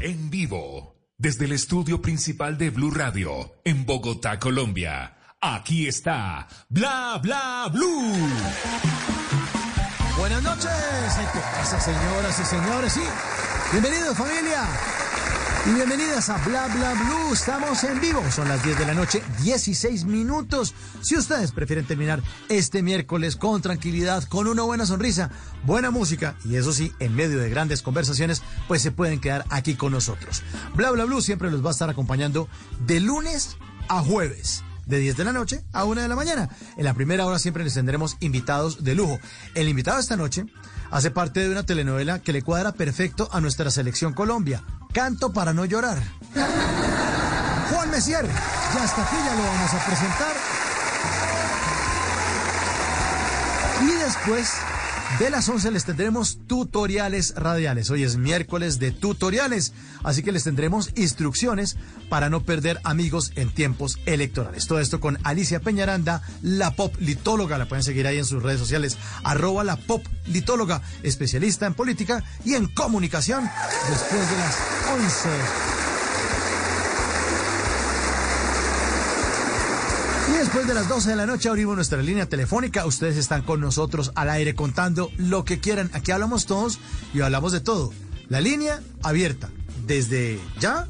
[0.00, 5.16] En vivo desde el estudio principal de Blue Radio en Bogotá, Colombia.
[5.40, 8.28] Aquí está Bla Bla Blue.
[10.18, 10.70] Buenas noches,
[11.32, 13.00] ¿qué señoras y señores?
[13.72, 14.66] Bienvenidos familia
[15.66, 17.32] y bienvenidas a Bla Bla Blue.
[17.32, 20.74] Estamos en vivo, son las 10 de la noche, 16 minutos.
[21.00, 25.30] Si ustedes prefieren terminar este miércoles con tranquilidad, con una buena sonrisa,
[25.64, 29.74] buena música y eso sí, en medio de grandes conversaciones, pues se pueden quedar aquí
[29.74, 30.42] con nosotros.
[30.74, 32.48] Bla Bla Blue siempre los va a estar acompañando
[32.86, 33.56] de lunes
[33.88, 36.48] a jueves de 10 de la noche a 1 de la mañana.
[36.76, 39.18] En la primera hora siempre les tendremos invitados de lujo.
[39.54, 40.46] El invitado esta noche
[40.90, 44.62] hace parte de una telenovela que le cuadra perfecto a nuestra selección Colombia.
[44.92, 45.98] Canto para no llorar.
[47.70, 50.34] Juan Messier, ya hasta aquí ya lo vamos a presentar.
[53.82, 54.50] Y después
[55.18, 57.90] de las 11 les tendremos tutoriales radiales.
[57.90, 59.72] Hoy es miércoles de tutoriales,
[60.04, 61.76] así que les tendremos instrucciones
[62.08, 64.66] para no perder amigos en tiempos electorales.
[64.66, 67.58] Todo esto con Alicia Peñaranda, la pop litóloga.
[67.58, 72.22] La pueden seguir ahí en sus redes sociales, arroba la pop litóloga, especialista en política
[72.44, 73.48] y en comunicación,
[73.88, 74.56] después de las
[74.92, 76.07] 11.
[80.38, 82.86] Después de las 12 de la noche abrimos nuestra línea telefónica.
[82.86, 85.90] Ustedes están con nosotros al aire contando lo que quieran.
[85.94, 86.78] Aquí hablamos todos
[87.12, 87.92] y hablamos de todo.
[88.28, 89.50] La línea abierta
[89.86, 90.86] desde ya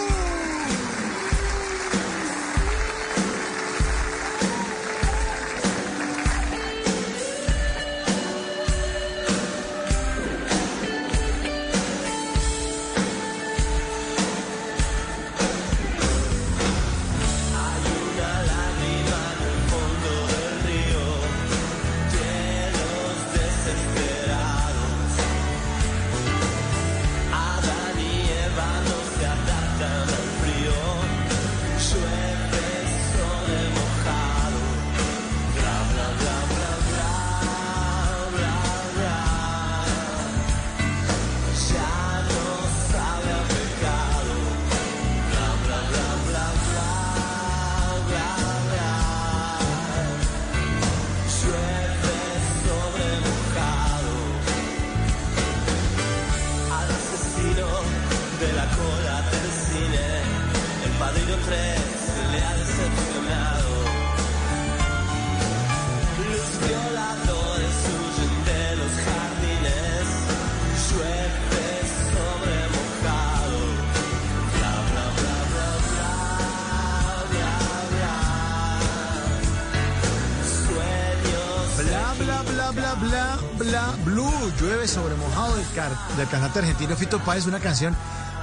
[86.18, 87.96] Del, cantante argentino Fito Páez, una canción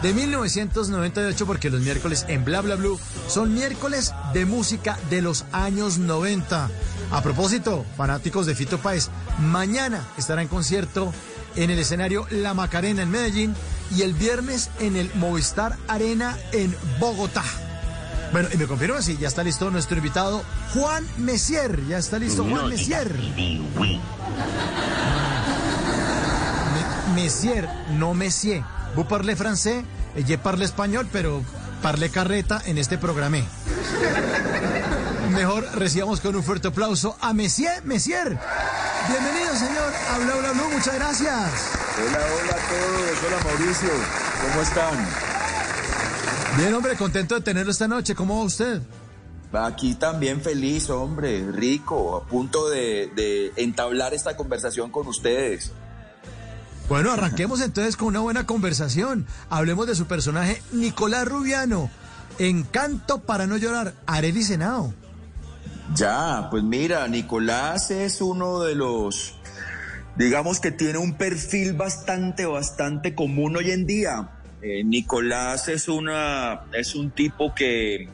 [0.02, 2.98] de 1998 porque los miércoles en Bla Bla Blue
[3.28, 6.70] son miércoles de música de los años 90.
[7.10, 11.12] A propósito, fanáticos de Fito Páez, mañana estará en concierto
[11.56, 13.54] en el escenario La Macarena en Medellín
[13.94, 17.44] y el viernes en el Movistar Arena en Bogotá.
[18.32, 20.42] Bueno, y me confirma si ya está listo nuestro invitado
[20.74, 21.86] Juan Messier.
[21.86, 23.14] Ya está listo Juan Messier.
[27.14, 28.62] Messier, no Messier.
[28.96, 29.84] Vous parlez français,
[30.16, 31.42] je parle español, pero
[31.82, 33.38] parle carreta en este programa.
[35.30, 38.38] Mejor recibamos con un fuerte aplauso a Messier, Messier.
[39.08, 39.92] Bienvenido, señor.
[40.10, 41.52] Habla, habla, no, muchas gracias.
[41.98, 43.18] Hola, hola a todos.
[43.26, 43.90] Hola, Mauricio.
[44.42, 45.08] ¿Cómo están?
[46.56, 48.14] Bien, hombre, contento de tenerlo esta noche.
[48.14, 48.80] ¿Cómo va usted?
[49.52, 55.72] Aquí también feliz, hombre, rico, a punto de, de entablar esta conversación con ustedes.
[56.88, 59.26] Bueno, arranquemos entonces con una buena conversación.
[59.48, 61.90] Hablemos de su personaje Nicolás Rubiano.
[62.38, 64.92] Encanto para no llorar, Areli Senao.
[65.94, 69.34] Ya, pues mira, Nicolás es uno de los,
[70.16, 74.30] digamos que tiene un perfil bastante, bastante común hoy en día.
[74.60, 78.08] Eh, Nicolás es una, es un tipo que,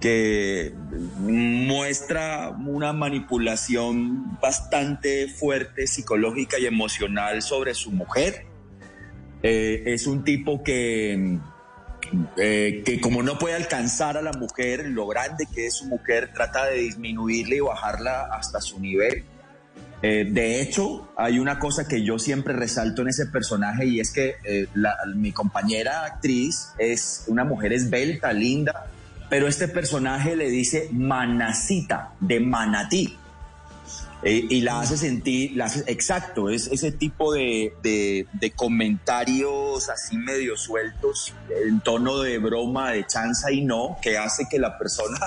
[0.00, 0.74] que
[1.18, 8.44] muestra una manipulación bastante fuerte psicológica y emocional sobre su mujer.
[9.42, 11.38] Eh, es un tipo que,
[12.36, 16.30] eh, que como no puede alcanzar a la mujer, lo grande que es su mujer,
[16.34, 19.24] trata de disminuirla y bajarla hasta su nivel.
[20.02, 24.12] Eh, de hecho, hay una cosa que yo siempre resalto en ese personaje y es
[24.12, 24.36] que
[24.74, 28.86] la- mi compañera actriz es una mujer esbelta, linda,
[29.28, 33.16] pero este personaje le dice manacita, de manatí.
[34.22, 39.88] Eh, y la hace sentir, la hace- exacto, es ese tipo de, de- de comentarios
[39.90, 41.34] así medio sueltos,
[41.68, 45.18] en tono de broma, de chanza y no, que hace que la persona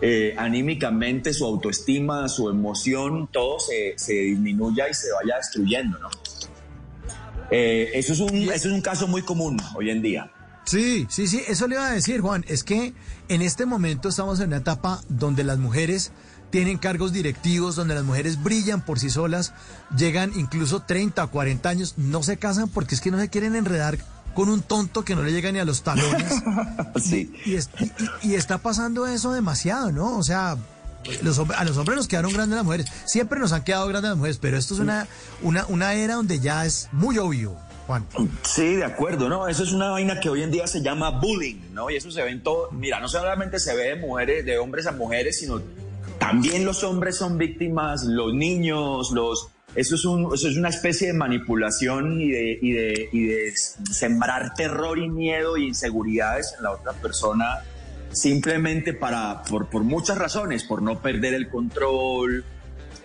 [0.00, 6.08] eh, anímicamente, su autoestima, su emoción, todo se, se disminuya y se vaya destruyendo, ¿no?
[7.50, 10.30] Eh, eso, es un, eso es un caso muy común hoy en día.
[10.66, 12.44] Sí, sí, sí, eso le iba a decir, Juan.
[12.48, 12.92] Es que
[13.28, 16.12] en este momento estamos en una etapa donde las mujeres
[16.50, 19.52] tienen cargos directivos, donde las mujeres brillan por sí solas,
[19.96, 23.54] llegan incluso 30 o 40 años, no se casan porque es que no se quieren
[23.56, 23.98] enredar
[24.34, 26.32] con un tonto que no le llega ni a los talones.
[27.02, 27.32] Sí.
[27.44, 27.70] Y, es-
[28.22, 30.16] y- y está pasando eso demasiado, ¿no?
[30.18, 30.56] O sea,
[31.22, 32.86] los, a los hombres nos quedaron grandes las mujeres.
[33.04, 35.06] Siempre nos han quedado grandes las mujeres, pero esto es una,
[35.42, 37.56] una, una era donde ya es muy obvio,
[38.42, 39.48] Sí, de acuerdo, ¿no?
[39.48, 41.90] Eso es una vaina que hoy en día se llama bullying, ¿no?
[41.90, 44.86] Y eso se ve en todo, mira, no solamente se ve de mujeres, de hombres
[44.86, 45.60] a mujeres, sino
[46.18, 49.48] también los hombres son víctimas, los niños, los...
[49.74, 53.52] Eso es, un, eso es una especie de manipulación y de, y, de, y de
[53.92, 57.62] sembrar terror y miedo y inseguridades en la otra persona
[58.10, 62.44] simplemente para, por, por muchas razones, por no perder el control,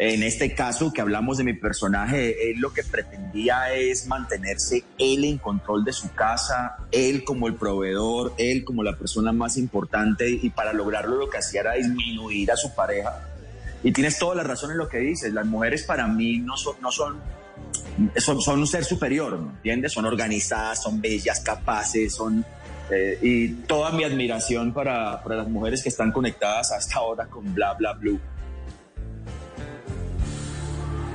[0.03, 5.23] en este caso que hablamos de mi personaje, él lo que pretendía es mantenerse él
[5.25, 10.27] en control de su casa, él como el proveedor, él como la persona más importante
[10.27, 13.27] y para lograrlo lo que hacía era disminuir a su pareja.
[13.83, 16.77] Y tienes toda la razón en lo que dices, las mujeres para mí no son,
[16.81, 17.19] no son,
[18.17, 19.93] son, son un ser superior, ¿me ¿entiendes?
[19.93, 22.43] Son organizadas, son bellas, capaces, son...
[22.89, 27.53] eh, y toda mi admiración para, para las mujeres que están conectadas hasta ahora con
[27.53, 28.19] Bla Bla Blue.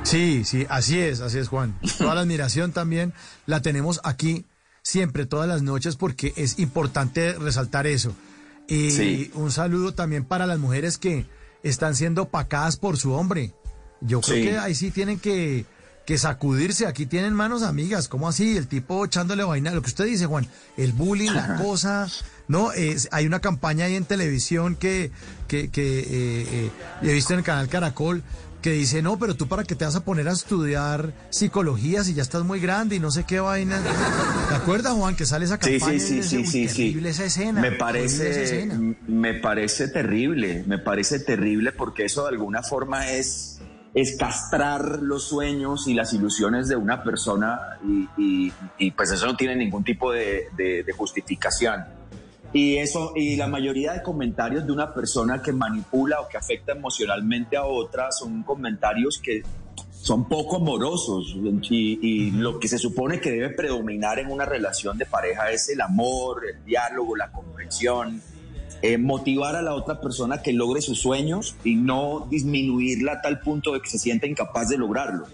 [0.06, 1.76] Sí, sí, así es, así es, Juan.
[1.98, 3.12] Toda la admiración también
[3.46, 4.44] la tenemos aquí
[4.82, 8.14] siempre, todas las noches, porque es importante resaltar eso.
[8.68, 9.30] Y Sí.
[9.34, 11.26] un saludo también para las mujeres que
[11.64, 13.52] están siendo opacadas por su hombre.
[14.00, 14.42] Yo creo Sí.
[14.44, 15.64] que ahí sí tienen que,
[16.06, 16.86] que sacudirse.
[16.86, 18.06] Aquí tienen manos amigas.
[18.06, 18.56] ¿Cómo así?
[18.56, 19.72] El tipo echándole vaina.
[19.72, 22.06] Lo que usted dice, Juan, el bullying, la cosa.
[22.46, 25.10] No, es, hay una campaña ahí en televisión que,
[25.48, 26.70] que, que eh, eh,
[27.02, 28.22] he visto en el canal Caracol
[28.66, 32.14] que dice, no, pero tú para qué te vas a poner a estudiar psicología si
[32.14, 33.80] ya estás muy grande y no sé qué vaina.
[34.48, 36.00] ¿Te acuerdas, Juan, que sale esa campaña?
[36.00, 36.76] sí, sí, sí, "Uy, sí, sí.
[36.76, 37.60] terrible esa escena.
[37.60, 38.80] Me parece, escena".
[39.06, 43.60] me parece terrible, me parece terrible porque eso de alguna forma es,
[43.94, 49.26] es castrar los sueños y las ilusiones de una persona y, y- y, pues eso
[49.26, 51.84] no tiene ningún tipo de, de- de justificación.
[52.56, 56.72] Y eso, y la mayoría de comentarios de una persona que manipula o que afecta
[56.72, 59.42] emocionalmente a otra son comentarios que
[59.90, 61.36] son poco amorosos
[61.68, 65.68] y, y lo que se supone que debe predominar en una relación de pareja es
[65.68, 68.22] el amor, el diálogo, la comprensión,
[68.80, 73.40] eh, motivar a la otra persona que logre sus sueños y no disminuirla a tal
[73.40, 75.26] punto de que se sienta incapaz de lograrlo.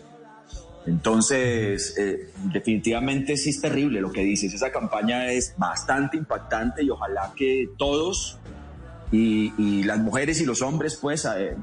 [0.87, 4.53] Entonces, eh, definitivamente sí es terrible lo que dices.
[4.53, 8.39] Esa campaña es bastante impactante y ojalá que todos
[9.13, 11.55] y, y las mujeres y los hombres pues eh,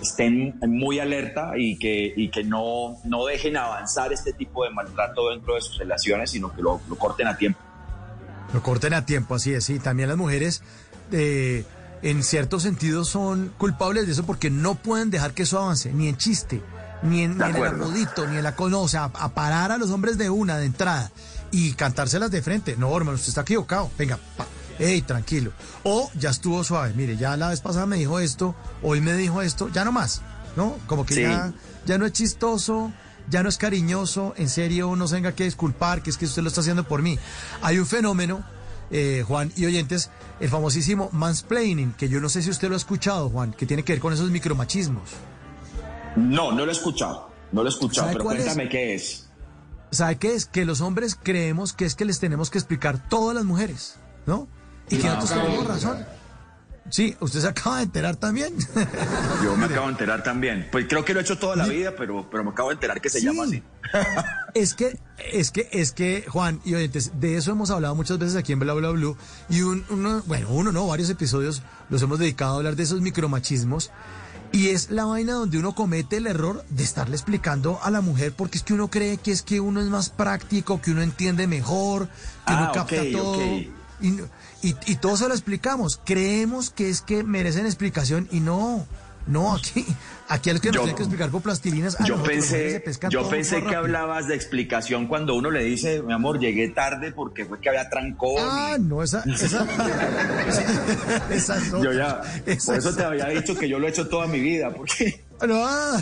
[0.00, 2.96] estén muy alerta y que, y no,
[3.28, 7.36] dejen avanzar este tipo de maltrato dentro de sus relaciones, sino que lo, corten a
[7.36, 7.58] tiempo.
[8.54, 9.64] Lo corten a tiempo, así es.
[9.64, 10.62] Sí, también las mujeres,
[11.10, 11.64] eh,
[12.02, 16.08] en cierto sentido, son culpables de eso porque no pueden dejar que eso avance, ni
[16.08, 16.62] en chiste,
[17.02, 17.84] ni en, De ni en el acuerdo.
[17.84, 18.76] apodito, ni en la cosa.
[18.78, 21.10] O sea, a parar a los hombres de una, de entrada,
[21.50, 22.76] y cantárselas de frente.
[22.76, 23.90] No, hermano, usted está equivocado.
[23.98, 24.46] Venga, pa.
[24.78, 25.52] Ey, tranquilo.
[25.84, 26.92] O ya estuvo suave.
[26.94, 30.22] Mire, ya la vez pasada me dijo esto, hoy me dijo esto, ya no más.
[30.56, 30.76] ¿No?
[30.86, 31.22] Como que Sí.
[31.22, 31.52] ya,
[31.86, 32.92] ya no es chistoso,
[33.30, 36.42] ya no es cariñoso, en serio no se venga que disculpar, que es que usted
[36.42, 37.18] lo está haciendo por mí.
[37.62, 38.44] Hay un fenómeno,
[38.90, 42.78] eh, Juan y oyentes, el famosísimo mansplaining, que yo no sé si usted lo ha
[42.78, 45.04] escuchado, Juan, que tiene que ver con esos micromachismos.
[46.16, 48.36] No, no lo he escuchado, no lo he escuchado, ¿Sabe pero es?
[48.44, 49.28] cuéntame qué es.
[49.90, 50.46] ¿sabe qué es?
[50.46, 53.98] Que los hombres creemos que es que les tenemos que explicar todo a las mujeres,
[54.26, 54.48] ¿no?
[54.88, 55.98] Y que nosotros tenemos razón.
[56.90, 58.54] Sí, usted se acaba de enterar también.
[59.42, 60.68] Yo me acabo de enterar también.
[60.70, 63.00] Pues creo que lo he hecho toda la vida, pero, pero me acabo de enterar
[63.00, 63.26] que se Sí.
[63.26, 63.62] llama así.
[64.54, 64.98] Es que,
[65.32, 68.58] es que, es que, Juan y oyentes, de eso hemos hablado muchas veces aquí en
[68.58, 69.16] Bla Bla Blue.
[69.48, 73.00] Y un, uno, bueno, uno no, varios episodios los hemos dedicado a hablar de esos
[73.00, 73.90] micromachismos.
[74.52, 78.34] Y es la vaina donde uno comete el error de estarle explicando a la mujer
[78.36, 81.46] porque es que uno cree que es que uno es más práctico, que uno entiende
[81.46, 82.08] mejor,
[82.46, 83.40] que uno Ah, capta todo.
[83.40, 83.70] Y,
[84.62, 86.00] y, y todo se lo explicamos.
[86.04, 88.86] Creemos que es que merecen explicación y no.
[89.26, 89.86] No, aquí,
[90.28, 91.96] aquí a los que nos Yo- tienen que explicar con plastilinas.
[92.04, 96.68] Yo pensé, yo pensé que hablabas de explicación cuando uno le dice, mi amor, llegué
[96.70, 98.34] tarde porque fue que había trancón.
[98.40, 99.64] Ah, y- no, esa, esa,
[101.30, 103.90] esa es Yo ya, Esa por eso es- te había dicho que yo lo he
[103.90, 106.00] hecho toda mi vida, porque No, ah,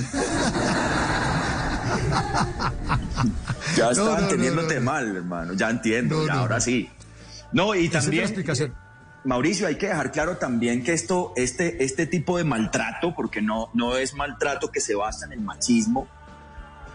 [3.76, 5.52] ya No, estaban no, no, teniéndote mal, hermano.
[5.54, 6.88] Ya entiendo, ya, ahora sí.
[7.52, 8.74] No, y esa es también, explicación.
[9.24, 13.68] Mauricio, hay que dejar claro también que esto, este, este tipo de maltrato, porque no,
[13.74, 16.06] no es maltrato que se basa en el machismo,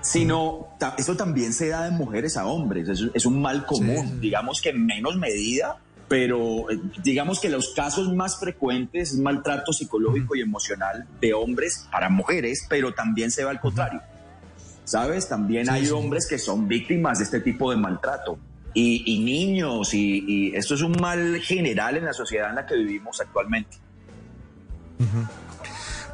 [0.01, 0.67] sino
[0.97, 2.89] esto también se da de mujeres a hombres.
[2.89, 4.17] Es, es un mal común, Sí.
[4.19, 5.77] digamos que en menos medida,
[6.07, 11.87] pero eh, digamos que los casos más frecuentes es maltrato psicológico y emocional de hombres
[11.91, 14.01] para mujeres, pero también se va al contrario.
[14.83, 15.27] ¿Sabes?
[15.27, 18.37] También hay hombres que son víctimas de este tipo de maltrato.
[18.77, 22.65] Y, y niños, y, y esto es un mal general en la sociedad en la
[22.65, 23.77] que vivimos actualmente.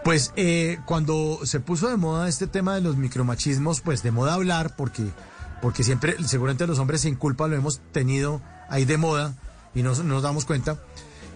[0.03, 4.35] Pues eh, cuando se puso de moda este tema de los micromachismos, pues de moda
[4.35, 5.03] hablar, porque,
[5.61, 9.33] porque siempre, seguramente los hombres sin culpa lo hemos tenido ahí de moda
[9.75, 10.77] y no, no nos damos cuenta.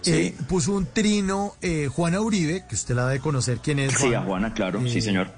[0.02, 0.12] Sí.
[0.12, 3.94] Eh, puso un trino eh, Juana Uribe, que usted la debe conocer quién es.
[3.94, 5.28] Sí, a Juana, claro, Eh, sí, señor.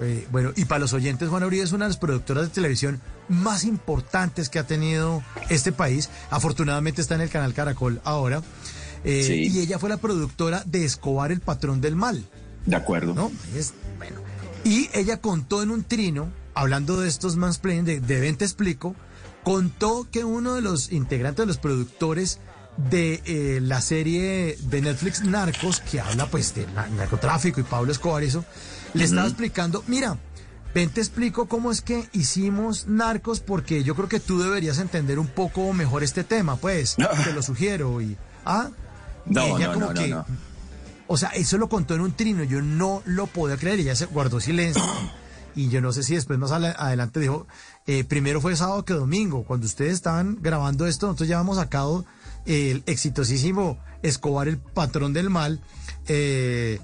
[0.00, 3.00] Eh, bueno, y para los oyentes, Juana Uribe es una de las productoras de televisión
[3.28, 6.08] más importantes que ha tenido este país.
[6.30, 8.42] Afortunadamente está en el canal Caracol ahora.
[9.04, 9.48] Eh, Sí.
[9.56, 12.24] Y ella fue la productora de Escobar, el patrón del mal.
[12.66, 13.14] De acuerdo.
[13.14, 13.32] ¿no?
[13.56, 14.16] Es, bueno.
[14.64, 18.94] Y ella contó en un trino, hablando de estos mansplaining, de, de Ven Te Explico,
[19.44, 22.38] contó que uno de los integrantes de los productores
[22.76, 27.90] de eh, la serie de Netflix Narcos, que habla pues de na- narcotráfico y Pablo
[27.90, 28.44] Escobar y eso,
[28.94, 30.18] le estaba explicando, mira,
[30.74, 35.18] ven te explico cómo es que hicimos Narcos, porque yo creo que tú deberías entender
[35.18, 38.00] un poco mejor este tema, pues, te lo sugiero.
[38.00, 38.70] Y, ah,
[39.26, 40.26] No, ella no, como no, no, que- no.
[41.06, 44.06] o sea, eso lo contó en un trino, yo no lo podía creer, ella se
[44.06, 44.82] guardó silencio.
[45.54, 47.46] Y yo no sé si después más adelante dijo,
[47.86, 52.04] eh, primero fue sábado que domingo, cuando ustedes estaban grabando esto, nosotros ya hemos sacado
[52.46, 55.60] el exitosísimo Escobar, el patrón del mal,
[56.06, 56.78] eh,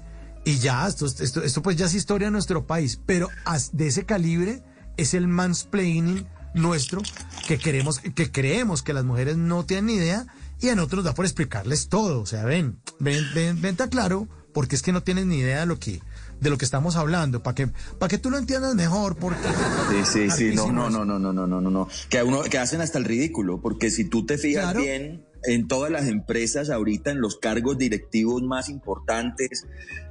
[0.45, 3.29] y ya, esto, esto, esto pues ya es historia de nuestro país, pero
[3.73, 4.61] de ese calibre
[4.95, 7.01] es el mansplaining nuestro
[7.47, 10.27] que queremos, que creemos que las mujeres no tienen ni idea
[10.61, 12.21] y a nosotros nos da por explicarles todo.
[12.21, 15.65] O sea, ven, ven, ven, vente claro, porque es que no tienes ni idea de
[15.65, 16.01] lo que,
[16.39, 17.67] de lo que estamos hablando, para que,
[17.99, 19.41] para que tú lo entiendas mejor, porque.
[19.89, 21.89] Sí, sí, sí, no, no, no, no, no, no, no, no.
[22.09, 24.81] Que, uno, que hacen hasta el ridículo, porque si tú te fijas Claro.
[24.81, 29.67] bien, en todas las empresas ahorita, en los cargos directivos más importantes,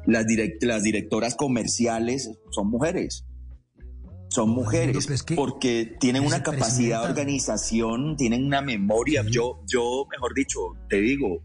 [0.07, 3.25] las, direct- las directoras comerciales son mujeres.
[4.29, 9.23] Son mujeres, que porque tienen una capacidad de organización, tienen una memoria.
[9.23, 9.31] Sí.
[9.31, 11.45] Yo, yo, mejor dicho, te digo,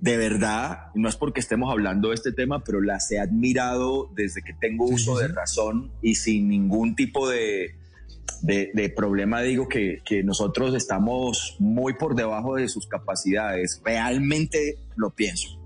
[0.00, 4.42] de verdad, no es porque estemos hablando de este tema, pero las he admirado desde
[4.42, 7.76] que tengo uso sí, de razón y sin ningún tipo de,
[8.42, 13.80] de, de problema digo que, que nosotros estamos muy por debajo de sus capacidades.
[13.84, 15.58] Realmente lo pienso.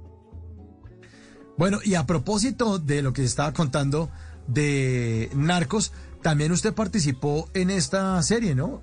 [1.56, 4.10] Bueno, y a propósito de lo que estaba contando
[4.46, 5.92] de Narcos,
[6.22, 8.82] también usted participó en esta serie, ¿no?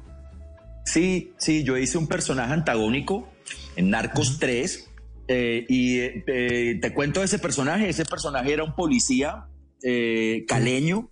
[0.86, 3.30] Sí, sí, yo hice un personaje antagónico
[3.76, 4.90] en Narcos 3
[5.28, 7.90] eh, y eh, te cuento de ese personaje.
[7.90, 9.48] Ese personaje era un policía
[9.84, 11.12] eh, caleño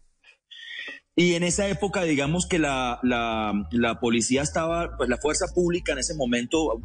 [1.20, 5.98] y en esa época, digamos que la, la, policía estaba, pues la fuerza pública en
[5.98, 6.80] ese momento,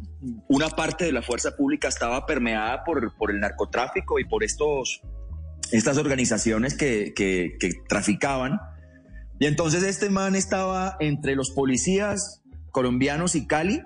[0.47, 5.01] una parte de la fuerza pública estaba permeada por, por el narcotráfico y por estos,
[5.71, 8.59] estas organizaciones que, que, que traficaban.
[9.39, 13.83] Y entonces este man estaba entre los policías colombianos y Cali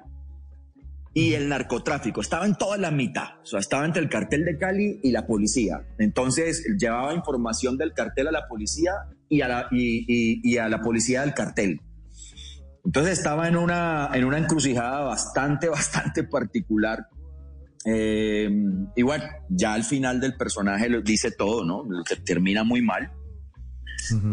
[1.14, 2.22] y el narcotráfico.
[2.22, 3.42] Estaba en toda la mitad.
[3.44, 5.86] O sea, estaba entre el cartel de Cali y la policía.
[6.00, 8.94] Entonces llevaba información del cartel a la policía
[9.30, 11.82] y a la, y, y- y a la policía del cartel.
[12.86, 17.08] Entonces estaba en una, en una encrucijada bastante, bastante particular.
[17.86, 18.50] Eh,
[18.96, 21.84] y bueno, ya al final del personaje lo dice todo, ¿no?
[22.08, 23.12] Te- Termina muy mal.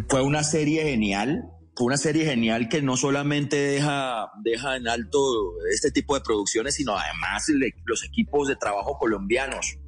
[0.08, 1.44] Fue una serie genial.
[1.76, 5.18] fue una serie genial que no solamente deja, deja en alto
[5.72, 7.46] este tipo de producciones, sino además
[7.84, 9.78] los equipos de trabajo colombianos.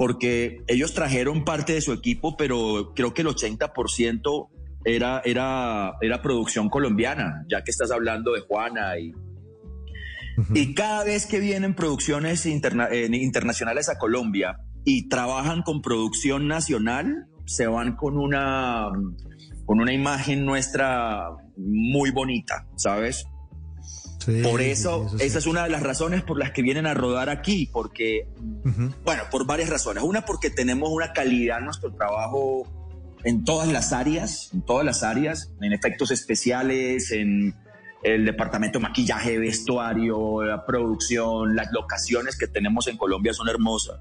[0.00, 4.48] Porque ellos trajeron parte de su equipo, pero creo que el 80%
[4.86, 9.12] era, era, era producción colombiana, ya que estás hablando de Juana y,
[10.54, 17.26] y cada vez que vienen producciones eh, internacionales a Colombia y trabajan con producción nacional,
[17.44, 18.88] se van con una
[19.66, 21.28] con una imagen nuestra
[21.58, 23.26] muy bonita, ¿sabes?
[24.42, 27.68] Por eso, esa es una de las razones por las que vienen a rodar aquí,
[27.72, 28.28] porque,
[29.04, 30.02] bueno, por varias razones.
[30.02, 32.66] Una, porque tenemos una calidad en nuestro trabajo
[33.24, 37.54] en todas las áreas, en todas las áreas, en efectos especiales, en
[38.02, 44.00] el departamento de maquillaje, vestuario, la producción, las locaciones que tenemos en Colombia son hermosas.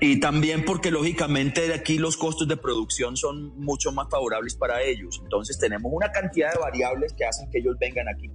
[0.00, 4.82] Y también porque lógicamente de aquí los costos de producción son mucho más favorables para
[4.82, 5.20] ellos.
[5.22, 8.30] Entonces tenemos una cantidad de variables que hacen que ellos vengan aquí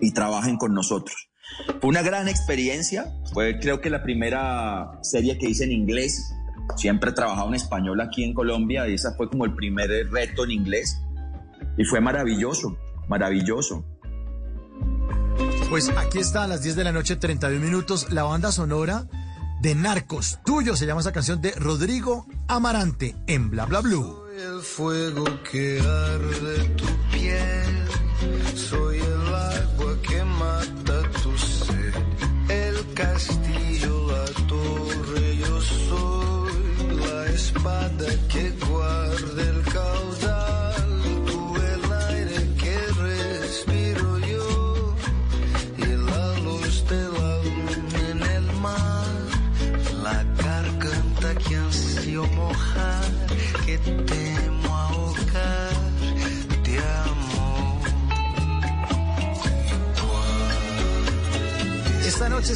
[0.00, 1.28] y trabajen con nosotros.
[1.80, 6.32] Fue una gran experiencia, fue creo que la primera serie que hice en inglés.
[6.76, 10.44] Siempre he trabajado en español aquí en Colombia y esa fue como el primer reto
[10.44, 11.00] en inglés.
[11.78, 12.76] Y fue maravilloso,
[13.08, 13.84] maravilloso.
[15.70, 19.06] Pues aquí está a las 10 de la noche, 31 minutos, la banda sonora
[19.60, 20.38] de Narcos.
[20.44, 24.24] Tuyo se llama esa canción de Rodrigo Amarante en Bla Bla Blue.
[24.36, 26.75] Soy el fuego que arde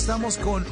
[0.00, 0.64] estamos con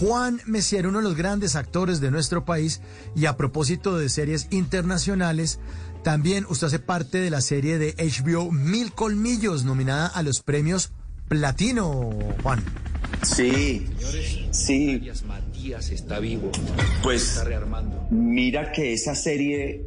[0.00, 2.82] Juan Messier, uno de los grandes actores de nuestro país,
[3.16, 5.58] y a propósito de series internacionales,
[6.04, 10.92] también usted hace parte de la serie de HBO Mil Colmillos, nominada a los premios
[11.26, 12.10] Platino,
[12.42, 12.62] Juan.
[13.22, 13.86] Sí,
[14.50, 15.10] sí.
[15.26, 16.52] Matías está vivo.
[17.02, 18.08] Pues está rearmando.
[18.10, 19.86] mira que esa serie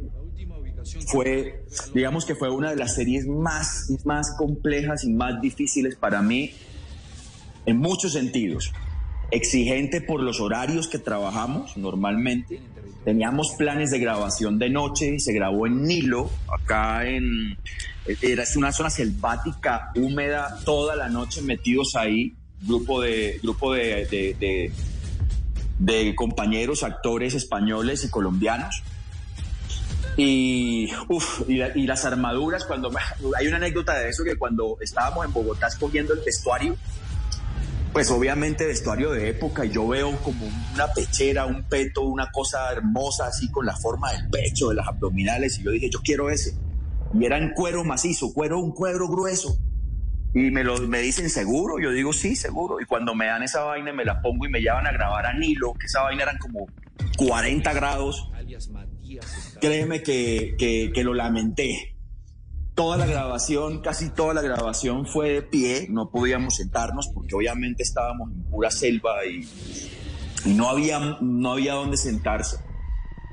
[1.06, 6.22] fue, digamos que fue una de las series más, más complejas y más difíciles para
[6.22, 6.50] mí
[7.66, 8.72] en muchos sentidos.
[9.30, 12.60] Exigente por los horarios que trabajamos normalmente.
[13.04, 17.58] Teníamos planes de grabación de noche, se grabó en Nilo, acá en...
[18.20, 24.72] Era una zona selvática, húmeda, toda la noche metidos ahí, grupo de, grupo de, de,
[25.78, 28.82] de, compañeros, actores españoles y colombianos.
[30.16, 32.90] Y, uf, y, y las armaduras, cuando
[33.38, 36.76] hay una anécdota de eso que cuando estábamos en Bogotá escogiendo el vestuario,
[37.94, 42.72] pues obviamente vestuario de época, y yo veo como una pechera, un peto, una cosa
[42.72, 46.28] hermosa así con la forma del pecho, de las abdominales, y yo dije, yo quiero
[46.28, 46.56] ese.
[47.14, 49.56] Y era en cuero macizo, cuero, un cuero grueso.
[50.34, 51.78] Y me, lo, me dicen, ¿seguro?
[51.78, 52.80] Yo digo, sí, seguro.
[52.80, 55.32] Y cuando me dan esa vaina, me la pongo y me llevan a grabar a
[55.32, 56.66] Nilo, que esa vaina eran como
[57.16, 58.28] 40 grados.
[59.60, 61.93] Créeme que, que, que lo lamenté.
[62.74, 67.84] Toda la grabación, casi toda la grabación fue de pie, no podíamos sentarnos porque obviamente
[67.84, 69.48] estábamos en pura selva y,
[70.46, 72.56] no, había, no había dónde sentarse.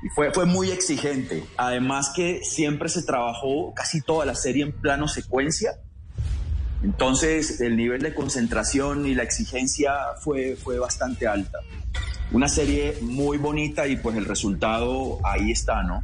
[0.04, 1.44] Y fue, fue muy exigente.
[1.56, 5.72] Además que siempre se trabajó casi toda la serie en plano secuencia.
[6.84, 11.58] Entonces el nivel de concentración y la exigencia fue, fue bastante alta.
[12.30, 16.02] Una serie muy bonita y pues el resultado ahí está, ¿no?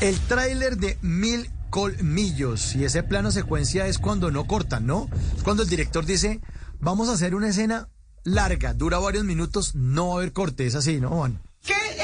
[0.00, 2.76] El tráiler de Mil Colmillos.
[2.76, 5.08] Y ese plano secuencia es cuando no cortan, ¿no?
[5.36, 6.40] Es cuando el director dice,
[6.78, 7.88] vamos a hacer una escena
[8.22, 10.66] larga, dura varios minutos, no va a haber corte.
[10.66, 11.40] Es así, ¿no, Juan?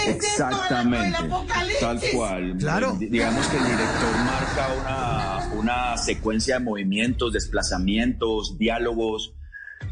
[0.06, 1.18] Exactamente,
[1.80, 2.56] tal cual.
[2.58, 2.96] Claro.
[2.98, 9.34] Digamos que el director marca una, una secuencia de movimientos, desplazamientos, diálogos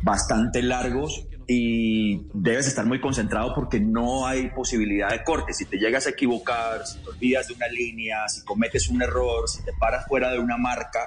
[0.02, 5.52] bastante largos y debes estar muy concentrado porque no hay posibilidad de corte.
[5.52, 9.48] Si te llegas a equivocar, si te olvidas de una línea, si cometes un error,
[9.48, 11.00] si te paras fuera de una marca,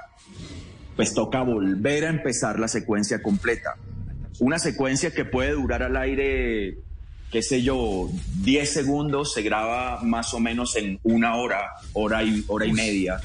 [0.96, 3.76] pues toca volver a empezar la secuencia completa.
[4.40, 6.80] Una secuencia que puede durar al aire,
[7.32, 8.10] qué sé yo,
[8.42, 13.22] 10 segundos, se graba más o menos en una hora, hora y, hora y media.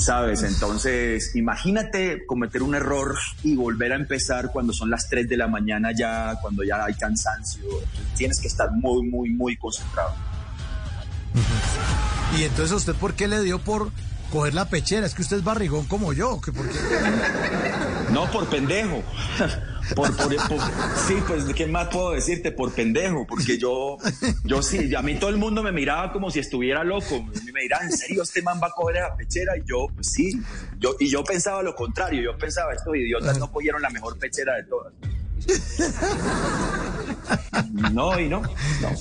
[0.00, 0.42] ¿Sabes?
[0.42, 5.46] Entonces, imagínate cometer un error y volver a empezar cuando son las 3 de la
[5.46, 7.62] mañana ya, cuando ya hay cansancio.
[8.16, 10.14] Tienes que estar muy, muy, muy concentrado.
[12.36, 13.90] Y entonces, ¿usted por qué le dio por
[14.32, 15.06] coger la pechera?
[15.06, 16.40] Es que usted es barrigón como yo.
[16.40, 16.78] ¿que por qué?
[18.10, 19.04] No, por pendejo.
[19.94, 20.60] Por, por- por-
[21.06, 22.52] sí, pues, ¿qué más puedo decirte?
[22.52, 23.96] Por pendejo, porque yo,
[24.44, 27.22] yo sí, a mí todo el mundo me miraba como si estuviera loco.
[27.52, 29.56] Me dirán, ¿en serio este man va a coger esa pechera?
[29.56, 30.32] Y yo, pues sí.
[30.78, 32.22] Yo, y yo pensaba lo contrario.
[32.22, 34.92] Yo pensaba, estos idiotas no cogieron la mejor pechera de todas.
[37.92, 38.50] No, y no, no.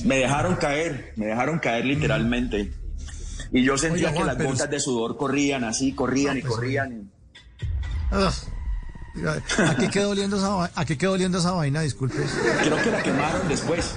[0.06, 2.72] Me dejaron caer, me dejaron caer literalmente.
[3.52, 6.94] Y yo sentía que las gotas de sudor corrían así, corrían y pues, corrían.
[6.94, 7.10] y-
[8.12, 8.32] Ah.
[9.68, 11.82] ¿A qué quedó oliendo esa, ¿A qué quedó oliendo esa vaina?
[11.82, 12.16] Disculpe.
[12.64, 13.92] Creo que la quemaron después.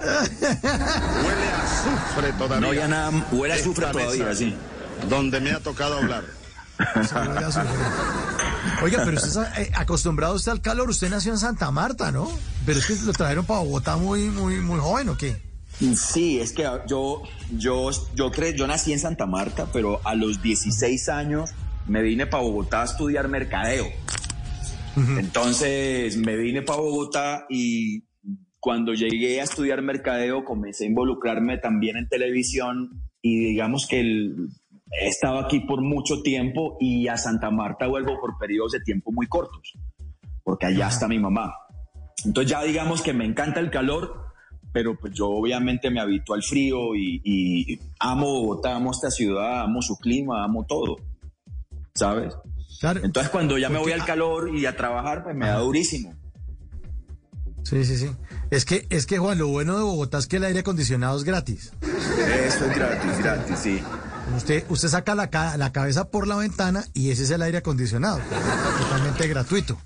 [0.00, 2.60] Huele a azufre todavía.
[2.60, 4.56] No había nada, huele a Esta azufre todavía, mesa sí.
[5.08, 6.24] Donde me ha tocado hablar.
[8.82, 10.88] Oiga, pero usted está eh, acostumbrado usted al calor.
[10.90, 12.30] Usted nació en Santa Marta, ¿no?
[12.64, 15.42] Pero es que lo trajeron para Bogotá muy, muy, muy joven, ¿o qué?
[15.96, 17.22] Sí, es que yo,
[17.56, 21.50] yo, yo, cre- yo nací en Santa Marta, pero a los 16 años
[21.86, 23.86] me vine para Bogotá a estudiar mercadeo.
[25.18, 28.04] Entonces me vine para Bogotá y
[28.60, 34.48] cuando llegué a estudiar mercadeo comencé a involucrarme también en televisión y digamos que el-
[35.00, 39.12] he estado aquí por mucho tiempo y a Santa Marta vuelvo por periodos de tiempo
[39.12, 39.74] muy cortos,
[40.42, 41.52] porque allá está mi mamá.
[42.24, 44.24] Entonces ya digamos que me encanta el calor,
[44.72, 49.60] pero pues yo obviamente me habito al frío y, y amo Bogotá, amo esta ciudad,
[49.62, 50.96] amo su clima, amo todo,
[51.94, 52.34] ¿sabes?
[52.80, 53.00] Claro.
[53.02, 56.14] Entonces cuando ya me voy al calor y a trabajar, pues me da durísimo.
[57.64, 58.10] Sí, sí, sí.
[58.50, 61.24] Es que, es que, Juan, lo bueno de Bogotá es que el aire acondicionado es
[61.24, 61.72] gratis.
[61.82, 63.82] Eso es gratis, gratis, sí.
[64.36, 67.58] Usted, usted saca la, ca- la cabeza por la ventana y ese es el aire
[67.58, 68.20] acondicionado.
[68.80, 69.78] Totalmente gratuito.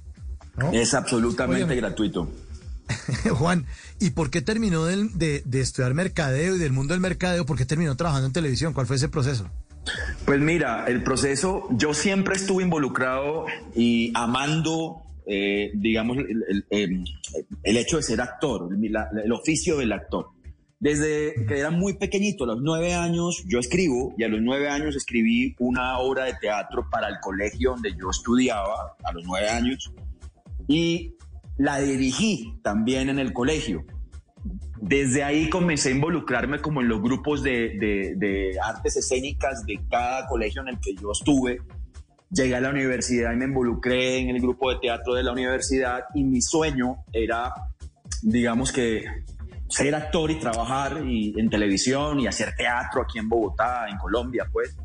[0.57, 0.71] ¿no?
[0.73, 2.29] Es absolutamente gratuito.
[3.37, 3.67] Juan,
[4.01, 7.47] ¿y por qué terminó del- de, de estudiar mercadeo y del mundo del mercadeo?
[7.47, 8.75] ¿Por qué terminó trabajando en televisión?
[8.75, 9.49] ¿Cuál fue ese proceso?
[10.25, 16.19] Pues mira, el proceso, yo siempre estuve involucrado y amando, eh, digamos,
[16.71, 17.05] el,
[17.65, 20.29] hecho de ser actor, el, el oficio del actor.
[20.79, 24.69] Desde que era muy pequeñito, a los nueve años, yo escribo y a los nueve
[24.69, 29.49] años escribí una obra de teatro para el colegio donde yo estudiaba, a los nueve
[29.49, 29.93] años,
[30.67, 31.15] y
[31.57, 33.85] la dirigí también en el colegio.
[34.85, 39.79] Desde ahí comencé a involucrarme como en los grupos de, de- de artes escénicas de
[39.89, 41.61] cada colegio en el que yo estuve.
[42.31, 46.01] Llegué a la universidad y me involucré en el grupo de teatro de la universidad
[46.17, 47.53] y mi sueño era,
[48.23, 49.05] digamos que,
[49.69, 54.49] ser actor y trabajar y- en televisión y hacer teatro aquí en Bogotá, en Colombia,
[54.51, 54.77] pues.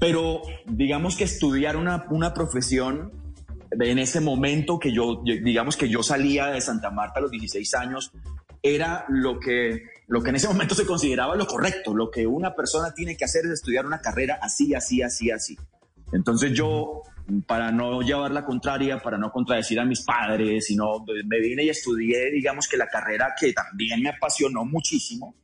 [0.00, 3.12] Pero digamos que estudiar una, una profesión
[3.70, 7.74] en ese momento que yo, digamos que yo salía de Santa Marta a los 16
[7.74, 8.10] años,
[8.64, 12.54] era lo que, lo que en ese momento se consideraba lo correcto, lo que una
[12.54, 15.58] persona tiene que hacer es estudiar una carrera así, así, así, así.
[16.14, 17.02] Entonces yo,
[17.46, 21.68] para no llevar la contraria, para no contradecir a mis padres, sino me vine y
[21.68, 25.34] estudié, digamos que la carrera que también me apasionó muchísimo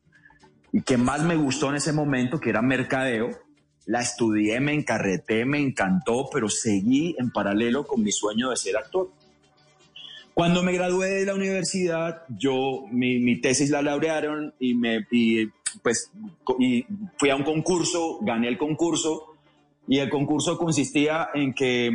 [0.73, 3.31] y que más me gustó en ese momento, que era mercadeo.
[3.85, 8.79] La estudié, me encarreté, me encantó, pero seguí en paralelo con mi sueño de ser
[8.79, 9.11] actor.
[10.41, 15.49] Cuando me gradué de la universidad, yo mi, mi tesis la laurearon y me y,
[15.83, 16.11] pues
[16.59, 16.87] y
[17.19, 19.37] fui a un concurso, gané el concurso
[19.87, 21.91] y el concurso consistía en que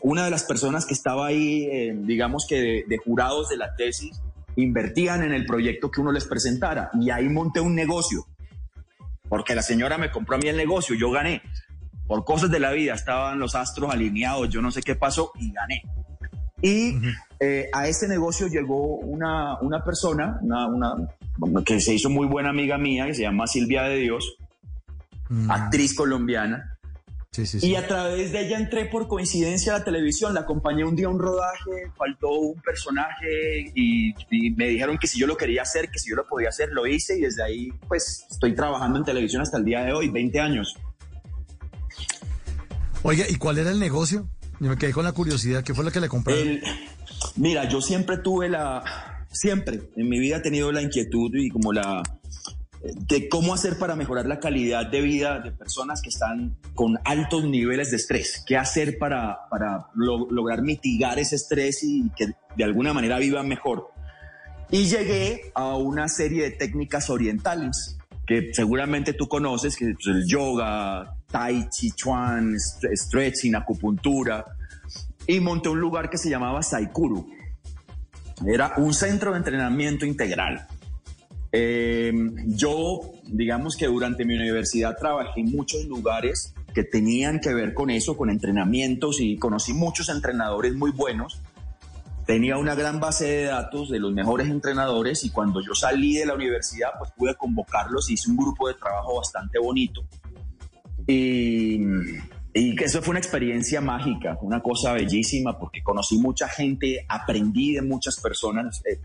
[0.00, 3.74] una de las personas que estaba ahí, eh, digamos que de, de jurados de la
[3.74, 4.22] tesis,
[4.54, 8.26] invertían en el proyecto que uno les presentara y ahí monté un negocio
[9.28, 11.42] porque la señora me compró a mí el negocio, yo gané.
[12.06, 15.50] Por cosas de la vida, estaban los astros alineados, yo no sé qué pasó y
[15.52, 15.82] gané.
[16.60, 16.96] Y
[17.40, 20.96] eh, a ese negocio llegó una, una persona, una, una-
[21.64, 24.36] que se hizo muy buena amiga mía, que se llama Silvia de Dios,
[25.48, 26.74] actriz colombiana.
[27.30, 30.82] Sí, sí, Y a través de ella entré por coincidencia a la televisión, la acompañé
[30.84, 35.26] un día a un rodaje, faltó un personaje y, y me dijeron que si yo
[35.28, 38.26] lo quería hacer, que si yo lo podía hacer, lo hice y desde ahí pues
[38.28, 40.74] estoy trabajando en televisión hasta el día de hoy, 20 años.
[43.02, 44.26] Oiga, ¿y cuál era el negocio?
[44.60, 45.62] Yo me quedé con la curiosidad.
[45.62, 46.42] ¿Qué fue lo que le compraron?
[46.46, 46.62] El-
[47.36, 48.82] mira, yo siempre tuve la,
[49.30, 52.02] siempre en mi vida he tenido la inquietud y como la,
[52.82, 57.44] de cómo hacer para mejorar la calidad de vida de personas que están con altos
[57.44, 58.42] niveles de estrés.
[58.46, 63.48] ¿Qué hacer para, para lo- lograr mitigar ese estrés y que de alguna manera vivan
[63.48, 63.90] mejor?
[64.70, 70.26] Y llegué a una serie de técnicas orientales que seguramente tú conoces, que es el
[70.28, 74.44] yoga, tai chi chuan, st- stretching, acupuntura,
[75.26, 77.28] y monté un lugar que se llamaba Saikuru.
[78.46, 80.66] Era un centro de entrenamiento integral.
[81.52, 82.12] Eh,
[82.46, 87.90] yo, digamos que durante mi universidad trabajé en muchos lugares que tenían que ver con
[87.90, 91.40] eso, con entrenamientos y conocí muchos entrenadores muy buenos.
[92.26, 96.26] Tenía una gran base de datos de los mejores entrenadores y cuando yo salí de
[96.26, 100.04] la universidad pues pude convocarlos, hice un grupo de trabajo bastante bonito.
[101.08, 101.80] Y,
[102.52, 107.82] y eso fue una experiencia mágica, una cosa bellísima porque conocí mucha gente, aprendí de
[107.82, 109.00] muchas personas, eh,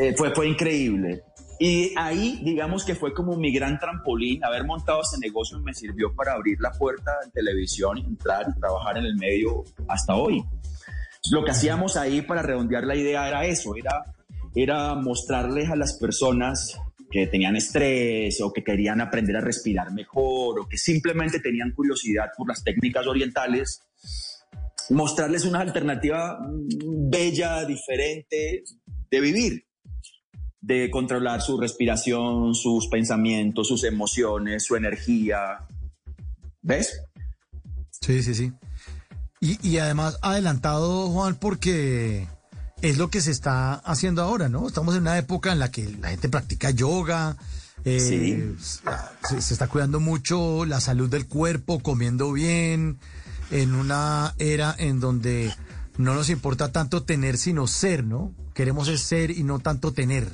[0.00, 1.24] eh, fue, fue increíble.
[1.58, 4.42] Y ahí, digamos que fue como mi gran trampolín.
[4.42, 8.96] Haber montado ese negocio me sirvió para abrir la puerta en televisión, entrar y trabajar
[8.96, 10.42] en el medio hasta hoy.
[11.30, 14.04] Lo que hacíamos ahí para redondear la idea era eso, era,
[14.54, 16.78] era mostrarles a las personas
[17.10, 22.30] que tenían estrés o que querían aprender a respirar mejor o que simplemente tenían curiosidad
[22.36, 23.82] por las técnicas orientales,
[24.90, 26.38] mostrarles una alternativa
[27.10, 28.62] bella, diferente
[29.10, 29.64] de vivir
[30.60, 35.66] de controlar su respiración, sus pensamientos, sus emociones, su energía.
[36.60, 37.02] ¿Ves?
[37.90, 38.52] Sí, sí, sí.
[39.40, 42.26] Y, y además adelantado, Juan, porque
[42.82, 44.66] es lo que se está haciendo ahora, ¿no?
[44.66, 47.36] Estamos en una época en la que la gente practica yoga,
[47.84, 48.56] eh, Sí.
[49.28, 52.98] se, se está cuidando mucho la salud del cuerpo, comiendo bien,
[53.50, 55.52] en una era en donde
[55.98, 58.32] no nos importa tanto tener sino ser, ¿no?
[58.54, 60.28] Queremos es ser y no tanto tener.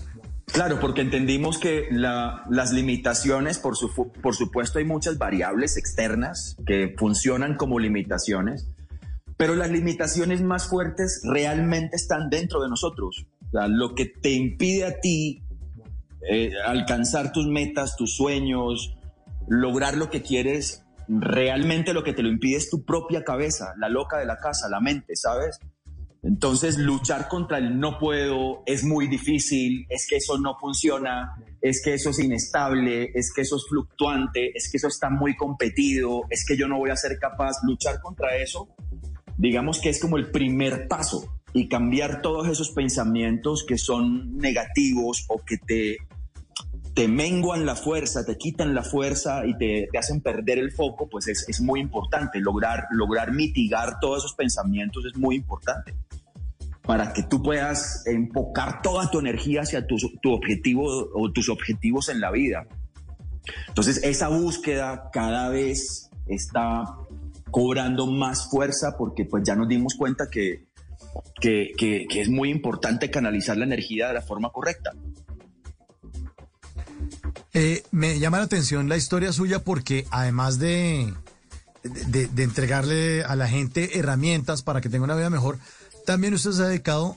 [0.46, 3.90] Claro, porque entendimos que la- las limitaciones, por, su,
[4.22, 8.66] por supuesto, hay muchas variables externas que funcionan como limitaciones,
[9.36, 13.26] pero las limitaciones más fuertes realmente están dentro de nosotros.
[13.52, 15.42] Lo que te impide a ti
[16.28, 18.96] eh, alcanzar tus metas, tus sueños,
[19.48, 23.88] lograr lo que quieres, realmente lo que te lo impide es tu propia cabeza, la
[23.88, 25.58] loca de la casa, la mente, ¿sabes?
[26.22, 31.80] Entonces, luchar contra el no puedo es muy difícil, es que eso no funciona, es
[31.84, 36.22] que eso es inestable, es que eso es fluctuante, es que eso está muy competido,
[36.28, 37.58] es que yo no voy a ser capaz.
[37.62, 38.68] Luchar contra eso,
[39.36, 45.24] digamos que es como el primer paso y cambiar todos esos pensamientos que son negativos
[45.28, 45.96] o que te,
[46.94, 51.28] te menguan la fuerza, te quitan la fuerza y te, hacen perder el foco, pues
[51.28, 52.40] es, es muy importante.
[52.40, 55.94] Lograr, lograr mitigar todos esos pensamientos es muy importante
[56.82, 62.08] para que tú puedas enfocar toda tu energía hacia tu, tu objetivo o tus objetivos
[62.08, 62.66] en la vida.
[63.68, 66.84] Entonces, esa búsqueda cada vez está
[67.50, 70.66] cobrando más fuerza porque pues ya nos dimos cuenta que,
[71.40, 74.92] que, que, es muy importante canalizar la energía de la forma correcta.
[77.54, 81.12] Eh, me llama la atención la historia suya porque además de,
[81.82, 85.58] de, de entregarle a la gente herramientas para que tenga una vida mejor,
[86.04, 87.16] también usted se ha dedicado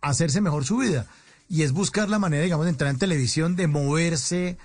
[0.00, 1.06] a hacerse mejor su vida.
[1.48, 4.56] Y es buscar la manera, digamos, de entrar en televisión, de moverse,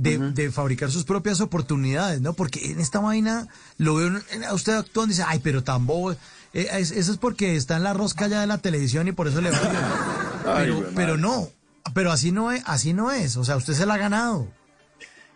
[0.00, 2.32] de, de fabricar sus propias oportunidades, ¿no?
[2.32, 4.10] Porque en esta vaina lo veo
[4.48, 6.12] a usted actuando y dice, ay, pero tan bobo.
[6.12, 9.26] Eh, es- eso es porque está en la rosca ya de la televisión y por
[9.26, 9.58] eso le va
[10.56, 11.48] Pero, pero no,
[11.94, 13.36] pero así no es, así no es.
[13.36, 14.48] O sea, usted se la ha ganado.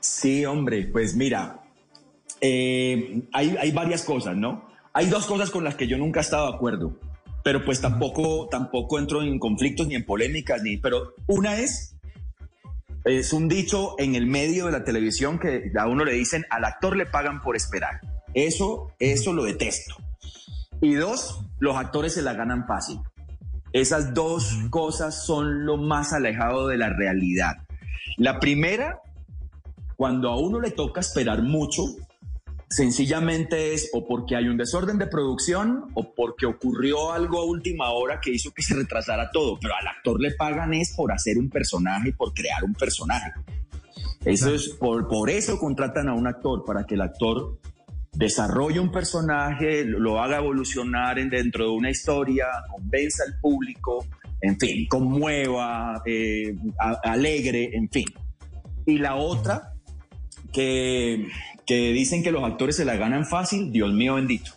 [0.00, 1.60] Sí, hombre, pues mira,
[2.40, 4.68] eh, hay, hay varias cosas, ¿no?
[4.94, 6.98] Hay dos cosas con las que yo nunca he estado de acuerdo,
[7.44, 11.91] pero pues tampoco, tampoco entro en conflictos ni en polémicas, ni, pero una es,
[13.04, 16.64] es un dicho en el medio de la televisión que a uno le dicen, al
[16.64, 18.00] actor le pagan por esperar.
[18.34, 19.96] Eso, eso lo detesto.
[20.80, 22.98] Y dos, los actores se la ganan fácil.
[23.72, 27.56] Esas dos cosas son lo más alejado de la realidad.
[28.18, 29.00] La primera,
[29.96, 31.84] cuando a uno le toca esperar mucho,
[32.76, 37.90] sencillamente es o porque hay un desorden de producción o porque ocurrió algo a última
[37.90, 39.58] hora que hizo que se retrasara todo.
[39.60, 43.32] Pero al actor le pagan es por hacer un personaje, por crear un personaje.
[44.24, 47.58] Eso es por, por eso contratan a un actor, para que el actor
[48.12, 54.06] desarrolle un personaje, lo, haga evolucionar en- dentro de una historia, convenza al público,
[54.40, 58.04] en fin, conmueva, eh, a- alegre, en fin.
[58.86, 59.71] Y la otra,
[60.52, 61.28] que,
[61.66, 64.52] dicen que los actores se la ganan fácil, Dios mío bendito.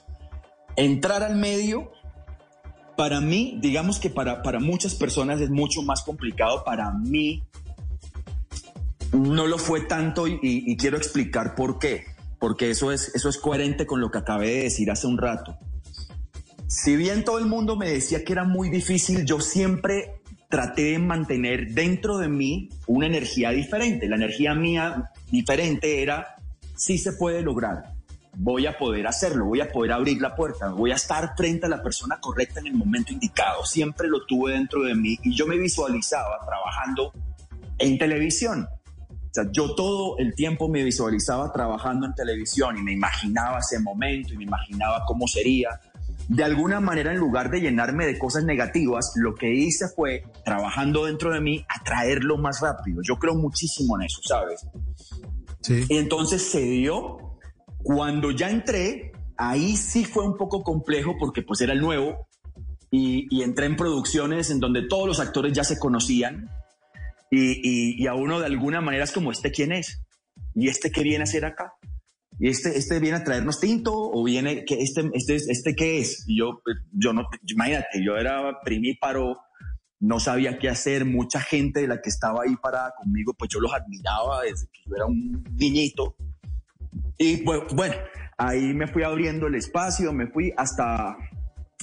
[0.75, 1.91] Entrar al medio,
[2.97, 7.43] para mí, digamos que para, para muchas personas es mucho más complicado, para mí
[9.13, 12.03] no lo fue tanto y quiero explicar por qué,
[12.39, 15.57] porque eso es, eso es coherente con lo que acabé de decir hace un rato.
[16.67, 20.99] Si bien todo el mundo me decía que era muy difícil, yo siempre traté de
[20.99, 24.07] mantener dentro de mí una energía diferente.
[24.07, 26.35] La energía mía diferente era,
[26.75, 27.95] sí se puede lograr,
[28.37, 31.69] voy a poder hacerlo, voy a poder abrir la puerta, voy a estar frente a
[31.69, 33.65] la persona correcta en el momento indicado.
[33.65, 37.13] Siempre lo tuve dentro de mí y yo me visualizaba trabajando
[37.77, 38.67] en televisión.
[39.09, 43.79] O sea, yo todo el tiempo me visualizaba trabajando en televisión y me imaginaba ese
[43.79, 45.69] momento y me imaginaba cómo sería.
[46.29, 51.05] De alguna manera, en lugar de llenarme de cosas negativas, lo que hice fue, trabajando
[51.05, 53.01] dentro de mí, atraerlo más rápido.
[53.03, 54.65] Yo creo muchísimo en eso, ¿sabes?
[55.61, 55.85] Sí.
[55.89, 57.17] Y entonces se dio.
[57.83, 62.27] Cuando ya entré, ahí sí fue un poco complejo porque pues era el nuevo
[62.89, 66.49] y, y entré en producciones en donde todos los actores ya se conocían
[67.29, 70.01] y, y- y a uno de alguna manera es como, ¿este quién es?
[70.55, 71.73] ¿Y este qué viene a hacer acá?
[72.39, 76.25] ¿Y este, este viene a traernos tinto o viene, que este, este, este qué es?
[76.27, 79.37] Y yo, pues, yo no, imagínate, yo era primíparo,
[79.99, 83.59] no sabía qué hacer, mucha gente de la que estaba ahí parada conmigo, pues yo
[83.59, 86.15] los admiraba desde que yo era un niñito.
[87.17, 87.95] Y pues bueno,
[88.37, 91.15] ahí me fui abriendo el espacio, me fui hasta,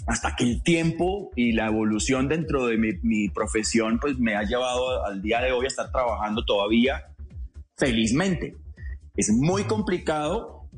[0.06, 4.42] hasta que el tiempo y la evolución dentro de mi, mi profesión pues me ha
[4.42, 7.06] llevado al día de hoy a estar trabajando todavía
[7.76, 8.61] felizmente.
[9.16, 10.68] Es muy complicado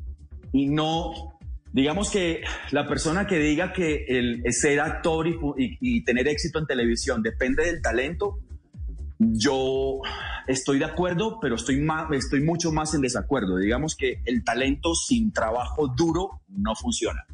[0.52, 1.38] y no,
[1.72, 7.22] digamos que la persona que diga que el, ser actor y tener éxito en televisión
[7.22, 8.40] depende del talento,
[9.18, 10.00] yo
[10.46, 13.56] estoy de acuerdo, pero estoy, más, estoy mucho más en desacuerdo.
[13.56, 17.24] Digamos que el talento sin trabajo duro no funciona.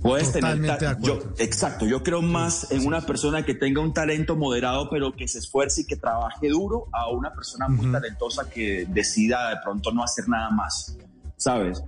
[0.00, 3.92] Puedes Totalmente de tener yo, exacto, yo creo más en una persona que tenga un
[3.92, 8.48] talento moderado, pero que se esfuerce y que trabaje duro, a una persona muy talentosa
[8.48, 10.96] que decida de pronto no hacer nada más,
[11.36, 11.82] ¿sabes?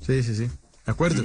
[0.00, 0.46] Sí, sí, sí.
[0.84, 1.22] De acuerdo.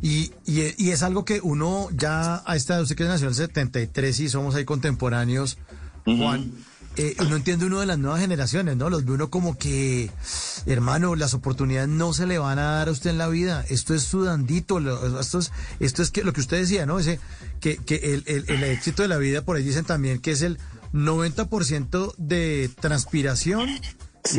[0.00, 3.30] y, y- y es algo que uno ya a esta edad, usted que nació en
[3.30, 5.58] el 73 y somos ahí contemporáneos,
[6.04, 6.52] Juan,
[6.96, 8.90] eh, uno entiende uno de las nuevas generaciones, ¿no?
[8.90, 10.10] Los ve uno como que,
[10.66, 13.64] hermano, las oportunidades no se le van a dar a usted en la vida.
[13.68, 16.98] Esto es sudandito, lo- esto es, esto es que, lo que usted decía, ¿no?
[16.98, 17.18] Ese,
[17.60, 20.42] que, que el, el- el éxito de la vida, por ahí dicen también que es
[20.42, 20.58] el
[20.92, 23.68] 90% de transpiración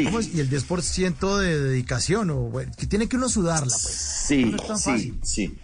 [0.06, 0.34] ¿cómo es?
[0.34, 4.24] y el 10% de dedicación, o bueno, que tiene que uno sudarla, pues.
[4.28, 5.58] Sí, No sí, sí.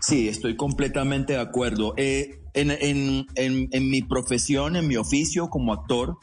[0.00, 1.94] Sí, estoy completamente de acuerdo.
[1.96, 6.18] Eh, en, en- en- en mi profesión, en mi oficio como actor,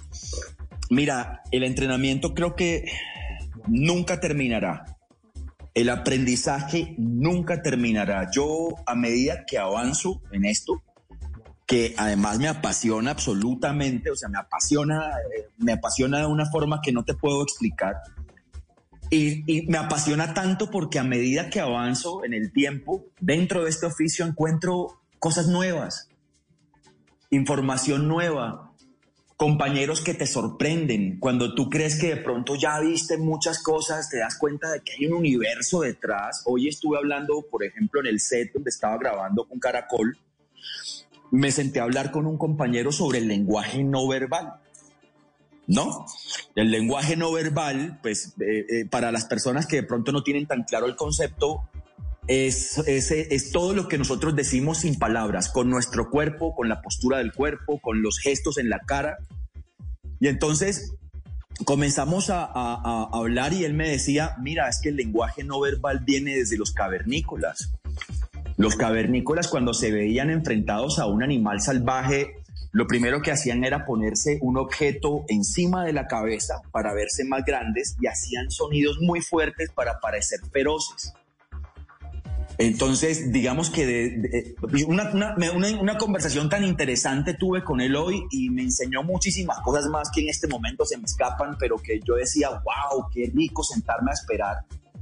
[0.90, 2.86] mira, el entrenamiento creo que
[3.68, 4.98] nunca terminará.
[5.74, 8.30] El aprendizaje nunca terminará.
[8.34, 10.82] Yo, a medida que avanzo en esto,
[11.66, 16.82] que además me apasiona absolutamente, o sea, me apasiona, eh, me apasiona de una forma
[16.84, 17.96] que no te puedo explicar.
[19.10, 23.70] Y, y me apasiona tanto porque a medida que avanzo en el tiempo, dentro de
[23.70, 26.10] este oficio encuentro cosas nuevas,
[27.32, 28.74] información nueva,
[29.38, 31.18] compañeros que te sorprenden.
[31.20, 34.92] Cuando tú crees que de pronto ya viste muchas cosas, te das cuenta de que
[34.92, 36.44] hay un universo detrás.
[36.46, 40.18] Hoy estuve hablando, por ejemplo, en el set donde estaba grabando con Caracol,
[41.32, 44.60] me senté a hablar con un compañero sobre el lenguaje no verbal.
[45.68, 46.06] ¿no?
[46.56, 50.46] El lenguaje no verbal, pues eh, eh, para las personas que de pronto no tienen
[50.46, 51.70] tan claro el concepto,
[52.28, 56.82] es, es, es todo lo que nosotros decimos sin palabras, con nuestro cuerpo, con la
[56.82, 59.18] postura del cuerpo, con los gestos en la cara.
[60.20, 60.94] Y entonces
[61.66, 62.50] comenzamos a, a-
[62.84, 66.58] a hablar y él me decía, mira, es que el lenguaje no verbal viene desde
[66.58, 67.74] los cavernícolas.
[68.58, 72.36] Los cavernícolas cuando se veían enfrentados a un animal salvaje,
[72.72, 77.44] lo primero que hacían era ponerse un objeto encima de la cabeza para verse más
[77.44, 81.14] grandes y hacían sonidos muy fuertes para parecer feroces.
[82.62, 87.96] Entonces, digamos que de- de- una, una- me- una- conversación tan interesante tuve con él
[87.96, 91.78] hoy y me enseñó muchísimas cosas más que en este momento se me escapan, pero
[91.78, 94.58] que yo decía, wow, qué rico sentarme a esperar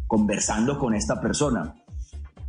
[0.08, 1.76] conversando con esta persona.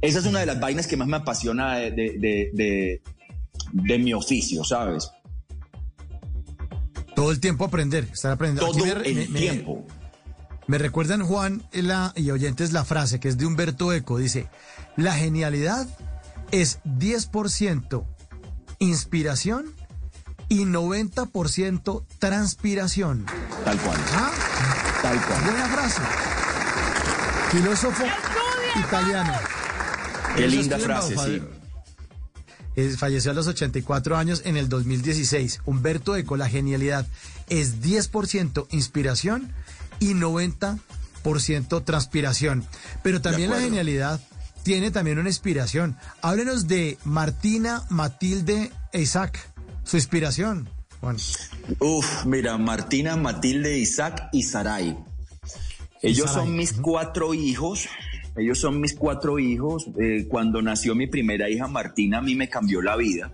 [0.01, 4.65] Esa es una de las vainas que más me apasiona de, de- de- mi oficio,
[4.65, 5.11] ¿sabes?
[7.15, 8.73] Todo el tiempo aprender, estar aprendiendo.
[8.73, 9.85] Todo Aquí el tiempo.
[9.87, 10.00] Me
[10.79, 14.19] recuerdan, Juan la, y oyentes, la frase que es de Humberto Eco.
[14.19, 14.49] Dice,
[14.97, 15.89] la genialidad
[16.51, 18.05] es 10%
[18.79, 19.75] inspiración
[20.49, 23.27] y 90% transpiración.
[23.65, 23.99] Tal cual.
[24.13, 24.31] ¿Ah?
[25.03, 25.45] Tal cual.
[25.45, 26.03] Buena frase.
[27.51, 28.05] Filósofo
[28.77, 29.33] italiano.
[30.37, 31.43] Qué Eso linda frase, sí.
[32.97, 35.61] Falleció a los 84 años en el 2016.
[35.67, 37.07] Humberto Eco, la genialidad
[37.49, 39.53] es 10% inspiración
[40.01, 42.65] y 90% transpiración.
[43.03, 44.21] Pero también la genialidad
[44.65, 45.97] tiene también una inspiración.
[46.23, 49.39] Háblenos de Martina, Matilde e Isaac,
[49.85, 50.69] su inspiración.
[51.01, 51.17] Juan.
[51.79, 54.99] Uf, mira, Martina, Matilde, Isaac y Sarai.
[56.03, 57.89] Ellos Sarai, son mis cuatro hijos
[58.37, 59.89] ellos son mis cuatro hijos.
[59.99, 63.33] Eh, cuando nació mi primera hija Martina, a mí me cambió la vida.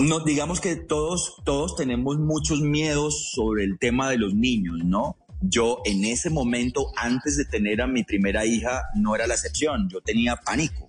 [0.00, 5.16] No, digamos que todos, todos tenemos muchos miedos sobre el tema de los niños, ¿no?
[5.40, 9.88] Yo en ese momento, antes de tener a mi primera hija, no era la excepción.
[9.88, 10.88] Yo tenía pánico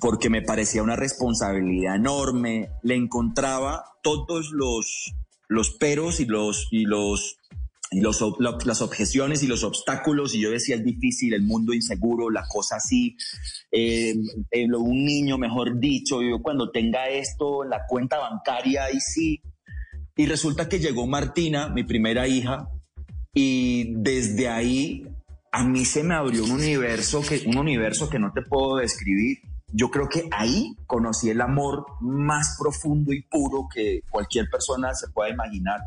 [0.00, 2.70] porque me parecía una responsabilidad enorme.
[2.82, 5.14] Le encontraba todos los,
[5.48, 7.38] los peros y los, y los
[7.90, 12.30] y los, las objeciones y los obstáculos, y yo decía, es difícil, el mundo inseguro,
[12.30, 13.16] la cosa así,
[13.70, 14.14] eh,
[14.50, 19.40] eh, un niño, mejor dicho, yo cuando tenga esto, la cuenta bancaria, y sí.
[20.16, 22.68] Y resulta que llegó Martina, mi primera hija,
[23.36, 25.06] y desde ahí
[25.52, 29.38] a mí se me abrió un universo que, un universo que no te puedo describir.
[29.72, 35.08] Yo creo que ahí conocí el amor más profundo y puro que cualquier persona se
[35.08, 35.80] pueda imaginar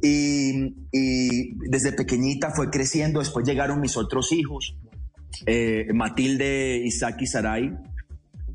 [0.00, 4.76] y, desde pequeñita fue creciendo, después llegaron mis otros hijos,
[5.46, 7.76] eh, Matilde, Isaac y Sarai,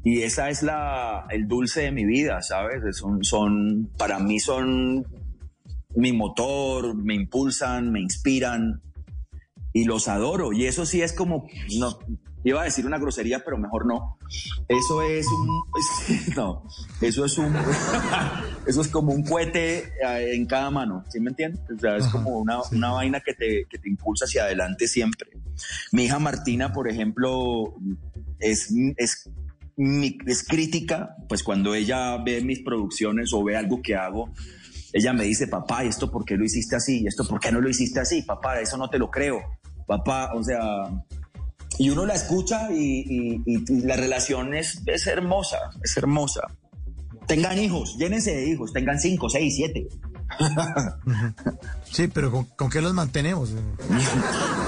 [0.03, 2.97] y esa es la, el dulce de mi vida, ¿sabes?
[2.97, 5.05] Son, son, para mí son
[5.99, 8.81] mi motor, me impulsan, me inspiran
[9.73, 10.53] y los adoro.
[10.53, 11.47] Y eso sí es como,
[11.77, 11.99] no,
[12.43, 14.17] Iba a decir una grosería, pero mejor no.
[14.67, 15.49] Eso es un.
[16.35, 16.63] No,
[17.01, 17.53] eso es un.
[18.67, 21.61] Eso es como un cohete eh, en cada mano, ¿sí me entiendes?
[21.75, 25.31] O sea, es como una, una vaina que te, que te impulsa hacia adelante siempre.
[25.91, 27.73] Mi hija Martina, por ejemplo,
[28.37, 29.27] es, es,
[30.27, 34.31] es crítica, pues cuando ella ve mis producciones o ve algo que hago,
[34.93, 37.01] ella me dice, papá, ¿y esto por qué lo hiciste así?
[37.01, 38.23] ¿Y esto por qué no lo hiciste así?
[38.23, 39.39] Papá, eso no te lo creo.
[39.85, 40.89] Papá, o sea,
[41.77, 43.41] y uno la escucha y,
[43.83, 46.41] la relación es, es, hermosa, es hermosa.
[47.27, 49.87] Tengan hijos, llénense de hijos, tengan cinco, seis, siete.
[51.91, 53.49] Sí, pero ¿con, qué los mantenemos?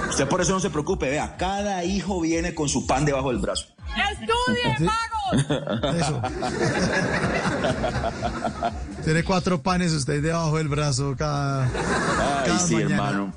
[0.10, 3.40] Usted por eso no se preocupe, vea, cada hijo viene con su pan debajo del
[3.40, 3.68] brazo.
[4.12, 5.12] ¡Estudien, magos!
[5.96, 6.22] Eso.
[9.04, 11.70] Tiene cuatro panes usted debajo del brazo cada,
[12.44, 13.34] Ay, sí, hermano.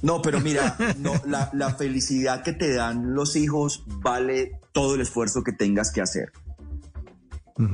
[0.00, 5.42] No, pero mira, no, la, felicidad que te dan los hijos vale todo el esfuerzo
[5.42, 6.32] que tengas que hacer.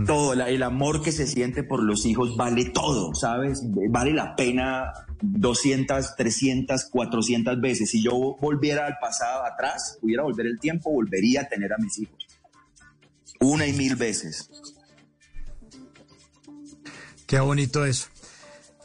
[0.07, 3.62] Todo, el amor que se siente por los hijos vale todo, ¿sabes?
[3.91, 7.91] Vale la pena 200, 300, 400 veces.
[7.91, 11.99] Si yo volviera al pasado atrás, pudiera volver el tiempo, volvería a tener a mis
[11.99, 12.26] hijos.
[13.41, 14.49] Una y mil veces.
[17.26, 18.07] Qué bonito eso.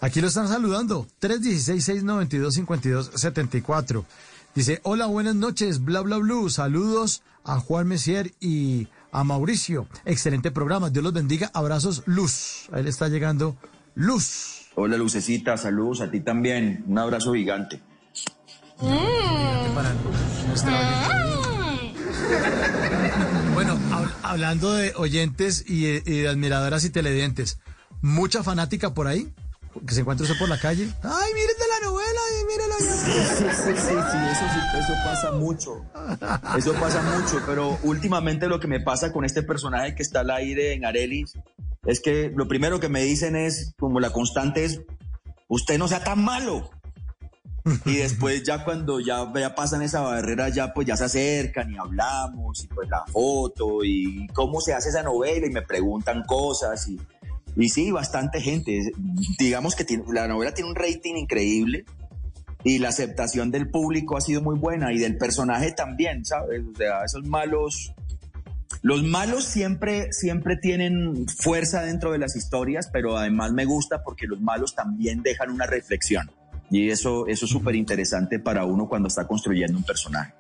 [0.02, 1.08] Aquí lo están saludando.
[1.22, 4.04] 316-692-5274.
[4.54, 6.50] Dice, hola, buenas noches, bla, bla, bla.
[6.50, 9.88] Saludos a Juan Messier y a Mauricio.
[10.06, 10.90] Excelente programa.
[10.90, 11.52] Dios los bendiga.
[11.54, 12.68] Abrazos, Luz.
[12.72, 13.58] Ahí le está llegando
[13.96, 14.70] Luz.
[14.76, 15.58] Hola, Lucecita.
[15.58, 16.84] Saludos a ti también.
[16.88, 17.82] Un abrazo gigante.
[23.54, 23.78] Bueno,
[24.24, 27.60] hablando de oyentes y, y de admiradoras y televidentes,
[28.02, 29.34] ¿mucha fanática por ahí?
[29.86, 30.90] que se encuentre usted por la calle.
[31.04, 35.86] Ay, miren de la novela, mírelo Sí, sí, sí, sí, eso, eso pasa mucho.
[36.58, 40.32] Eso pasa mucho, pero últimamente lo que me pasa con este personaje que está al
[40.32, 41.34] aire en Arelis
[41.86, 44.82] es que lo primero que me dicen es, como la constante es,
[45.48, 46.70] usted no sea tan malo.
[47.86, 51.78] Y después ya cuando ya, ya pasan esa barrera, ya pues ya se acercan y
[51.78, 56.88] hablamos, y pues la foto, y cómo se hace esa novela, y me preguntan cosas,
[56.88, 57.00] y
[57.56, 58.92] y sí, bastante gente.
[59.38, 61.86] Digamos que la novela tiene un rating increíble
[62.64, 66.62] y la aceptación del público ha sido muy buena y del personaje también, ¿sabes?
[66.74, 67.94] O sea, esos malos...
[68.82, 74.26] Los malos siempre, siempre tienen fuerza dentro de las historias, pero además me gusta porque
[74.26, 76.32] los malos también dejan una reflexión.
[76.72, 80.34] Y eso, eso es súper interesante para uno cuando está construyendo un personaje.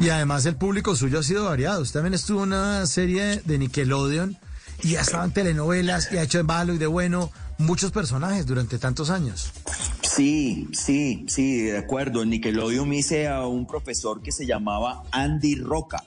[0.00, 1.80] Y además el público suyo ha sido variado.
[1.80, 4.36] Usted también estuvo en una serie de Nickelodeon
[4.82, 8.46] y ha estado en telenovelas y ha hecho de malo y de bueno muchos personajes
[8.46, 9.52] durante tantos años.
[10.02, 12.22] Sí, sí, sí, de acuerdo.
[12.22, 16.04] En Nickelodeon hice a un profesor que se llamaba Andy Roca.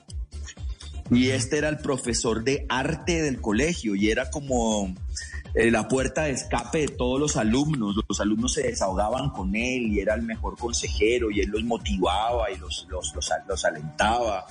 [1.10, 4.94] Y este era el profesor de arte del colegio y era como
[5.54, 7.94] eh, la puerta de escape de todos los alumnos.
[8.08, 12.50] Los alumnos se desahogaban con él y era el mejor consejero y él los motivaba
[12.50, 13.12] y los, los,
[13.46, 14.46] los, alentaba.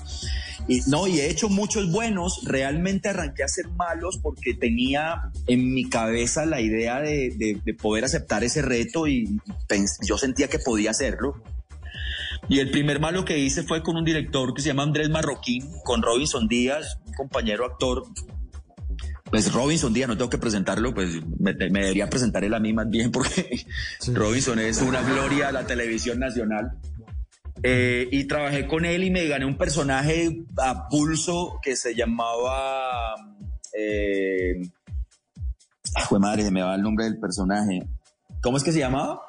[0.68, 2.42] Y, no, y he hecho muchos buenos.
[2.46, 8.06] Realmente arranqué a ser malos porque tenía en mi cabeza la idea de, de, poder
[8.06, 9.40] aceptar ese reto y
[10.06, 11.42] yo sentía que podía hacerlo.
[12.48, 15.68] Y el primer malo que hice fue con un director que se llama Andrés Marroquín,
[15.84, 18.04] con Robinson Díaz, un compañero actor
[19.32, 21.10] pues Robinson Díaz, no tengo que presentarlo, pues
[21.40, 23.66] me, debería presentar él a mí más bien porque
[24.14, 26.78] Robinson es una gloria de la televisión nacional.
[27.64, 33.16] Eh, y trabajé con él y me gané un personaje a pulso que se llamaba.
[33.78, 34.62] Eh,
[36.20, 37.88] madre, se me va el nombre del personaje.
[38.42, 39.22] ¿Cómo es que se llamaba?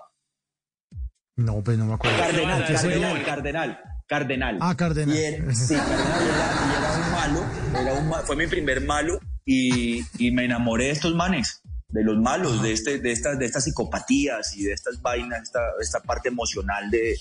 [1.36, 2.18] No, pues no me acuerdo.
[2.18, 2.66] Cardenal.
[2.66, 3.80] Cardenal, Cardenal.
[4.08, 4.58] Cardenal.
[4.60, 5.14] Ah, Cardenal.
[5.14, 9.20] Y él- sí, Cardenal era, y era un malo, era un fue mi primer malo
[9.44, 13.44] y, y me enamoré de estos manes, de los malos, de, este, de, estas, de
[13.46, 17.18] estas psicopatías y de estas vainas, esta, esta parte emocional de,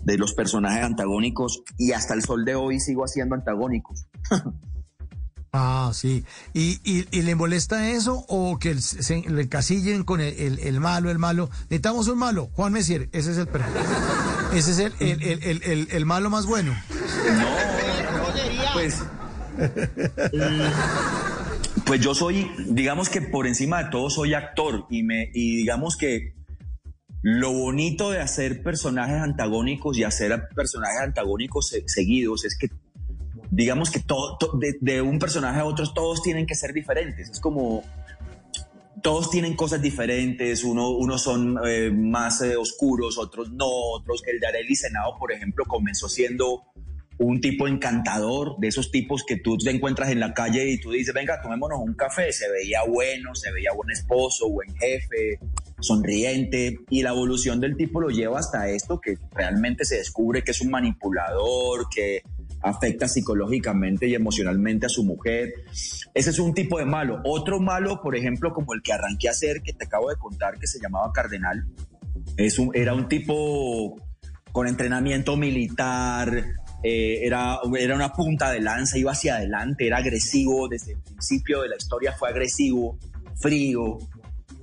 [0.00, 4.06] de los personajes antagónicos y hasta el sol de hoy sigo haciendo antagónicos.
[5.52, 6.24] Ah, sí.
[6.52, 10.58] ¿Y, y, y le molesta eso o que el- se, le casillen con el, el-
[10.58, 11.48] el malo, el malo?
[11.64, 12.50] Necesitamos un malo.
[12.52, 13.80] Juan Messier, ese es el perfecto.
[14.52, 16.74] Ese es el, el, el, el, el- el malo más bueno.
[18.74, 19.02] Pues,
[21.86, 25.96] pues yo soy, digamos que por encima de todo soy actor y me y digamos
[25.96, 26.34] que
[27.22, 32.68] lo bonito de hacer personajes antagónicos y hacer personajes antagónicos se- seguidos es que
[33.50, 37.30] digamos que todo, to- de, de un personaje a otro todos tienen que ser diferentes.
[37.30, 37.82] Es como
[39.02, 44.22] todos tienen cosas diferentes, uno, unos son eh, más eh, oscuros, otros no, otros.
[44.26, 46.62] El de Arely Senado, por ejemplo, comenzó siendo
[47.18, 50.90] un tipo encantador, de esos tipos que tú te encuentras en la calle y tú
[50.90, 52.32] dices, venga, tomémonos un café.
[52.32, 55.38] Se veía bueno, se veía buen esposo, buen jefe,
[55.80, 56.78] sonriente.
[56.90, 60.60] Y la evolución del tipo lo lleva hasta esto, que realmente se descubre que es
[60.60, 62.22] un manipulador, que
[62.62, 65.52] afecta psicológicamente y emocionalmente a su mujer.
[66.12, 67.20] Ese es un tipo de malo.
[67.24, 70.58] Otro malo, por ejemplo, como el que arranqué a hacer, que te acabo de contar,
[70.58, 71.66] que se llamaba Cardenal,
[72.36, 73.96] es un, era un tipo
[74.52, 76.44] con entrenamiento militar,
[76.88, 81.62] eh, era, era una punta de lanza, iba hacia adelante, era agresivo, desde el principio
[81.62, 82.96] de la historia fue agresivo,
[83.40, 83.98] frío.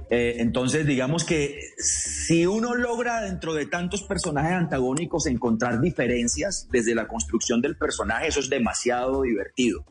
[0.10, 6.96] Eh, entonces, digamos que si uno logra dentro de tantos personajes antagónicos encontrar diferencias desde
[6.96, 9.84] la construcción del personaje, eso es demasiado divertido.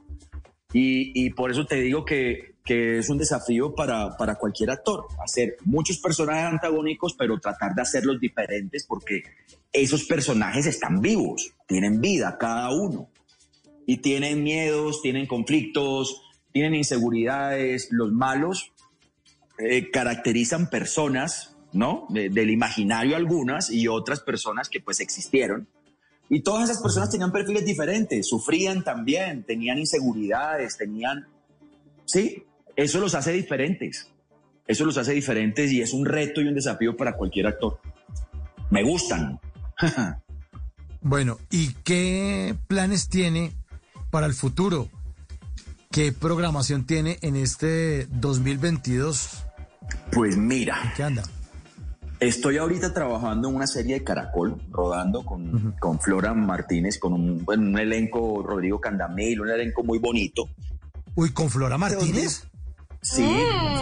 [0.72, 5.06] Y, y por eso te digo que, que es un desafío para, para cualquier actor,
[5.24, 9.24] hacer muchos personajes antagónicos, pero tratar de hacerlos diferentes porque
[9.72, 13.08] esos personajes están vivos, tienen vida cada uno.
[13.84, 17.88] Y tienen miedos, tienen conflictos, tienen inseguridades.
[17.90, 18.72] Los malos
[19.58, 22.06] eh, caracterizan personas, ¿no?
[22.10, 25.66] De- del imaginario algunas y otras personas que pues existieron.
[26.30, 31.26] Y todas esas personas tenían perfiles diferentes, sufrían también, tenían inseguridades, tenían...
[32.04, 32.44] Sí,
[32.76, 34.08] eso los hace diferentes.
[34.66, 37.80] Eso los hace diferentes y es un reto y un desafío para cualquier actor.
[38.70, 39.38] Me gustan.
[41.04, 43.52] Bueno, ¿y qué planes tiene
[44.10, 44.88] para el futuro?
[45.90, 49.44] ¿Qué programación tiene en este 2022?
[50.12, 51.24] Pues mira, ¿Qué anda?
[52.20, 57.44] estoy ahorita trabajando en una serie de Caracol, rodando con, con Flora Martínez, con un,
[57.44, 60.48] un elenco, Rodrigo Candamil, un elenco muy bonito.
[61.16, 62.46] Uy, con Flora Martínez.
[63.02, 63.28] Sí,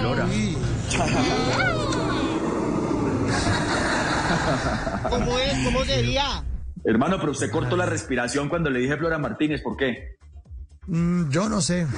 [0.01, 0.27] Flora.
[5.11, 5.65] ¿Cómo es?
[5.65, 6.43] ¿Cómo sería?
[6.85, 10.17] Hermano, pero usted cortó la respiración cuando le dije Flora Martínez, ¿por qué?
[10.87, 11.85] mm, yo no sé.
[11.85, 11.91] No,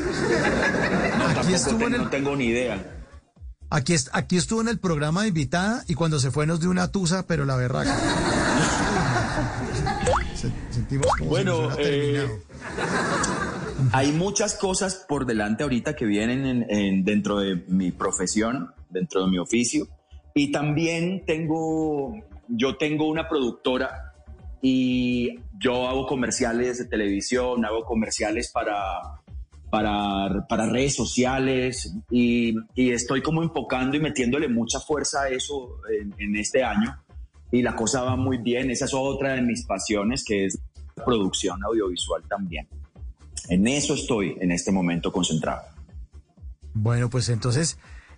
[1.41, 2.85] Aquí estuvo te- en el- no tengo ni idea.
[3.71, 6.69] Aquí, est- aquí estuvo en el programa de invitada y cuando se fue nos dio
[6.71, 7.97] una tusa, pero la berraca.
[10.35, 12.39] Se- sentimos como Bueno, si nos hubiera eh, terminado.
[13.93, 19.25] Hay muchas cosas por delante ahorita que vienen en- en- dentro de mi profesión, dentro
[19.25, 19.87] de mi oficio.
[20.35, 22.15] Y también tengo,
[22.49, 24.15] yo tengo una productora
[24.63, 28.77] y yo hago comerciales de televisión, hago comerciales para,
[29.71, 35.77] para, para redes sociales y, y estoy como enfocando y metiéndole mucha fuerza a eso
[36.01, 36.97] en, en este año.
[37.51, 38.71] Y la cosa va muy bien.
[38.71, 40.59] Esa es otra de mis pasiones, que es
[41.05, 42.67] producción audiovisual también.
[43.53, 45.61] En eso estoy en este momento concentrado.
[46.73, 47.77] Bueno, pues entonces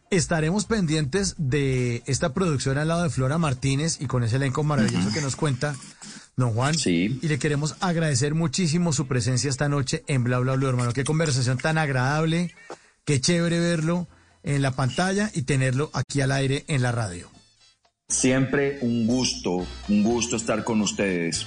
[0.09, 5.13] estaremos pendientes de esta producción al lado de Flora Martínez y con ese elenco maravilloso
[5.13, 5.75] que nos cuenta
[6.37, 6.75] don Juan.
[6.75, 7.19] Sí.
[7.21, 10.93] Y le queremos agradecer muchísimo su presencia esta noche en Bla Bla Bla, hermano.
[10.93, 12.55] Qué conversación tan agradable,
[13.05, 14.07] qué chévere verlo
[14.45, 17.29] en la pantalla y tenerlo aquí al aire en la radio.
[18.09, 21.45] Siempre un gusto, un gusto estar con ustedes.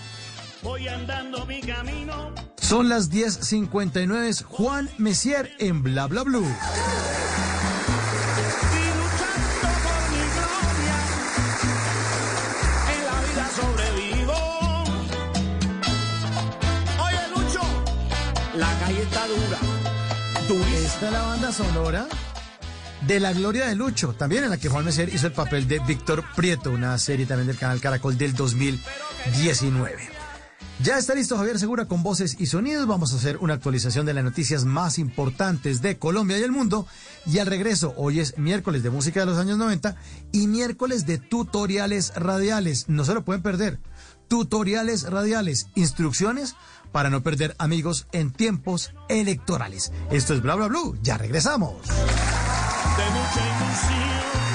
[0.64, 2.34] Voy andando mi camino.
[2.60, 6.40] Son las 10.59, Juan Messier en Bla Bla Blue.
[6.40, 6.46] Y
[8.98, 10.98] luchando por mi gloria,
[12.92, 14.38] en la vida sobrevivo.
[17.06, 17.62] Oye, Lucho,
[18.56, 19.60] la calle está dura,
[20.48, 20.78] durísima.
[20.88, 22.08] Esta es la banda sonora
[23.02, 25.80] de La Gloria de Lucho, también en la que Juan Messier hizo el papel de
[25.80, 30.17] Víctor Prieto, una serie también del canal Caracol del 2019.
[30.84, 32.86] Ya está listo Javier Segura con voces y sonidos.
[32.86, 36.86] Vamos a hacer una actualización de las noticias más importantes de Colombia y el mundo.
[37.26, 39.96] Y al regreso, hoy es miércoles de música de los años 90
[40.32, 42.90] y miércoles de tutoriales radiales.
[42.90, 43.80] No se lo pueden perder.
[44.28, 46.56] Tutoriales radiales, instrucciones
[46.92, 49.92] para no perder amigos en tiempos electorales.
[50.12, 50.96] Esto es Bla Bla Blue.
[51.02, 51.88] Ya regresamos.
[51.88, 51.94] de
[53.14, 54.47] mucha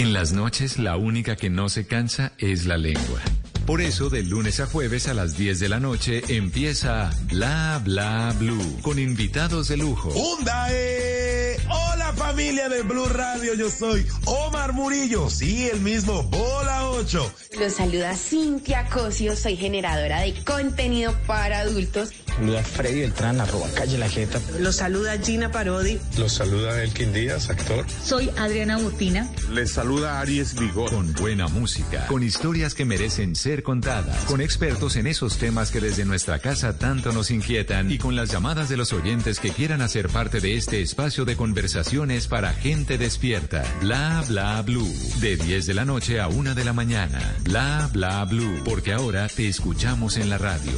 [0.00, 3.20] En las noches la única que no se cansa es la lengua.
[3.66, 8.34] Por eso, de lunes a jueves a las 10 de la noche empieza Bla Bla
[8.38, 10.08] Blue con invitados de lujo.
[10.08, 11.58] ¡Hundae!
[11.68, 17.34] Hola familia de Blue Radio, yo soy Omar Murillo, sí, el mismo, Bola 8.
[17.60, 22.08] Los saluda Cintia Cosio, soy generadora de contenido para adultos.
[22.36, 24.40] Saluda Freddy Beltrán, arroba calle la jeta.
[24.58, 25.98] Los saluda Gina Parodi.
[26.18, 27.84] Los saluda Elkin Díaz, actor.
[28.04, 29.28] Soy Adriana Butina.
[29.52, 30.90] Les saluda Aries Vigor.
[30.90, 35.80] Con buena música, con historias que merecen ser contadas, con expertos en esos temas que
[35.80, 39.82] desde nuestra casa tanto nos inquietan y con las llamadas de los oyentes que quieran
[39.82, 43.64] hacer parte de este espacio de conversaciones para gente despierta.
[43.80, 44.92] Bla bla blue.
[45.20, 47.36] De 10 de la noche a 1 de la mañana.
[47.42, 48.62] Bla bla blue.
[48.64, 50.72] Porque ahora te escuchamos en la radio.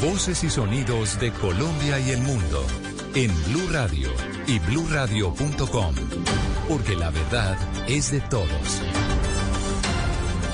[0.00, 2.64] Voces y sonidos de Colombia y el mundo
[3.14, 4.08] en Blue Radio
[4.46, 5.94] y bluradio.com,
[6.68, 7.56] porque la verdad
[7.88, 8.80] es de todos.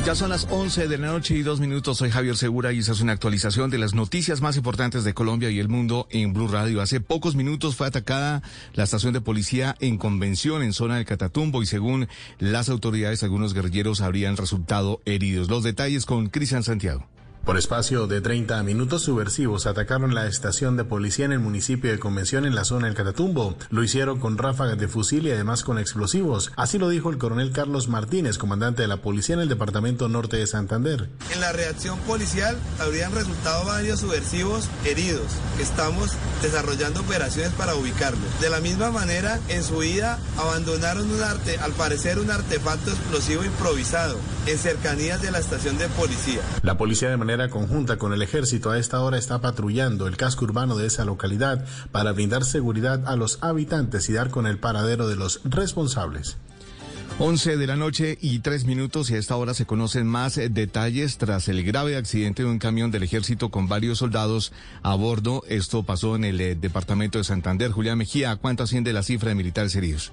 [0.07, 1.99] Ya son las 11 de la noche y dos minutos.
[1.99, 5.51] Soy Javier Segura y esa es una actualización de las noticias más importantes de Colombia
[5.51, 6.81] y el mundo en Blue Radio.
[6.81, 8.43] Hace pocos minutos fue atacada
[8.73, 12.09] la estación de policía en Convención en zona del Catatumbo y según
[12.39, 15.51] las autoridades algunos guerrilleros habrían resultado heridos.
[15.51, 17.07] Los detalles con Cristian Santiago.
[17.45, 21.99] Por espacio de 30 minutos, subversivos atacaron la estación de policía en el municipio de
[21.99, 23.57] Convención en la zona del Catatumbo.
[23.71, 26.53] Lo hicieron con ráfagas de fusil y además con explosivos.
[26.57, 30.37] Así lo dijo el coronel Carlos Martínez, comandante de la policía en el departamento norte
[30.37, 31.09] de Santander.
[31.33, 35.33] En la reacción policial habrían resultado varios subversivos heridos.
[35.59, 36.13] Estamos
[36.43, 38.41] desarrollando operaciones para ubicarlos.
[38.41, 43.45] De la misma manera, en su ida abandonaron un arte, al parecer un artefacto explosivo
[43.45, 46.43] improvisado, en cercanías de la estación de policía.
[46.63, 50.45] La policía de manera conjunta con el ejército a esta hora está patrullando el casco
[50.45, 55.07] urbano de esa localidad para brindar seguridad a los habitantes y dar con el paradero
[55.09, 56.37] de los responsables.
[57.19, 60.49] 11 de la noche y tres minutos y a esta hora se conocen más eh,
[60.49, 64.53] detalles tras el grave accidente de un camión del ejército con varios soldados
[64.83, 65.43] a bordo.
[65.47, 67.73] Esto pasó en el eh, departamento de Santander.
[67.73, 70.13] Julián Mejía, ¿cuánto asciende la cifra de militares heridos?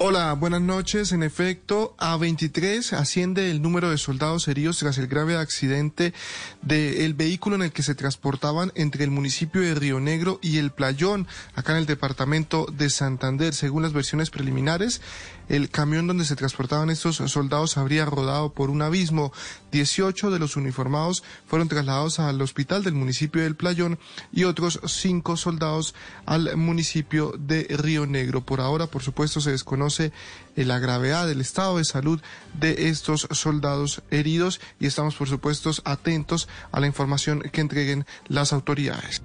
[0.00, 1.10] Hola, buenas noches.
[1.10, 6.14] En efecto, a 23 asciende el número de soldados heridos tras el grave accidente
[6.62, 10.70] del vehículo en el que se transportaban entre el municipio de Río Negro y el
[10.70, 11.26] Playón,
[11.56, 13.52] acá en el departamento de Santander.
[13.52, 15.00] Según las versiones preliminares,
[15.48, 19.32] el camión donde se transportaban estos soldados habría rodado por un abismo.
[19.72, 23.98] 18 de los uniformados fueron trasladados al hospital del municipio del Playón
[24.32, 25.94] y otros cinco soldados
[26.26, 28.44] al municipio de Río Negro.
[28.44, 30.12] Por ahora, por supuesto, se desconoce
[30.56, 32.20] la gravedad del estado de salud
[32.58, 38.52] de estos soldados heridos y estamos, por supuesto, atentos a la información que entreguen las
[38.52, 39.22] autoridades.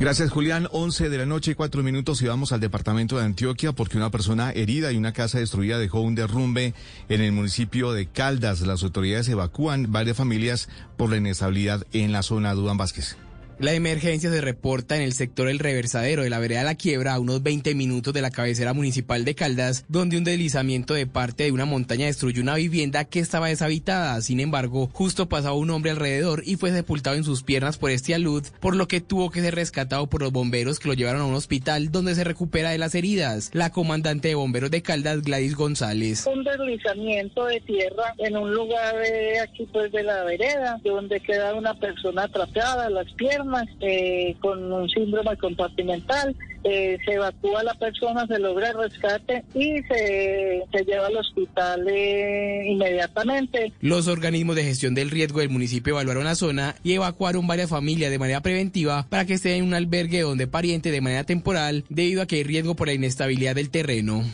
[0.00, 0.68] Gracias, Julián.
[0.72, 4.50] 11 de la noche, cuatro minutos y vamos al departamento de Antioquia porque una persona
[4.50, 6.74] herida y una casa destruida dejó un derrumbe
[7.08, 8.62] en el municipio de Caldas.
[8.62, 12.54] Las autoridades evacúan varias familias por la inestabilidad en la zona.
[12.54, 13.16] Dudan Vázquez.
[13.62, 17.20] La emergencia se reporta en el sector El Reversadero de la vereda La Quiebra, a
[17.20, 21.52] unos 20 minutos de la cabecera municipal de Caldas, donde un deslizamiento de parte de
[21.52, 24.20] una montaña destruyó una vivienda que estaba deshabitada.
[24.20, 28.16] Sin embargo, justo pasaba un hombre alrededor y fue sepultado en sus piernas por este
[28.16, 31.26] alud, por lo que tuvo que ser rescatado por los bomberos que lo llevaron a
[31.26, 33.50] un hospital donde se recupera de las heridas.
[33.52, 36.26] La comandante de bomberos de Caldas, Gladys González.
[36.26, 41.54] Un deslizamiento de tierra en un lugar de aquí pues de la vereda, donde queda
[41.54, 46.34] una persona atrapada, las piernas eh, con un síndrome compartimental.
[46.64, 51.16] Eh, se evacúa a la persona, se logra el rescate y se, se lleva al
[51.16, 53.72] hospital eh, inmediatamente.
[53.80, 58.12] Los organismos de gestión del riesgo del municipio evaluaron la zona y evacuaron varias familias
[58.12, 62.22] de manera preventiva para que estén en un albergue donde pariente de manera temporal debido
[62.22, 64.24] a que hay riesgo por la inestabilidad del terreno.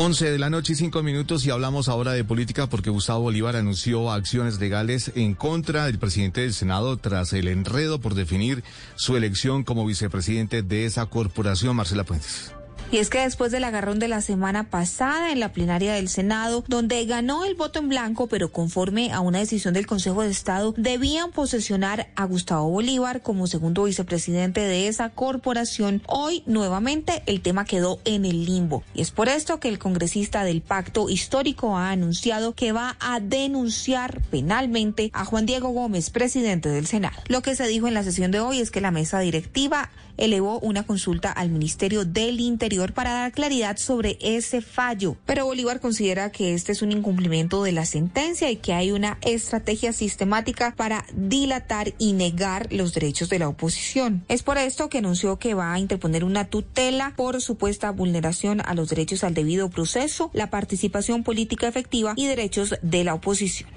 [0.00, 3.56] 11 de la noche y 5 minutos y hablamos ahora de política porque Gustavo Bolívar
[3.56, 8.62] anunció acciones legales en contra del presidente del Senado tras el enredo por definir
[8.94, 12.52] su elección como vicepresidente de esa corporación, Marcela Puentes.
[12.90, 16.64] Y es que después del agarrón de la semana pasada en la plenaria del Senado,
[16.68, 20.72] donde ganó el voto en blanco, pero conforme a una decisión del Consejo de Estado,
[20.78, 27.66] debían posesionar a Gustavo Bolívar como segundo vicepresidente de esa corporación, hoy nuevamente el tema
[27.66, 28.82] quedó en el limbo.
[28.94, 33.20] Y es por esto que el congresista del pacto histórico ha anunciado que va a
[33.20, 37.16] denunciar penalmente a Juan Diego Gómez, presidente del Senado.
[37.28, 40.60] Lo que se dijo en la sesión de hoy es que la mesa directiva elevó
[40.60, 45.16] una consulta al Ministerio del Interior para dar claridad sobre ese fallo.
[45.24, 49.18] Pero Bolívar considera que este es un incumplimiento de la sentencia y que hay una
[49.22, 54.24] estrategia sistemática para dilatar y negar los derechos de la oposición.
[54.28, 58.74] Es por esto que anunció que va a interponer una tutela por supuesta vulneración a
[58.74, 63.70] los derechos al debido proceso, la participación política efectiva y derechos de la oposición.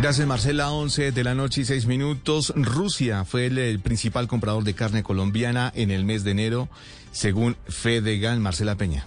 [0.00, 2.52] Gracias Marcela, 11 de la noche y 6 minutos.
[2.54, 6.68] Rusia fue el, el, principal comprador de carne colombiana en el mes de enero,
[7.12, 8.42] según Fedegan.
[8.42, 9.06] Marcela Peña.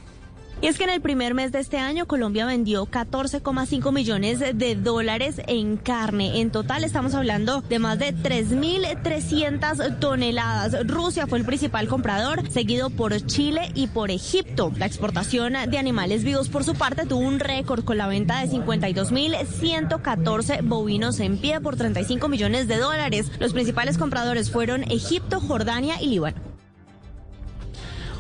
[0.62, 4.76] Y es que en el primer mes de este año Colombia vendió 14,5 millones de
[4.76, 6.42] dólares en carne.
[6.42, 10.86] En total estamos hablando de más de 3.300 toneladas.
[10.86, 14.74] Rusia fue el principal comprador, seguido por Chile y por Egipto.
[14.78, 18.50] La exportación de animales vivos por su parte tuvo un récord con la venta de
[18.50, 23.32] 52.114 bovinos en pie por 35 millones de dólares.
[23.40, 26.49] Los principales compradores fueron Egipto, Jordania y Líbano.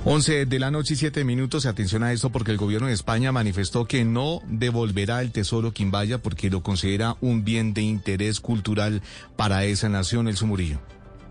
[0.05, 1.65] 11 de la noche y 7 minutos.
[1.65, 6.19] Atención a esto porque el gobierno de España manifestó que no devolverá el tesoro Quimbaya
[6.19, 9.01] porque lo considera un bien de interés cultural
[9.35, 10.79] para esa nación, el Sumurillo.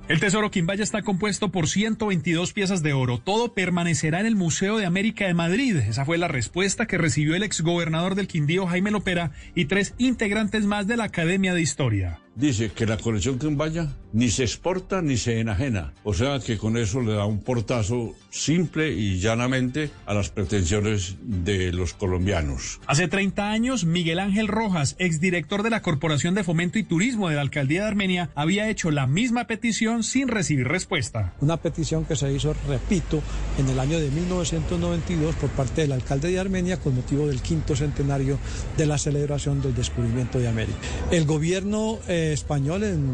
[0.08, 3.18] El tesoro Quimbaya está compuesto por 122 piezas de oro.
[3.18, 5.76] Todo permanecerá en el Museo de América de Madrid.
[5.76, 10.64] Esa fue la respuesta que recibió el exgobernador del Quindío, Jaime Lopera, y tres integrantes
[10.64, 12.20] más de la Academia de Historia.
[12.38, 15.92] Dice que la colección Quimbaya ni se exporta ni se enajena.
[16.04, 21.16] O sea que con eso le da un portazo simple y llanamente a las pretensiones
[21.22, 22.80] de los colombianos.
[22.86, 27.34] Hace 30 años, Miguel Ángel Rojas, exdirector de la Corporación de Fomento y Turismo de
[27.34, 31.34] la Alcaldía de Armenia, había hecho la misma petición sin recibir respuesta.
[31.40, 33.20] Una petición que se hizo, repito,
[33.58, 37.74] en el año de 1992 por parte del alcalde de Armenia con motivo del quinto
[37.74, 38.38] centenario
[38.76, 40.78] de la celebración del descubrimiento de América.
[41.10, 43.06] El gobierno eh, español en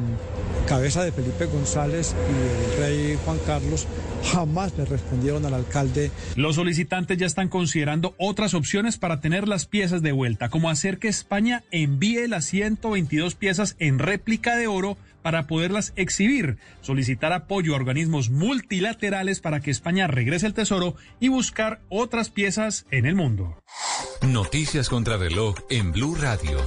[0.67, 3.87] cabeza de Felipe González y el rey Juan Carlos
[4.33, 6.11] jamás le respondieron al alcalde.
[6.37, 10.99] Los solicitantes ya están considerando otras opciones para tener las piezas de vuelta, como hacer
[10.99, 17.73] que España envíe las 122 piezas en réplica de oro para poderlas exhibir, solicitar apoyo
[17.73, 23.15] a organismos multilaterales para que España regrese el tesoro y buscar otras piezas en el
[23.15, 23.59] mundo.
[24.21, 26.59] Noticias contra reloj en Blue Radio.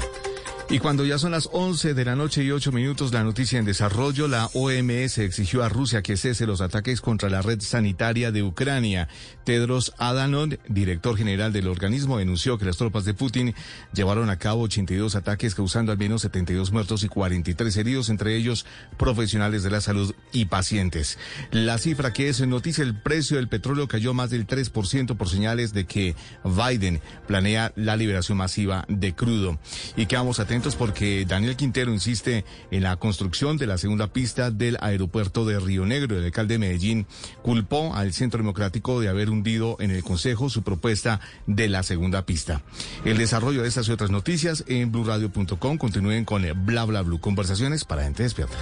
[0.70, 3.64] Y cuando ya son las 11 de la noche y 8 minutos, la noticia en
[3.64, 8.44] desarrollo, la OMS exigió a Rusia que cese los ataques contra la red sanitaria de
[8.44, 9.08] Ucrania.
[9.46, 13.56] Tedros Adhanom, director general del organismo, denunció que las tropas de Putin
[13.94, 18.66] llevaron a cabo 82 ataques causando al menos 72 muertos y 43 heridos, entre ellos
[18.98, 21.18] profesionales de la salud y pacientes.
[21.50, 25.30] La cifra que es en noticia, el precio del petróleo cayó más del 3% por
[25.30, 26.14] señales de que
[26.44, 29.60] Biden planea la liberación masiva de crudo.
[29.96, 35.46] Y quedamos porque Daniel Quintero insiste en la construcción de la segunda pista del aeropuerto
[35.46, 36.18] de Río Negro.
[36.18, 37.06] El alcalde de Medellín
[37.44, 42.26] culpó al Centro Democrático de haber hundido en el Consejo su propuesta de la segunda
[42.26, 42.64] pista.
[43.06, 45.78] El desarrollo de estas y otras noticias en blurradio.com.
[45.78, 47.20] Continúen con Bla Bla Blue.
[47.20, 48.58] Conversaciones para gente despierta.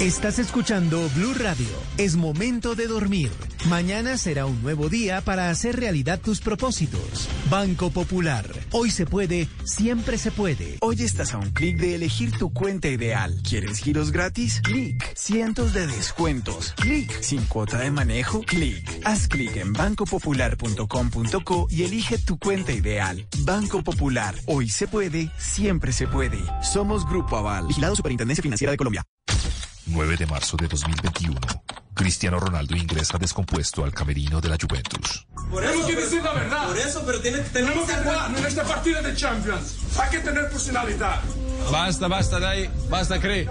[0.00, 1.66] Estás escuchando Blue Radio.
[1.96, 3.30] Es momento de dormir.
[3.66, 7.30] Mañana será un nuevo día para hacer realidad tus propósitos.
[7.48, 8.46] Banco Popular.
[8.72, 10.76] Hoy se puede, siempre se puede.
[10.82, 13.40] Hoy estás a un clic de elegir tu cuenta ideal.
[13.42, 14.60] ¿Quieres giros gratis?
[14.60, 15.02] Clic.
[15.16, 16.74] Cientos de descuentos.
[16.76, 17.10] Clic.
[17.22, 18.42] Sin cuota de manejo.
[18.42, 19.00] Clic.
[19.02, 23.26] Haz clic en bancopopular.com.co y elige tu cuenta ideal.
[23.38, 24.34] Banco Popular.
[24.44, 26.38] Hoy se puede, siempre se puede.
[26.60, 27.66] Somos Grupo Aval.
[27.66, 29.02] Vigilado Superintendencia Financiera de Colombia.
[29.86, 31.38] 9 de marzo de 2021.
[31.94, 35.26] Cristiano Ronaldo ingresa descompuesto al camerino de la Juventus.
[35.50, 36.66] Por eso hay que decir la verdad.
[36.66, 39.76] Por eso, pero tiene, tenemos que jugar en este partido de Champions.
[39.98, 41.20] Hay que tener personalidad.
[41.70, 43.48] Basta, basta, dai, basta, Cre.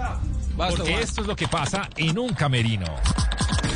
[0.56, 2.86] porque esto es lo que pasa en un camerino.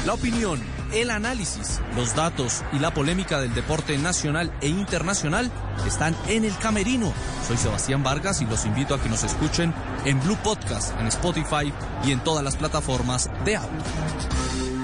[0.06, 0.58] La opinión,
[0.94, 5.50] el análisis, los datos y la polémica del deporte nacional e internacional
[5.86, 7.12] están en el camerino.
[7.46, 9.74] Soy Sebastián Vargas y los invito a que nos escuchen
[10.06, 11.72] en Blue Podcast, en Spotify
[12.02, 14.79] y en todas las plataformas de audio.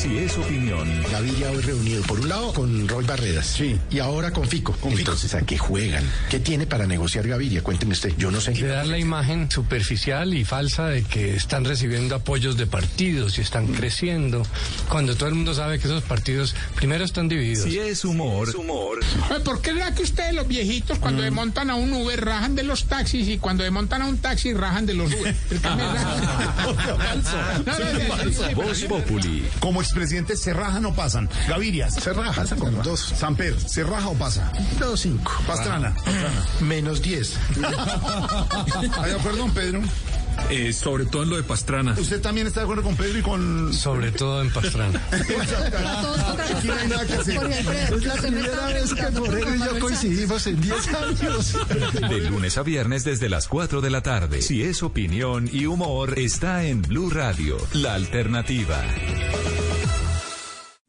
[0.00, 0.88] Si es opinión.
[1.12, 3.44] Gaviria hoy reunido por un lado con Roy Barreras.
[3.44, 3.78] Sí.
[3.90, 4.74] Y ahora con Fico.
[4.82, 6.02] Entonces, ¿a qué juegan?
[6.30, 7.62] ¿Qué tiene para negociar Gaviria?
[7.62, 8.14] Cuénteme usted.
[8.16, 8.52] Yo no sé.
[8.52, 13.42] De dar la imagen superficial y falsa de que están recibiendo apoyos de partidos y
[13.42, 14.42] están creciendo,
[14.88, 17.64] cuando todo el mundo sabe que esos partidos primero están divididos.
[17.64, 18.48] Si es humor.
[19.28, 22.62] Ay, ¿Por qué será que ustedes los viejitos cuando desmontan a un Uber rajan de
[22.62, 25.36] los taxis y cuando desmontan a un taxi rajan de los Uber?
[27.66, 29.44] No, no, no, Voz Populi.
[29.60, 31.28] Como expresidente se raja o pasan.
[31.48, 31.90] Gaviria.
[31.90, 32.44] Se raja.
[32.56, 33.00] Con dos.
[33.00, 33.58] Samper.
[33.60, 34.52] ¿Se raja o pasa?
[34.78, 35.32] Dos, cinco.
[35.46, 35.94] Pastrana.
[36.60, 37.36] Menos diez.
[38.98, 39.82] Ay, perdón, Pedro.
[40.48, 41.94] Eh, sobre todo en lo de Pastrana.
[41.98, 43.74] ¿Usted también está de acuerdo con Pedro y con...?
[43.74, 45.00] Sobre todo en Pastrana.
[45.10, 47.50] Aquí no hay nada que hacer.
[47.92, 51.56] Es la primera vez que Moreno y yo coincidimos en 10 años.
[52.08, 54.40] De lunes a viernes desde las 4 de la tarde.
[54.40, 58.80] Si es opinión y humor, está en Blue Radio, la alternativa.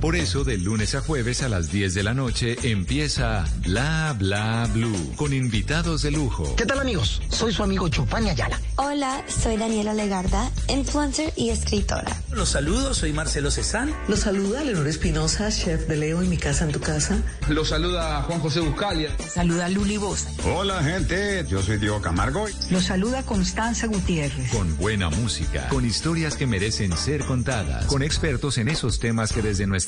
[0.00, 4.68] Por eso, de lunes a jueves a las 10 de la noche empieza Bla Bla
[4.72, 6.54] Blue con invitados de lujo.
[6.54, 7.20] ¿Qué tal, amigos?
[7.30, 8.60] Soy su amigo Chupani Ayala.
[8.76, 12.16] Hola, soy Daniela Legarda, influencer y escritora.
[12.30, 13.92] Los saludo, soy Marcelo Cezán.
[14.06, 17.20] Los saluda Leonor Espinosa, chef de Leo en mi casa en tu casa.
[17.48, 19.10] Los saluda Juan José Buscalia.
[19.18, 20.30] Saluda Luli Bosa.
[20.44, 22.46] Hola gente, yo soy Diego Camargo.
[22.70, 24.52] Los saluda Constanza Gutiérrez.
[24.52, 29.42] Con buena música, con historias que merecen ser contadas, con expertos en esos temas que
[29.42, 29.87] desde nuestra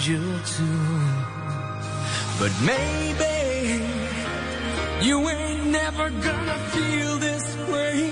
[0.00, 0.64] Too.
[2.38, 3.84] But maybe
[5.02, 8.10] you ain't never gonna feel this way.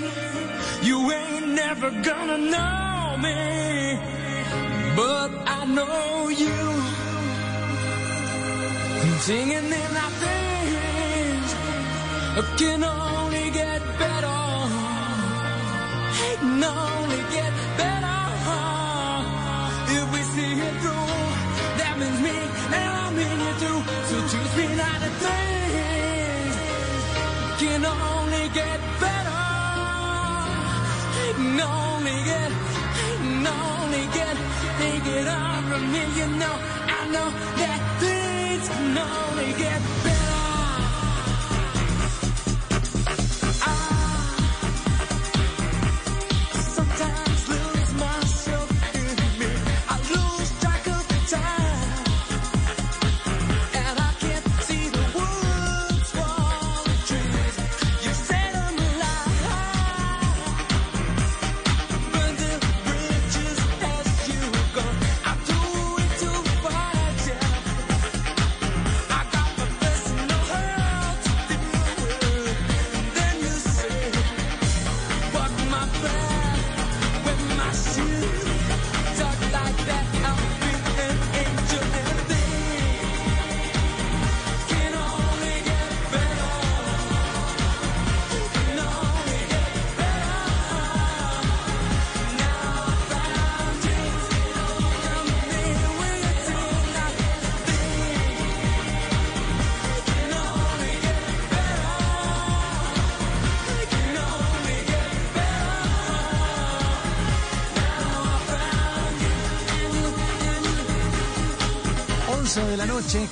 [0.83, 3.99] You ain't never gonna know me.
[4.95, 6.59] But I know you.
[9.21, 11.49] Singing in our things
[12.57, 14.41] can only get better.
[16.19, 17.88] Can only get better.
[28.53, 29.29] Get better.
[31.15, 32.51] Can only get,
[32.95, 34.35] can only get,
[34.79, 36.03] take it on from me.
[36.17, 36.55] You know,
[36.97, 37.29] I know
[37.61, 40.08] that things can only get better.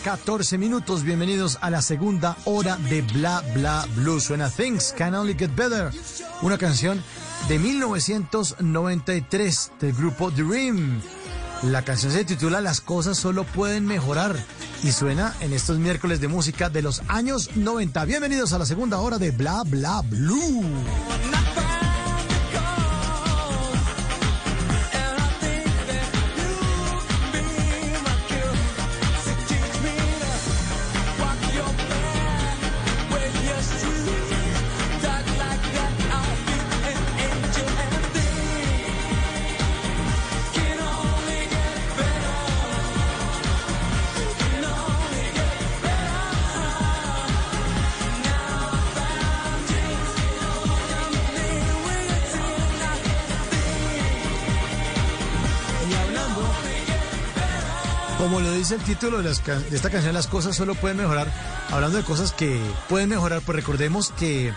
[0.08, 1.04] 14 minutos.
[1.04, 4.22] Bienvenidos a la segunda hora de Bla Bla Blue.
[4.22, 5.92] Suena Things Can Only Get Better,
[6.42, 7.04] una canción
[7.50, 11.02] de 1993 del grupo Dream.
[11.64, 14.34] La canción se titula Las cosas solo pueden mejorar
[14.82, 18.06] y suena en estos miércoles de música de los años 90.
[18.06, 20.64] Bienvenidos a la segunda hora de Bla Bla Blue.
[58.78, 61.32] El título de, las can- de esta canción, las cosas solo pueden mejorar.
[61.72, 62.60] Hablando de cosas que
[62.90, 64.54] pueden mejorar, pues recordemos que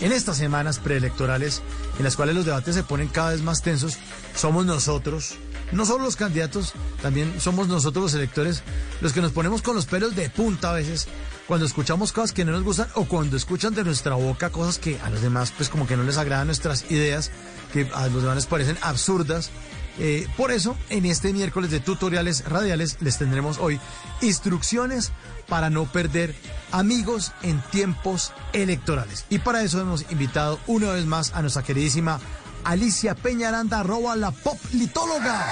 [0.00, 1.62] en estas semanas preelectorales,
[1.98, 3.98] en las cuales los debates se ponen cada vez más tensos,
[4.36, 5.34] somos nosotros,
[5.72, 8.62] no solo los candidatos, también somos nosotros los electores,
[9.00, 11.08] los que nos ponemos con los pelos de punta a veces
[11.46, 14.98] cuando escuchamos cosas que no nos gustan o cuando escuchan de nuestra boca cosas que
[15.00, 17.30] a los demás pues como que no les agradan nuestras ideas,
[17.72, 19.50] que a los demás les parecen absurdas.
[19.98, 23.78] Eh, por eso, en este miércoles de tutoriales radiales les tendremos hoy
[24.20, 25.12] instrucciones
[25.48, 26.34] para no perder
[26.70, 29.26] amigos en tiempos electorales.
[29.28, 32.20] Y para eso hemos invitado una vez más a nuestra queridísima
[32.64, 35.44] Alicia Peñaranda, arroba la poplitóloga.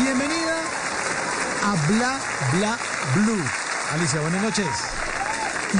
[0.00, 0.62] Bienvenida
[1.62, 2.20] a Bla
[2.52, 2.78] Bla
[3.16, 3.44] Blue.
[3.92, 5.03] Alicia, buenas noches.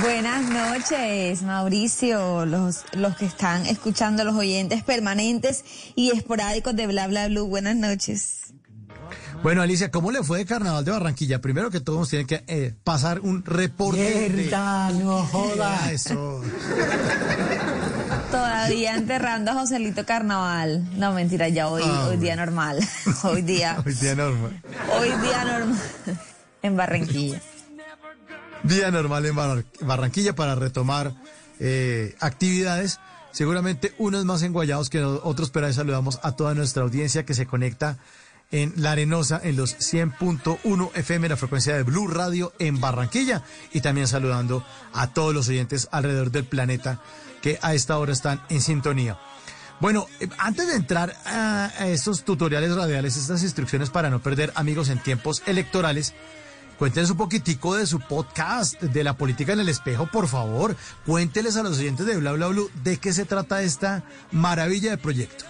[0.02, 5.64] Buenas noches, Mauricio, los, los que están escuchando, los oyentes permanentes
[5.94, 7.46] y esporádicos de Bla Bla Blue.
[7.46, 8.40] Buenas noches.
[9.42, 11.40] Bueno, Alicia, ¿cómo le fue de Carnaval de Barranquilla?
[11.40, 14.00] Primero que todos tienen que eh, pasar un reporte.
[14.00, 15.92] de- Mierda, no joda.
[15.92, 16.42] Eso.
[18.30, 20.88] Todavía enterrando a Joselito Carnaval.
[20.98, 22.78] No, mentira, ya hoy, Ah, hoy día normal.
[23.22, 24.60] Hoy día, Hoy día normal.
[24.98, 25.78] hoy día normal
[26.62, 27.40] en Barranquilla.
[28.64, 31.14] Día normal en Barra- Barranquilla para retomar
[31.60, 32.98] eh, actividades.
[33.30, 37.46] Seguramente unos más enguayados que otros, pero ahí saludamos a toda nuestra audiencia que se
[37.46, 37.98] conecta
[38.52, 43.42] en La Arenosa en los 100.1 FM, la frecuencia de Blue Radio en Barranquilla.
[43.72, 47.00] Y también saludando a todos los oyentes alrededor del planeta
[47.42, 49.18] que a esta hora están en sintonía.
[49.80, 54.88] Bueno, eh, antes de entrar a estos tutoriales radiales, estas instrucciones para no perder amigos
[54.88, 56.14] en tiempos electorales,
[56.78, 60.76] Cuéntenos un poquitico de su podcast, de la política en el espejo, por favor.
[61.06, 64.02] Cuénteles a los oyentes de Bla Bla Blue de qué se trata esta
[64.32, 65.44] maravilla de proyecto.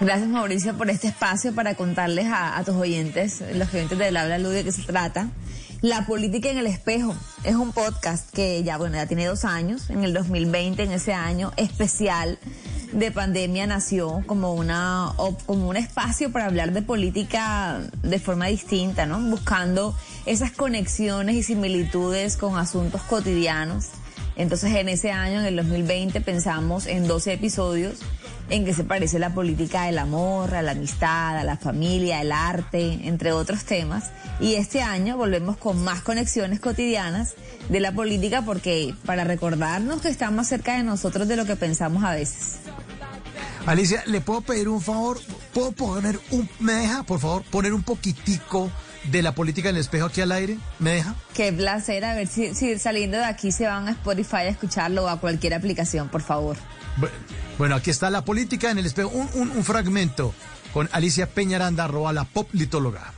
[0.00, 4.38] Gracias Mauricio por este espacio para contarles a, tus oyentes, los oyentes de Bla Bla
[4.38, 5.28] Blue, de qué se trata.
[5.84, 7.14] La política en el espejo
[7.44, 9.90] es un podcast que ya, bueno, ya tiene dos años.
[9.90, 12.38] En el 2020, en ese año especial
[12.92, 15.12] de pandemia, nació como una
[15.44, 19.20] como un espacio para hablar de política de forma distinta, ¿no?
[19.20, 23.88] Buscando esas conexiones y similitudes con asuntos cotidianos.
[24.36, 27.98] Entonces, en ese año, en el 2020, pensamos en 12 episodios
[28.50, 32.32] en que se parece la política del amor, a la amistad, a la familia, el
[32.32, 34.10] arte, entre otros temas.
[34.40, 37.34] Y este año volvemos con más conexiones cotidianas
[37.68, 41.56] de la política porque para recordarnos que está más cerca de nosotros de lo que
[41.56, 42.56] pensamos a veces.
[43.66, 45.18] Alicia, ¿le puedo pedir un favor?
[45.54, 46.48] ¿Puedo poner un...
[46.60, 48.70] ¿Me deja, por favor, poner un poquitico
[49.10, 50.58] de la política en el espejo aquí al aire?
[50.78, 51.14] ¿Me deja?
[51.34, 55.04] Qué placer, a ver si, si saliendo de aquí se van a Spotify a escucharlo
[55.04, 56.56] o a cualquier aplicación, por favor.
[56.98, 57.08] Bu-
[57.58, 59.10] Bueno, aquí está la política en el espejo.
[59.10, 60.34] Un, un- un fragmento
[60.72, 63.12] con Alicia Peñaranda, arroba la poplitóloga.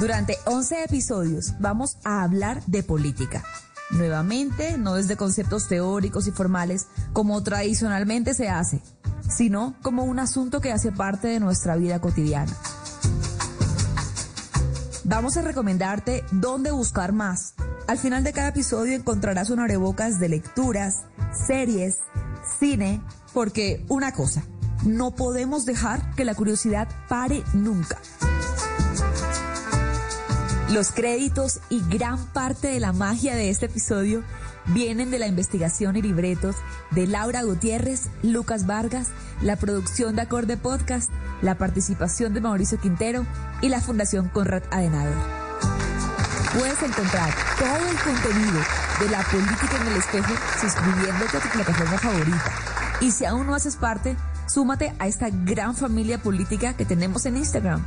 [0.00, 3.42] Durante 11 episodios vamos a hablar de política.
[3.94, 8.82] Nuevamente, no desde conceptos teóricos y formales como tradicionalmente se hace,
[9.28, 12.52] sino como un asunto que hace parte de nuestra vida cotidiana.
[15.04, 17.54] Vamos a recomendarte dónde buscar más.
[17.86, 21.02] Al final de cada episodio encontrarás un abrebocas de lecturas,
[21.46, 21.98] series,
[22.58, 24.42] cine, porque una cosa,
[24.84, 27.98] no podemos dejar que la curiosidad pare nunca.
[30.70, 34.22] Los créditos y gran parte de la magia de este episodio
[34.66, 36.56] vienen de la investigación y libretos
[36.90, 39.08] de Laura Gutiérrez, Lucas Vargas,
[39.42, 41.10] la producción de Acorde Podcast,
[41.42, 43.26] la participación de Mauricio Quintero
[43.60, 45.14] y la Fundación Conrad Adenauer.
[46.58, 48.60] Puedes encontrar todo el contenido
[49.00, 52.52] de la política en el espejo suscribiéndote a tu plataforma favorita.
[53.00, 57.36] Y si aún no haces parte, súmate a esta gran familia política que tenemos en
[57.36, 57.84] Instagram.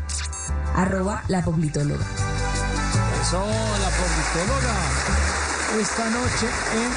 [0.76, 2.06] Arroba la Poplitóloga.
[3.22, 4.76] Eso, la politóloga.
[5.82, 6.90] Esta noche en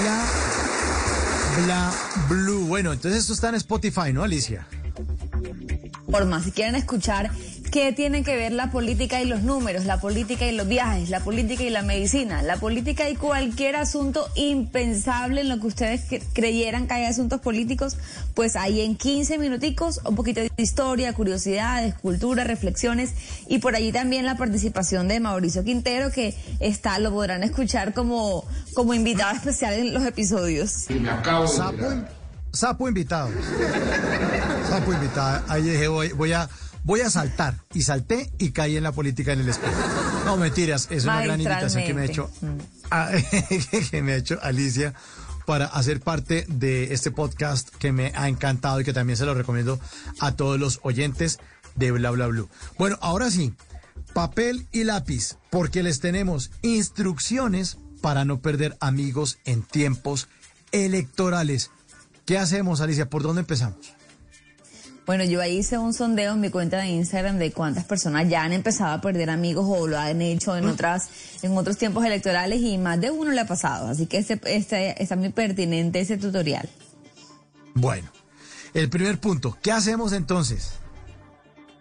[0.00, 0.18] Bla
[1.64, 1.92] Bla
[2.28, 2.66] Blue.
[2.66, 4.66] Bueno, entonces esto está en Spotify, ¿no, Alicia?
[6.10, 7.30] Por más, si quieren escuchar
[7.74, 11.18] qué tiene que ver la política y los números, la política y los viajes, la
[11.18, 16.22] política y la medicina, la política y cualquier asunto impensable en lo que ustedes cre-
[16.32, 17.96] creyeran que hay asuntos políticos,
[18.34, 23.10] pues ahí en 15 minuticos un poquito de historia, curiosidades, cultura, reflexiones
[23.48, 28.44] y por allí también la participación de Mauricio Quintero que está, lo podrán escuchar como,
[28.74, 30.86] como invitado especial en los episodios.
[31.48, 32.04] Sapo, in-
[32.52, 33.30] sapo invitado.
[34.68, 35.42] Sapo invitado.
[35.48, 36.48] Ahí dije, voy, voy a,
[36.84, 37.58] voy a saltar.
[37.74, 39.74] Y salté y caí en la política en el espejo.
[40.24, 40.86] No, mentiras.
[40.90, 42.30] Es una gran invitación que me ha hecho,
[42.90, 43.10] a-
[43.90, 44.94] que me ha hecho Alicia
[45.46, 49.34] para hacer parte de este podcast que me ha encantado y que también se lo
[49.34, 49.78] recomiendo
[50.20, 51.38] a todos los oyentes
[51.74, 52.48] de Bla Bla Blue.
[52.78, 53.52] Bueno, ahora sí,
[54.14, 60.28] papel y lápiz, porque les tenemos instrucciones para no perder amigos en tiempos
[60.72, 61.70] electorales.
[62.26, 63.10] ¿Qué hacemos, Alicia?
[63.10, 63.93] ¿Por dónde empezamos?
[65.06, 68.42] Bueno, yo ahí hice un sondeo en mi cuenta de Instagram de cuántas personas ya
[68.42, 71.08] han empezado a perder amigos o lo han hecho en otras,
[71.42, 73.88] en otros tiempos electorales y más de uno le ha pasado.
[73.88, 76.68] Así que este, este, está muy pertinente ese tutorial.
[77.74, 78.08] Bueno,
[78.72, 80.72] el primer punto, ¿qué hacemos entonces?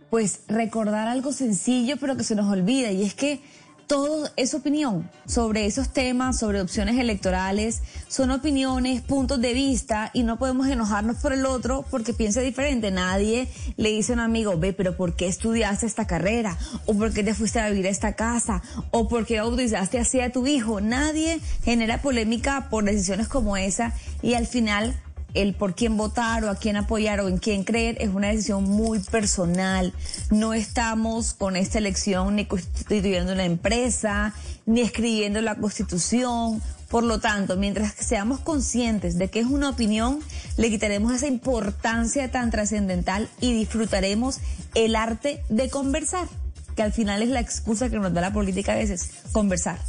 [0.10, 3.42] Pues recordar algo sencillo pero que se nos olvida y es que
[3.88, 10.24] todo es opinión sobre esos temas, sobre opciones electorales, son opiniones, puntos de vista y
[10.24, 12.92] no podemos enojarnos por el otro porque piensa diferente.
[12.92, 16.58] Nadie le dice a un amigo, ve, pero ¿por qué estudiaste esta carrera?
[16.86, 18.62] ¿O por qué te fuiste a vivir a esta casa?
[18.92, 20.82] ¿O por qué bautizaste así a tu hijo?
[20.82, 24.96] Nadie genera polémica por decisiones como esa y al final
[25.34, 28.64] el por quién votar o a quién apoyar o en quién creer es una decisión
[28.64, 29.94] muy personal.
[30.30, 34.34] No estamos con esta elección ni constituyendo una empresa,
[34.66, 36.62] ni escribiendo la constitución.
[36.90, 40.20] Por lo tanto, mientras seamos conscientes de que es una opinión,
[40.58, 44.40] le quitaremos esa importancia tan trascendental y disfrutaremos
[44.76, 46.28] el arte de conversar,
[46.76, 49.80] que al final es la excusa que nos da la política a veces, conversar.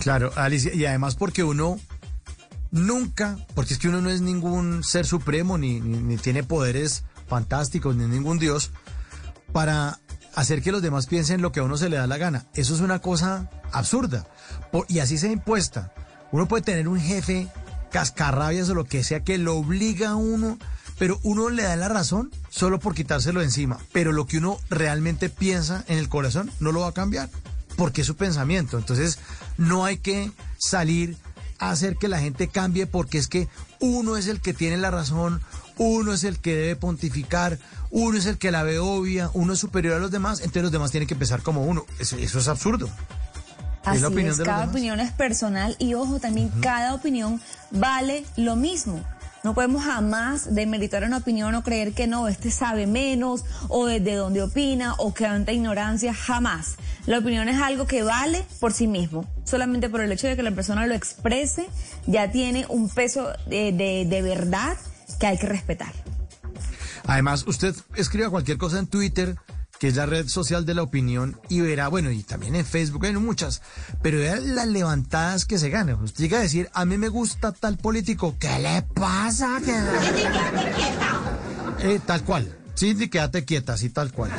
[0.00, 1.80] Claro, Alicia, y además porque uno
[2.70, 5.80] nunca, porque es que uno no es ningún ser supremo, ni,
[6.18, 8.70] tiene poderes fantásticos, ni ningún dios,
[9.52, 10.00] para
[10.34, 12.46] hacer que los demás piensen lo que a uno se le da la gana.
[12.54, 14.26] Eso es una cosa absurda.
[14.88, 15.92] Y así se impuesta.
[16.30, 17.48] Uno puede tener un jefe
[17.90, 20.58] cascarrabias o lo que sea que lo obliga a uno,
[20.98, 23.78] pero uno le da la razón solo por quitárselo encima.
[23.92, 27.30] Pero lo que uno realmente piensa en el corazón no lo va a cambiar,
[27.76, 28.78] porque es su pensamiento.
[28.78, 29.18] Entonces,
[29.56, 31.16] no hay que salir
[31.58, 33.48] hacer que la gente cambie porque es que
[33.80, 35.40] uno es el que tiene la razón,
[35.76, 37.58] uno es el que debe pontificar,
[37.90, 40.72] uno es el que la ve obvia, uno es superior a los demás, entonces los
[40.72, 41.84] demás tienen que pensar como uno.
[41.98, 42.88] Eso, eso es absurdo.
[43.84, 47.40] Así la opinión es, cada opinión es personal y ojo, también cada opinión
[47.70, 49.04] vale lo mismo.
[49.44, 54.14] No podemos jamás demeritar una opinión o creer que no, este sabe menos o desde
[54.16, 56.76] dónde opina o que anta ignorancia, jamás.
[57.06, 59.24] La opinión es algo que vale por sí mismo.
[59.44, 61.66] Solamente por el hecho de que la persona lo exprese,
[62.06, 64.76] ya tiene un peso de, de- de verdad
[65.20, 65.92] que hay que respetar.
[67.06, 69.36] Además, usted escriba cualquier cosa en Twitter,
[69.78, 73.06] que es la red social de la opinión, y verá, bueno, y también en Facebook
[73.06, 73.62] hay muchas,
[74.02, 76.02] pero vea las levantadas que se ganan.
[76.02, 79.58] Usted llega a decir, a mí me gusta tal político, ¿qué le pasa?
[79.64, 79.74] ¿Qué-
[81.80, 82.54] Eh, tal cual.
[82.76, 84.30] Cindy, quédate quieta, así tal cual.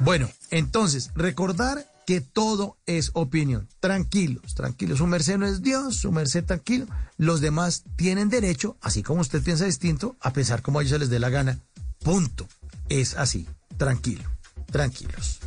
[0.00, 3.68] Bueno, entonces, recordar que todo es opinión.
[3.80, 4.98] Tranquilos, tranquilos.
[4.98, 6.86] Su merced no es Dios, su merced tranquilo.
[7.16, 10.98] Los demás tienen derecho, así como usted piensa distinto, a pensar como a ellos se
[11.00, 11.58] les dé la gana.
[12.04, 12.46] Punto.
[12.88, 13.48] Es así.
[13.76, 14.24] Tranquilo.
[14.70, 15.40] Tranquilos.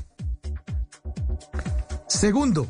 [2.08, 2.68] Segundo.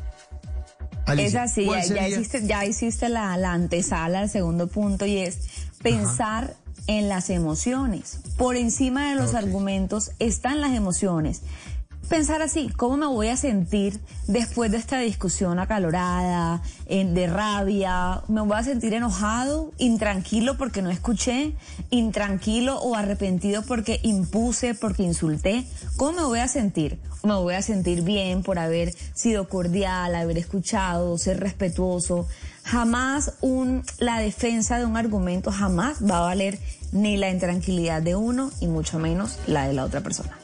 [1.06, 5.18] Alicia, es así, ¿cuál ya, hiciste, ya hiciste la, la antesala al segundo punto y
[5.18, 5.38] es
[5.82, 6.54] pensar
[6.86, 8.18] en las emociones.
[8.36, 11.42] Por encima de los argumentos están las emociones.
[12.08, 18.22] Pensar así, ¿cómo me voy a sentir después de esta discusión acalorada, de rabia?
[18.26, 21.54] ¿Me voy a sentir enojado, intranquilo porque no escuché,
[21.90, 25.64] intranquilo o arrepentido porque impuse, porque insulté?
[25.96, 26.98] ¿Cómo me voy a sentir?
[27.22, 32.26] me voy a sentir bien por haber sido cordial, haber escuchado, ser respetuoso.
[32.64, 36.58] Jamás un, la defensa de un argumento jamás va a valer
[36.92, 40.36] ni la intranquilidad de uno y mucho menos la de la otra persona.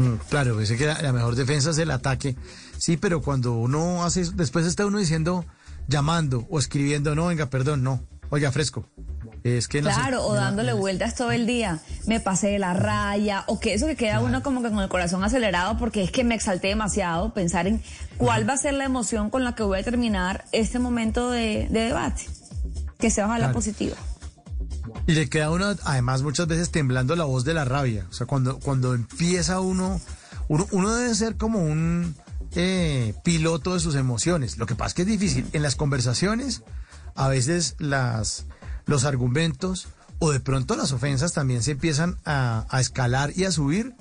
[0.00, 2.34] Mm, Claro, pensé que la, la mejor defensa es el ataque.
[2.78, 5.44] Sí, pero cuando uno hace eso, después está uno diciendo,
[5.88, 8.00] llamando o escribiendo, no, venga, perdón, no,
[8.30, 8.86] oiga, fresco.
[9.44, 11.78] Es que no sé, Claro, o dándole vueltas todo el día.
[12.06, 14.88] Me pasé de la raya, o que eso que queda uno como que con el
[14.88, 17.82] corazón acelerado porque es que me exalté demasiado, pensar en
[18.18, 21.68] cuál va a ser la emoción con la que voy a terminar este momento de,
[21.70, 22.26] de debate.
[22.98, 23.54] Que sea ojalá Claro.
[23.54, 23.96] positiva.
[25.06, 28.06] Y le queda uno, además, muchas veces temblando la voz de la rabia.
[28.10, 30.00] O sea, cuando, cuando empieza uno,
[30.48, 32.14] uno, uno debe ser como un
[32.54, 34.58] eh, piloto de sus emociones.
[34.58, 35.46] Lo que pasa es que es difícil.
[35.52, 36.62] En las conversaciones,
[37.14, 38.46] a veces las,
[38.86, 39.88] los argumentos
[40.18, 43.94] o de pronto las ofensas también se empiezan a, a escalar y a subir.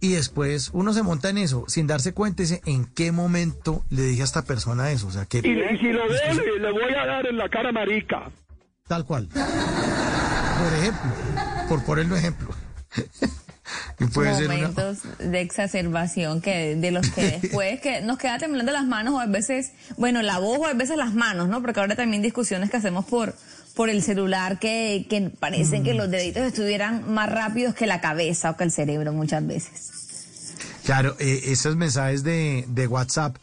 [0.00, 4.02] Y después uno se monta en eso sin darse cuenta dice, ¿en qué momento le
[4.02, 5.06] dije a esta persona eso?
[5.06, 5.26] O sea.
[5.32, 5.54] Y, si
[5.92, 8.30] lo le, le voy a dar en la cara marica.
[8.86, 9.28] Tal cual.
[9.28, 11.10] Por ejemplo,
[11.68, 12.48] por ponerlo ejemplo.
[13.98, 18.38] Y puede ser una- momentos de exacerbación que de los que después que nos queda
[18.38, 21.62] temblando las manos o a veces, bueno, la voz o a veces las manos, ¿no?
[21.62, 23.34] Porque ahora también discusiones que hacemos por
[23.74, 25.84] por el celular que, que parecen Mm.
[25.84, 30.54] que los deditos estuvieran más rápidos que la cabeza o que el cerebro muchas veces.
[30.84, 33.36] Claro, eh, esos mensajes de, de WhatsApp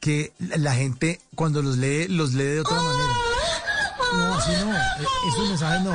[0.00, 3.12] que la la gente cuando los lee, los lee de otra manera.
[4.12, 4.74] No, así no.
[4.74, 5.94] eh, Esos mensajes no.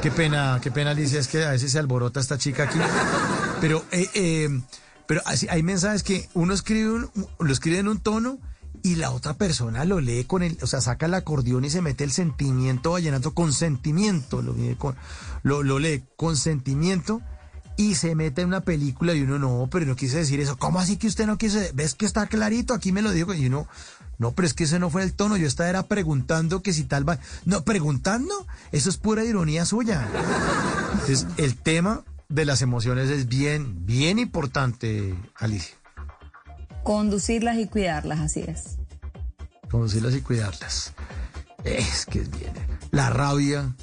[0.00, 2.78] Qué pena, qué pena, Alicia, es que a veces se alborota esta chica aquí.
[3.60, 4.48] Pero, eh, eh,
[5.06, 7.08] pero así, hay mensajes que uno escribe,
[7.38, 8.38] lo escribe en un tono
[8.82, 11.82] y la otra persona lo lee con el, o sea, saca el acordeón y se
[11.82, 14.54] mete el sentimiento vallenato con sentimiento, lo,
[15.42, 17.20] lo, lo lee con sentimiento
[17.76, 20.56] y se mete en una película y uno no, pero no quise decir eso.
[20.56, 21.72] ¿Cómo así que usted no quise?
[21.74, 22.72] ¿Ves que está clarito?
[22.72, 23.66] Aquí me lo digo y uno,
[24.20, 25.38] no, pero es que ese no fue el tono.
[25.38, 27.18] Yo estaba era preguntando que si tal va.
[27.46, 30.06] No, preguntando, eso es pura ironía suya.
[30.92, 35.74] Entonces, el tema de las emociones es bien, bien importante, Alicia.
[36.82, 38.76] Conducirlas y cuidarlas, así es.
[39.70, 40.92] Conducirlas y cuidarlas.
[41.64, 42.52] Es que es bien.
[42.90, 43.74] La rabia,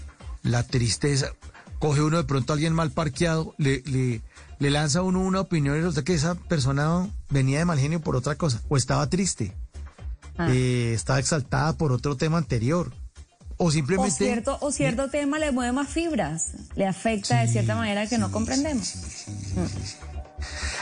[0.44, 1.32] la tristeza.
[1.80, 4.22] Coge uno de pronto a alguien mal parqueado, le, le,
[4.60, 8.02] le lanza a uno una opinión y resulta que esa persona venía de mal genio
[8.02, 8.62] por otra cosa.
[8.70, 9.56] O estaba triste.
[10.38, 10.48] Ah.
[10.52, 12.94] eh, estaba exaltada por otro tema anterior.
[13.60, 14.16] O O simplemente.
[14.16, 18.32] cierto, o cierto tema le mueve más fibras, le afecta de cierta manera que no
[18.32, 18.94] comprendemos.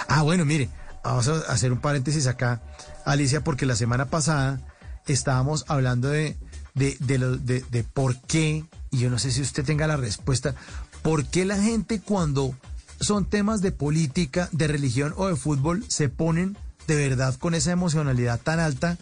[0.07, 0.69] Ah, bueno, mire,
[1.03, 2.61] vamos a hacer un paréntesis acá,
[3.05, 4.59] Alicia, porque la semana pasada
[5.07, 6.35] estábamos hablando de,
[6.73, 9.97] de, de, lo- de, de por qué, y yo no sé si usted tenga la
[9.97, 10.53] respuesta,
[11.01, 12.55] por qué la gente cuando
[12.99, 16.57] son temas de política, de religión o de fútbol se ponen
[16.87, 18.97] de verdad con esa emocionalidad tan alta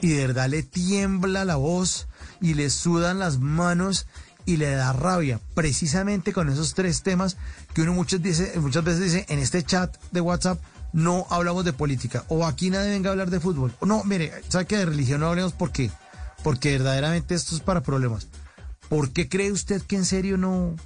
[0.00, 2.08] y de verdad le tiembla la voz
[2.40, 4.06] y le sudan las manos
[4.44, 7.36] y le da rabia, precisamente con esos tres temas
[7.74, 10.60] que uno muchas, dice, muchas veces dice en este chat de WhatsApp
[10.92, 13.74] no hablamos de política o aquí nadie venga a hablar de fútbol.
[13.84, 15.90] No, mire, ¿sabe que de religión no hablemos por qué?
[16.44, 18.28] Porque verdaderamente esto es para problemas.
[18.88, 20.76] ¿Por qué cree usted que en serio no,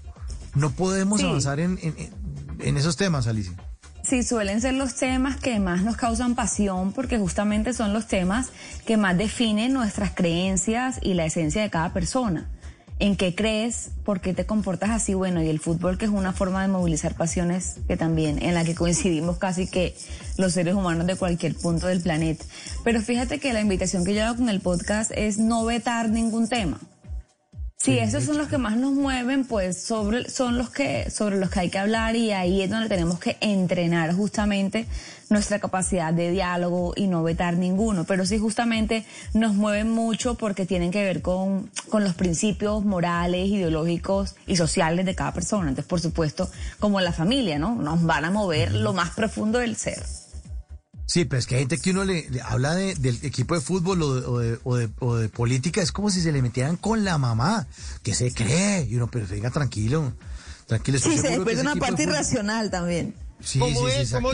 [0.54, 1.26] no podemos Sí.
[1.26, 2.14] avanzar en, en- en-
[2.60, 3.52] en esos temas, Alicia?
[4.02, 8.48] Sí, suelen ser los temas que más nos causan pasión porque justamente son los temas
[8.86, 12.48] que más definen nuestras creencias y la esencia de cada persona.
[12.98, 13.92] ¿En qué crees?
[14.04, 15.14] ¿Por qué te comportas así?
[15.14, 18.64] Bueno, y el fútbol que es una forma de movilizar pasiones que también, en la
[18.64, 19.94] que coincidimos casi que
[20.36, 22.44] los seres humanos de cualquier punto del planeta.
[22.84, 26.48] Pero fíjate que la invitación que yo hago con el podcast es no vetar ningún
[26.48, 26.78] tema.
[27.82, 31.48] Sí, esos son los que más nos mueven, pues sobre, son los que, sobre los
[31.48, 34.84] que hay que hablar y ahí es donde tenemos que entrenar justamente
[35.30, 38.04] nuestra capacidad de diálogo y no vetar ninguno.
[38.04, 43.48] Pero sí justamente nos mueven mucho porque tienen que ver con, con los principios morales,
[43.48, 45.70] ideológicos y sociales de cada persona.
[45.70, 46.50] Entonces, por supuesto,
[46.80, 47.76] como la familia, ¿no?
[47.76, 50.04] Nos van a mover lo más profundo del ser.
[51.10, 53.60] Sí, pero es que hay gente que uno le, le habla de- del equipo de
[53.60, 56.40] fútbol o de, o, de, o de- o de política, es como si se le
[56.40, 57.66] metieran con la mamá,
[58.04, 60.12] que se cree, y uno, pero venga, tranquilo,
[60.66, 61.00] tranquilo.
[61.00, 63.12] Sí, se despierta ese una de parte irracional también.
[63.42, 64.30] Sí, sí, sí, exacto.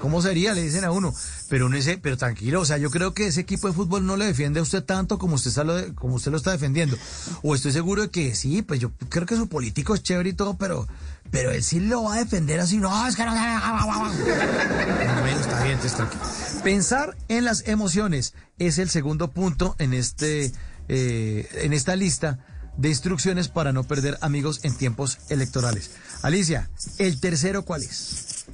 [0.00, 0.54] ¿Cómo sería?
[0.54, 1.14] Le dicen a uno.
[1.48, 4.16] Pero uno dice, pero tranquilo, o sea, yo creo que ese equipo de fútbol no
[4.16, 6.96] le defiende a usted tanto como usted, está lo, como usted lo está defendiendo.
[7.42, 10.32] O estoy seguro de que sí, pues yo creo que su político es chévere y
[10.32, 10.86] todo, pero,
[11.34, 12.76] pero él sí lo va a defender así.
[12.76, 13.34] No, es que no.
[15.34, 15.78] Está bien.
[16.62, 20.52] Pensar en las emociones es el segundo punto en este,
[20.88, 22.38] eh, en esta lista
[22.76, 25.90] de instrucciones para no perder amigos en tiempos electorales.
[26.22, 28.44] Alicia, el tercero, ¿cuál es?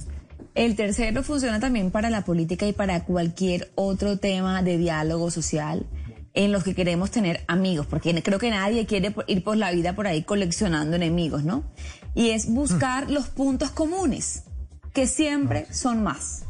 [0.55, 5.85] El tercero funciona también para la política y para cualquier otro tema de diálogo social
[6.33, 9.93] en los que queremos tener amigos, porque creo que nadie quiere ir por la vida
[9.93, 11.63] por ahí coleccionando enemigos, ¿no?
[12.15, 14.43] Y es buscar los puntos comunes,
[14.93, 16.43] que siempre son más.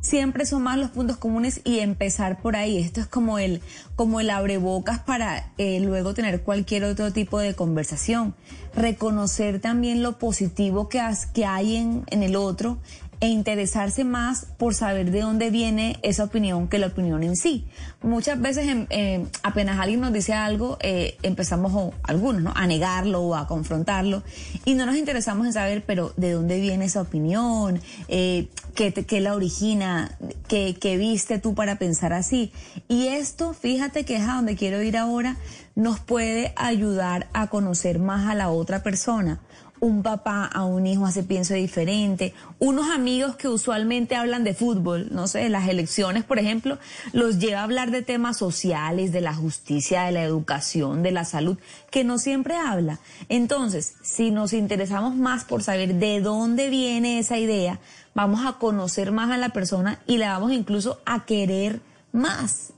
[0.00, 2.78] Siempre son más los puntos comunes y empezar por ahí.
[2.78, 3.60] Esto es como el,
[3.96, 8.34] como el abrebocas para eh, luego tener cualquier otro tipo de conversación.
[8.76, 12.78] Reconocer también lo positivo que, has- que hay en, en el otro
[13.20, 17.64] e interesarse más por saber de dónde viene esa opinión que la opinión en sí.
[18.02, 22.52] Muchas veces em, eh, apenas alguien nos dice algo, eh, empezamos, o algunos, ¿no?
[22.54, 24.22] a negarlo o a confrontarlo
[24.64, 29.20] y no nos interesamos en saber, pero de dónde viene esa opinión, eh, qué, qué
[29.20, 30.16] la origina,
[30.48, 32.52] qué, qué viste tú para pensar así.
[32.88, 35.36] Y esto, fíjate que es a donde quiero ir ahora,
[35.74, 39.40] nos puede ayudar a conocer más a la otra persona.
[39.80, 45.08] Un papá a un hijo hace pienso diferente, unos amigos que usualmente hablan de fútbol,
[45.10, 46.78] no sé, las elecciones, por ejemplo,
[47.12, 51.24] los lleva a hablar de temas sociales, de la justicia, de la educación, de la
[51.24, 51.58] salud,
[51.90, 53.00] que no siempre habla.
[53.28, 57.78] Entonces, si nos interesamos más por saber de dónde viene esa idea,
[58.14, 61.80] vamos a conocer más a la persona y la vamos incluso a querer
[62.12, 62.72] más.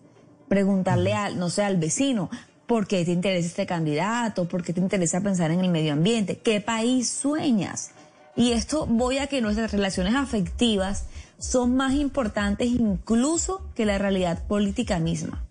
[0.48, 2.30] Preguntarle al, no sé, al vecino,
[2.68, 4.46] ¿Por qué te interesa este candidato?
[4.46, 6.38] ¿Por qué te interesa pensar en el medio ambiente?
[6.38, 7.92] ¿Qué país sueñas?
[8.36, 11.06] Y esto voy a que nuestras relaciones afectivas
[11.38, 15.42] son más importantes incluso que la realidad política misma.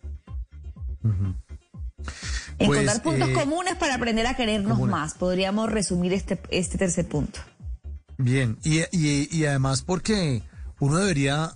[2.60, 4.92] Encontrar Pues, puntos eh, comunes para aprender a querernos comunes.
[4.92, 5.14] más.
[5.16, 7.40] Podríamos resumir este, este tercer punto.
[8.20, 10.44] Bien, y, y, y además porque
[10.80, 11.56] uno debería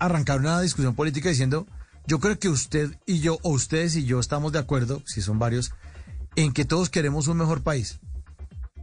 [0.00, 1.66] arrancar una discusión política diciendo,
[2.10, 5.38] yo creo que usted y yo, o ustedes y yo estamos de acuerdo, si son
[5.38, 5.70] varios,
[6.34, 8.00] en que todos queremos un mejor país.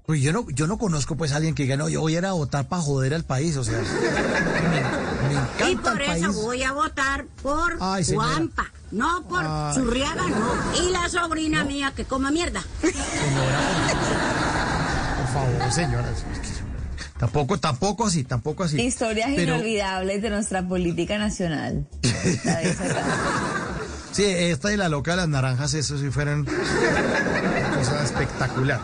[0.06, 2.20] Pues yo no, yo no conozco pues a alguien que diga, no, yo voy a
[2.20, 6.10] ir a votar para joder al país, o sea, me, me encanta Y por el
[6.12, 6.36] eso país.
[6.38, 8.28] voy a votar por Ay, señora.
[8.30, 9.76] Juanpa, no por Ay.
[9.76, 10.82] Churriaga, no.
[10.88, 12.64] Y la sobrina mía que coma mierda.
[12.82, 12.92] Por
[15.34, 16.14] favor, señora.
[17.20, 18.80] Tampoco, tampoco así, tampoco así.
[18.82, 21.88] Historias Pero- inolvidables de nuestra política nacional.
[24.12, 28.80] Sí, esta y la loca de las naranjas, eso sí fueron una cosa espectacular.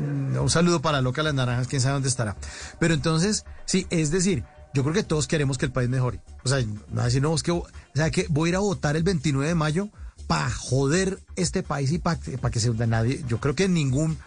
[0.00, 2.36] Mm, Un saludo para la loca de las naranjas, quién sabe dónde estará.
[2.78, 4.44] Pero entonces, sí, es decir,
[4.74, 6.20] yo creo que todos queremos que el país mejore.
[6.44, 9.04] O sea, decir, no, es que, o sea, que voy a ir a votar el
[9.04, 9.88] 29 de mayo
[10.26, 13.24] para joder este país y para que se hunda nadie.
[13.26, 14.18] Yo creo que ningún,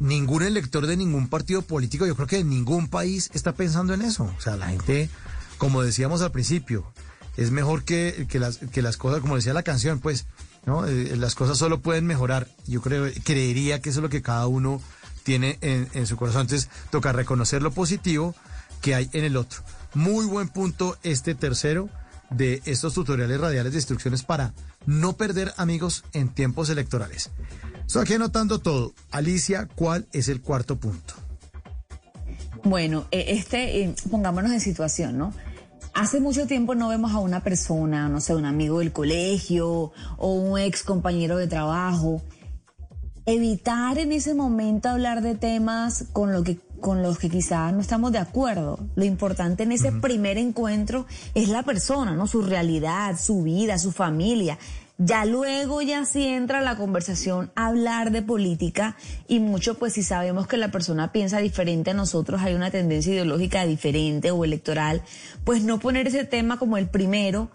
[0.00, 4.24] ningún elector de ningún partido político, yo creo que ningún país está pensando en eso.
[4.36, 5.08] O sea, la gente,
[5.58, 6.92] como decíamos al principio,
[7.36, 10.26] es mejor que, que, las, que las cosas, como decía la canción, pues,
[10.66, 10.86] ¿no?
[10.86, 12.48] Eh, las cosas solo pueden mejorar.
[12.66, 14.82] Yo creo, creería que eso es lo que cada uno
[15.22, 16.42] tiene en, en su corazón.
[16.42, 18.34] Entonces, toca reconocer lo positivo
[18.80, 19.62] que hay en el otro.
[19.94, 21.90] Muy buen punto este tercero
[22.30, 24.54] de estos tutoriales radiales de instrucciones para
[24.86, 27.30] no perder amigos en tiempos electorales.
[27.90, 28.94] Estoy aquí anotando todo.
[29.10, 31.14] Alicia, ¿cuál es el cuarto punto?
[32.62, 35.34] Bueno, eh, este, eh, pongámonos en situación, ¿no?
[35.92, 40.34] Hace mucho tiempo no vemos a una persona, no sé, un amigo del colegio o
[40.34, 42.22] un ex compañero de trabajo.
[43.26, 47.80] Evitar en ese momento hablar de temas con, lo que, con los que quizás no
[47.80, 48.78] estamos de acuerdo.
[48.94, 52.28] Lo importante en ese primer encuentro es la persona, ¿no?
[52.28, 54.58] Su realidad, su vida, su familia.
[55.02, 58.98] Ya luego ya sí entra la conversación hablar de política
[59.28, 63.14] y mucho pues si sabemos que la persona piensa diferente a nosotros, hay una tendencia
[63.14, 65.02] ideológica diferente o electoral,
[65.42, 67.50] pues no poner ese tema como el primero,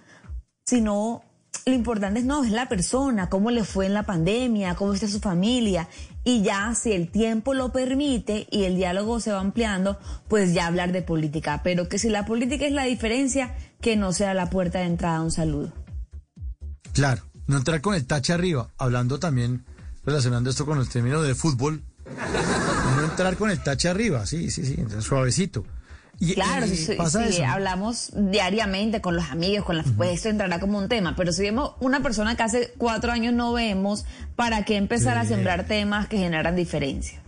[0.66, 1.22] sino
[1.68, 5.08] lo importante es no, es la persona, cómo le fue en la pandemia, cómo está
[5.08, 5.88] su familia
[6.24, 10.66] y ya si el tiempo lo permite y el diálogo se va ampliando, pues ya
[10.66, 14.50] hablar de política, pero que si la política es la diferencia, que no sea la
[14.50, 15.72] puerta de entrada un saludo.
[16.94, 19.66] Claro, no entrar con el tache arriba, hablando también,
[20.06, 21.84] relacionando esto con el término de fútbol.
[22.98, 25.66] No entrar con el tache arriba, sí, sí, sí, suavecito.
[26.18, 30.78] Y, Claro, y si, hablamos diariamente con los amigos, con la, pues esto entrará como
[30.78, 34.06] un tema, pero si vemos una persona que hace cuatro años no vemos,
[34.38, 37.22] ¿para qué empezar a sembrar temas que generan diferencia?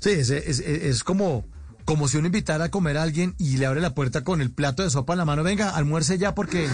[0.00, 1.46] Sí, es, es- es- es como,
[1.86, 4.50] como si uno invitara a comer a alguien y le abre la puerta con el
[4.50, 5.42] plato de sopa en la mano.
[5.42, 6.68] Venga, almuerce ya porque.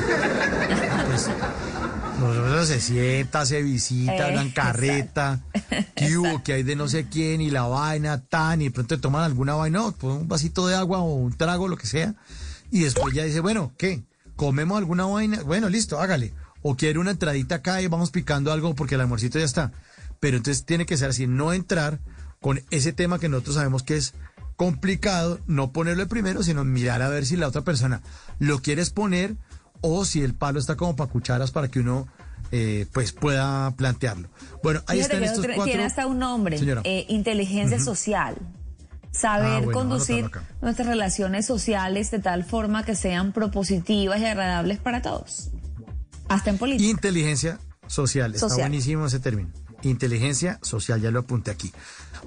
[1.06, 1.28] Pues,
[2.20, 5.40] nosotros se sienta, se visita, Eh, hablan carreta,
[5.94, 9.00] que hubo, que hay de no sé quién y la vaina, tan, y de pronto
[9.00, 12.14] toman alguna vaina, no, pues un vasito de agua o un trago, lo que sea.
[12.70, 14.02] Y después ya dice, bueno, ¿qué?
[14.36, 15.42] ¿Comemos alguna vaina?
[15.42, 16.32] Bueno, listo, hágale.
[16.62, 19.72] O quiere una entradita acá y vamos picando algo porque el almuercito ya está.
[20.20, 22.00] Pero entonces tiene que ser así, no entrar
[22.40, 24.14] con ese tema que nosotros sabemos que es
[24.56, 28.02] complicado, no ponerlo primero, sino mirar a ver si la otra persona
[28.38, 29.36] lo quieres poner
[29.80, 32.06] o si el palo está como para cucharas para que uno
[32.52, 34.28] eh, pues pueda plantearlo.
[34.62, 35.64] Bueno, ahí Fíjate están estos cuatro.
[35.64, 38.36] tiene hasta un nombre, eh, inteligencia social.
[39.12, 40.30] Saber Ah, bueno, conducir
[40.62, 45.50] nuestras relaciones sociales de tal forma que sean propositivas y agradables para todos.
[46.28, 46.88] Hasta en política.
[46.88, 47.58] Inteligencia
[47.88, 48.34] social.
[48.34, 48.68] Está Social.
[48.68, 49.50] buenísimo ese término.
[49.82, 51.72] Inteligencia social, ya lo apunté aquí.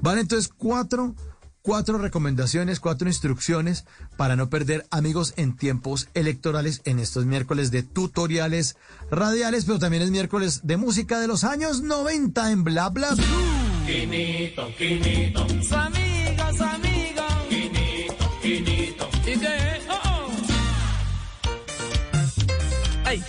[0.01, 1.15] Vale, entonces cuatro,
[1.63, 3.85] cuatro recomendaciones, cuatro instrucciones
[4.17, 8.75] para no perder amigos en tiempos electorales en estos miércoles de tutoriales
[9.09, 13.25] radiales, pero también es miércoles de música de los años 90 en Bla Bla Blue.
[13.87, 15.47] Quinito, Quinito.
[15.63, 17.23] Su amigo, su amigo.
[17.49, 19.09] Quinito, Quinito.
[19.25, 19.81] ¿Y qué?
[19.89, 20.31] Oh, oh.
[23.05, 23.23] Ay.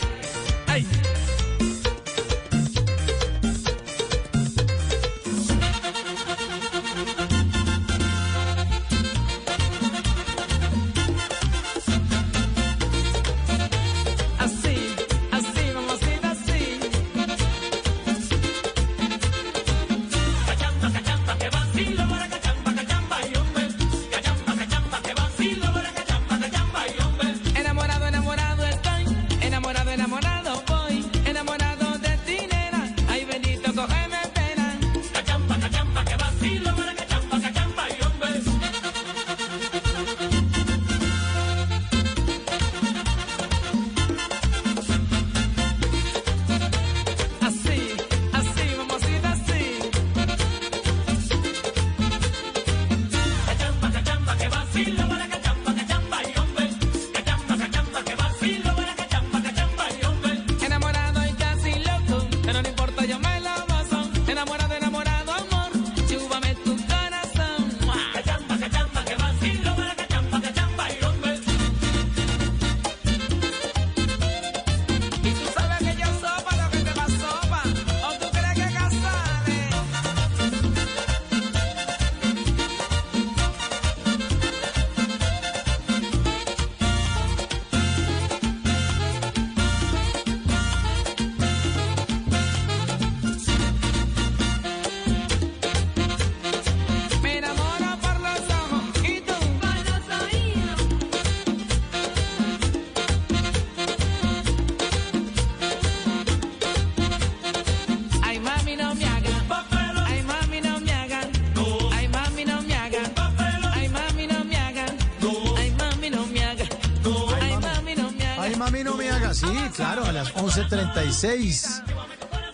[120.47, 121.83] 11.36.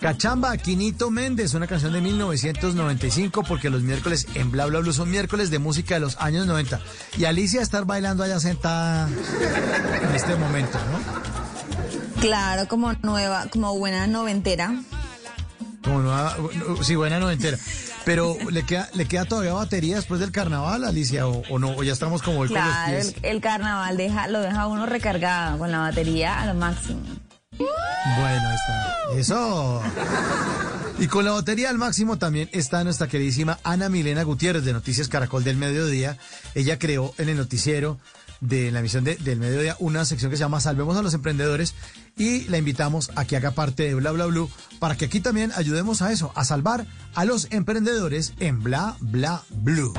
[0.00, 5.10] Cachamba, Quinito Méndez, una canción de 1995, porque los miércoles en Bla Bla Blue son
[5.10, 6.80] miércoles de música de los años 90.
[7.18, 12.20] Y Alicia estar bailando allá sentada en este momento, ¿no?
[12.22, 14.74] Claro, como nueva, como buena noventera.
[15.84, 16.34] Como nueva,
[16.82, 17.58] sí, buena noventera.
[18.06, 21.26] Pero ¿le queda, ¿le queda todavía batería después del carnaval, Alicia?
[21.26, 21.76] ¿O, o no?
[21.76, 23.14] ¿O ya estamos como hoy con los Claro, pies?
[23.22, 27.00] el, el carnaval deja, lo deja uno recargado con la batería a lo máximo.
[29.16, 29.82] Eso.
[30.98, 35.08] Y con la batería al máximo también está nuestra queridísima Ana Milena Gutiérrez de Noticias
[35.08, 36.18] Caracol del Mediodía.
[36.54, 37.98] Ella creó en el noticiero
[38.40, 41.74] de la emisión de- del Mediodía una sección que se llama Salvemos a los Emprendedores
[42.16, 45.52] y la invitamos a que haga parte de Bla Bla Blue para que aquí también
[45.56, 49.92] ayudemos a eso, a salvar a los emprendedores en Bla Bla Blue.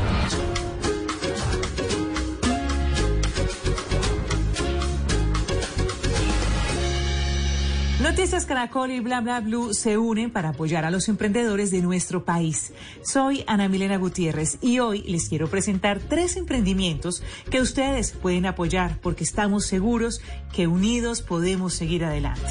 [8.12, 12.26] Noticias Caracol y Bla Bla Blue se unen para apoyar a los emprendedores de nuestro
[12.26, 12.74] país.
[13.04, 18.98] Soy Ana Milena Gutiérrez y hoy les quiero presentar tres emprendimientos que ustedes pueden apoyar
[19.02, 20.20] porque estamos seguros
[20.52, 22.50] que unidos podemos seguir adelante.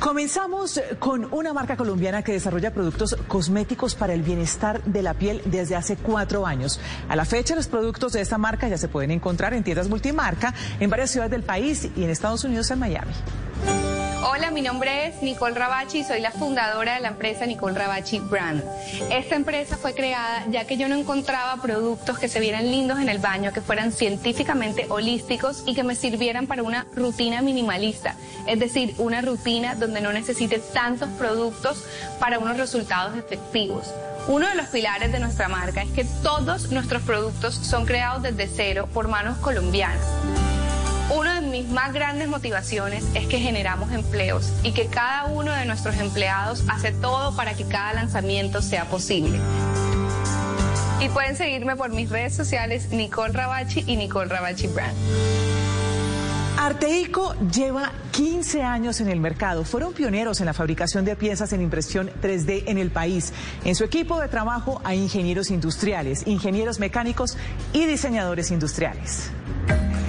[0.00, 5.40] Comenzamos con una marca colombiana que desarrolla productos cosméticos para el bienestar de la piel
[5.44, 6.80] desde hace cuatro años.
[7.08, 10.52] A la fecha, los productos de esta marca ya se pueden encontrar en tiendas multimarca
[10.80, 13.12] en varias ciudades del país y en Estados Unidos en Miami.
[14.28, 18.18] Hola, mi nombre es Nicole Rabachi y soy la fundadora de la empresa Nicole Rabachi
[18.18, 18.60] Brand.
[19.08, 23.08] Esta empresa fue creada ya que yo no encontraba productos que se vieran lindos en
[23.08, 28.16] el baño, que fueran científicamente holísticos y que me sirvieran para una rutina minimalista,
[28.48, 31.84] es decir, una rutina donde no necesite tantos productos
[32.18, 33.94] para unos resultados efectivos.
[34.26, 38.48] Uno de los pilares de nuestra marca es que todos nuestros productos son creados desde
[38.48, 40.04] cero por manos colombianas.
[41.14, 45.64] Una de mis más grandes motivaciones es que generamos empleos y que cada uno de
[45.64, 49.38] nuestros empleados hace todo para que cada lanzamiento sea posible.
[51.00, 54.94] Y pueden seguirme por mis redes sociales Nicole Rabachi y Nicole Rabachi Brand.
[56.58, 59.64] Arteico lleva 15 años en el mercado.
[59.64, 63.32] Fueron pioneros en la fabricación de piezas en impresión 3D en el país.
[63.64, 67.38] En su equipo de trabajo hay ingenieros industriales, ingenieros mecánicos
[67.72, 69.30] y diseñadores industriales.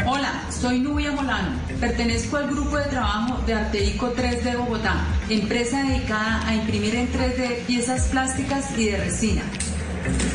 [0.09, 1.59] Hola, soy Nubia Molano.
[1.81, 7.65] Pertenezco al grupo de trabajo de Arteico 3D Bogotá, empresa dedicada a imprimir en 3D
[7.65, 9.41] piezas plásticas y de resina.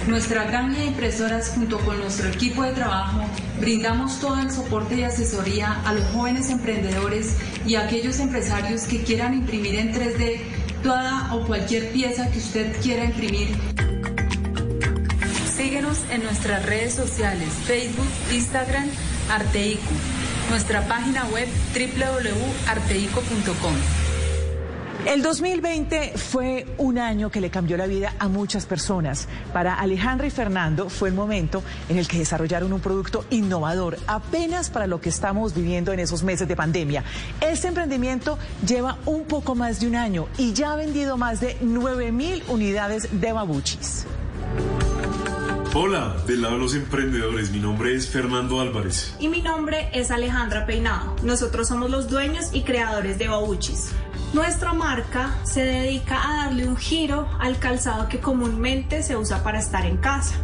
[0.07, 3.23] Nuestra gran línea de impresoras junto con nuestro equipo de trabajo
[3.61, 9.03] brindamos todo el soporte y asesoría a los jóvenes emprendedores y a aquellos empresarios que
[9.03, 10.39] quieran imprimir en 3D
[10.83, 13.57] toda o cualquier pieza que usted quiera imprimir.
[15.57, 18.91] Síguenos en nuestras redes sociales, Facebook, Instagram,
[19.33, 19.83] Arteico.
[20.51, 23.75] Nuestra página web www.arteico.com.
[25.07, 29.27] El 2020 fue un año que le cambió la vida a muchas personas.
[29.53, 34.71] Para Alejandra y Fernando fue el momento en el que desarrollaron un producto innovador, apenas
[34.71, 37.03] para lo que estamos viviendo en esos meses de pandemia.
[37.41, 41.57] Este emprendimiento lleva un poco más de un año y ya ha vendido más de
[41.63, 44.07] 9 mil unidades de babuchis.
[45.75, 49.17] Hola, del lado de los emprendedores, mi nombre es Fernando Álvarez.
[49.19, 51.17] Y mi nombre es Alejandra Peinado.
[51.23, 53.91] Nosotros somos los dueños y creadores de Babuchis.
[54.35, 59.61] Nuestra marca se dedica a darle un giro al calzado que comúnmente se usa para
[59.61, 60.35] estar en casa.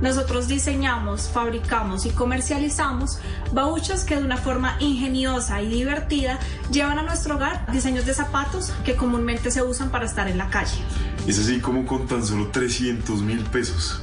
[0.00, 3.20] Nosotros diseñamos, fabricamos y comercializamos
[3.52, 6.40] babuchos que de una forma ingeniosa y divertida
[6.72, 10.50] llevan a nuestro hogar diseños de zapatos que comúnmente se usan para estar en la
[10.50, 10.82] calle.
[11.28, 14.02] Es así como con tan solo 300 mil pesos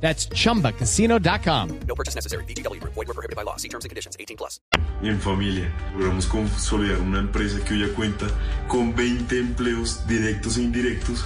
[0.00, 1.80] That's chumbacasino.com.
[1.88, 2.44] No purchase necessary.
[2.44, 2.80] BGW.
[2.82, 3.56] Void were prohibited by law.
[3.56, 4.16] See terms and conditions.
[4.20, 4.60] 18 plus.
[5.02, 8.26] En familia, logramos consolidar una empresa que hoy ya cuenta
[8.68, 11.24] con 20 empleos directos e indirectos,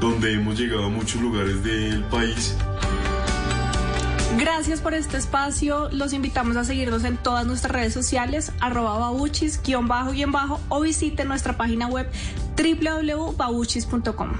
[0.00, 2.56] donde hemos llegado a muchos lugares del país.
[4.36, 5.88] Gracias por este espacio.
[5.92, 10.60] Los invitamos a seguirnos en todas nuestras redes sociales, arroba babuchis, guion bajo, guion bajo,
[10.68, 12.10] o visiten nuestra página web
[12.56, 14.32] www.babuchis.com.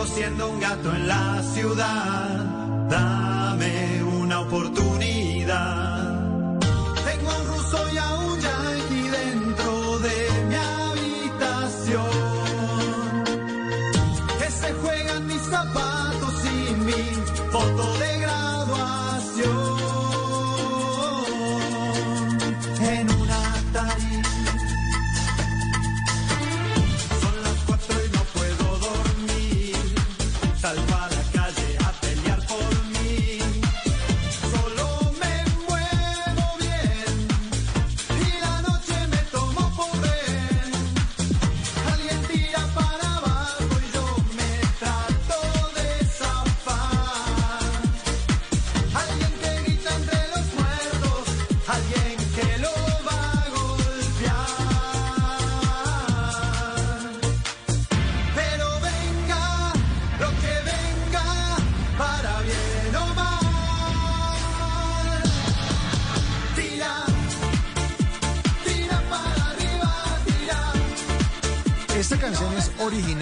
[0.00, 2.46] Sigo siendo un gato en la ciudad.
[2.88, 5.89] Dame una oportunidad.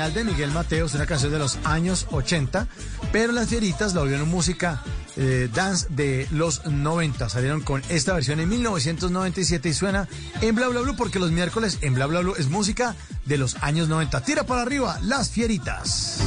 [0.08, 2.66] Original de Miguel Mateos, una canción de los años 80,
[3.12, 4.82] pero las fieritas la volvieron música
[5.16, 7.28] eh, dance de los 90.
[7.28, 10.08] Salieron con esta versión en 1997 y suena
[10.40, 13.56] en Bla Bla Blue porque los miércoles en Bla Bla Blue es música de los
[13.62, 14.20] años 90.
[14.22, 16.20] Tira para arriba las fieritas.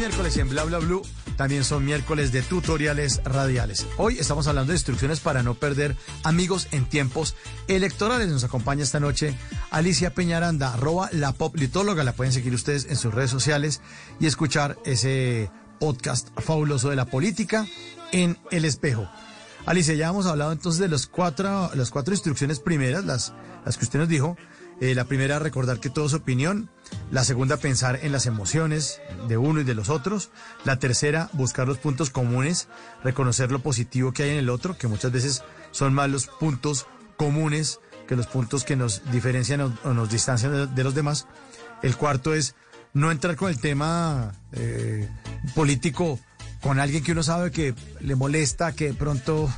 [0.00, 1.02] Miércoles en Bla Bla Blue
[1.40, 3.86] también son miércoles de tutoriales radiales.
[3.96, 7.34] Hoy estamos hablando de instrucciones para no perder amigos en tiempos
[7.66, 8.28] electorales.
[8.28, 9.34] Nos acompaña esta noche
[9.70, 12.04] Alicia Peñaranda, arroba la pop litóloga.
[12.04, 13.80] La pueden seguir ustedes en sus redes sociales
[14.20, 17.66] y escuchar ese podcast fabuloso de la política
[18.12, 19.08] en el espejo.
[19.64, 23.32] Alicia, ya hemos hablado entonces de los cuatro, las cuatro instrucciones primeras, las,
[23.64, 24.36] las que usted nos dijo.
[24.80, 26.70] Eh, la primera, recordar que todo es opinión.
[27.10, 30.30] La segunda, pensar en las emociones de uno y de los otros.
[30.64, 32.68] La tercera, buscar los puntos comunes,
[33.04, 36.86] reconocer lo positivo que hay en el otro, que muchas veces son más los puntos
[37.16, 41.26] comunes que los puntos que nos diferencian o, nos distancian de, de los demás.
[41.82, 42.56] El cuarto es
[42.92, 45.08] no entrar con el tema eh,
[45.54, 46.18] político
[46.60, 49.48] con alguien que uno sabe que le molesta, que de pronto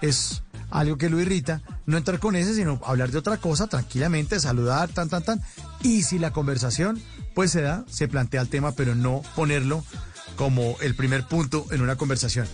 [0.00, 0.42] es
[0.72, 4.88] algo que lo irrita, no entrar con ese, sino hablar de otra cosa tranquilamente, saludar,
[4.88, 5.40] tan, tan, tan.
[5.82, 7.00] Y si la conversación
[7.34, 9.84] pues se da, se plantea el tema, pero no ponerlo
[10.36, 12.46] como el primer punto en una conversación.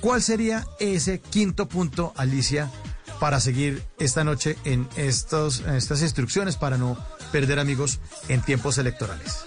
[0.00, 2.70] ¿Cuál sería ese quinto punto, Alicia,
[3.20, 6.96] para seguir esta noche en, estos, estas instrucciones para no
[7.32, 9.44] perder amigos en tiempos electorales?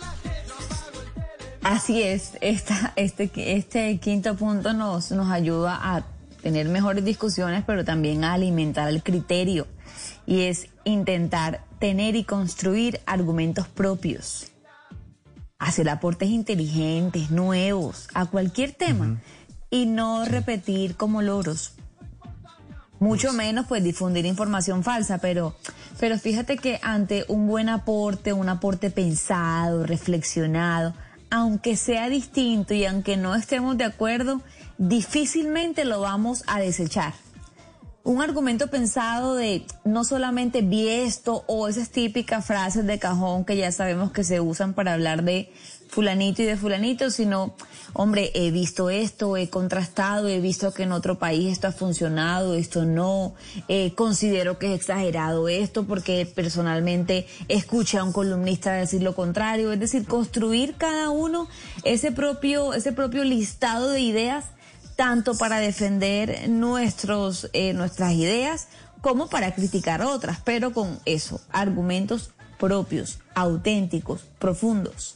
[1.64, 6.03] Así es, esta, este, este quinto punto nos, nos ayuda a
[6.41, 9.68] tener mejores discusiones, pero también a alimentar el criterio.
[10.26, 14.51] Y es intentar tener y construir argumentos propios.
[15.59, 19.19] Hacer aportes inteligentes, nuevos, a cualquier tema.
[19.69, 21.73] Y no repetir como loros.
[22.99, 25.55] Mucho menos pues difundir información falsa, pero,
[25.99, 30.93] pero fíjate que ante un buen aporte, un aporte pensado, reflexionado,
[31.31, 34.43] aunque sea distinto y aunque no estemos de acuerdo,
[34.82, 37.14] difícilmente lo vamos a desechar.
[38.03, 43.56] Un argumento pensado de no solamente vi esto o esas típicas frases de cajón que
[43.56, 45.53] ya sabemos que se usan para hablar de
[45.88, 47.53] fulanito y de fulanito, sino,
[47.94, 52.56] hombre, he visto esto, he contrastado, he visto que en otro país esto ha funcionado,
[52.56, 53.36] esto no,
[53.68, 59.72] eh, considero que es exagerado esto porque personalmente escuché a un columnista decir lo contrario,
[59.72, 61.48] es decir, construir cada uno
[61.84, 64.45] ese propio, ese propio listado de ideas
[65.02, 68.68] tanto para defender nuestros, eh, nuestras ideas
[69.02, 72.30] como para criticar otras, pero con eso, argumentos
[72.60, 75.15] propios, auténticos, profundos.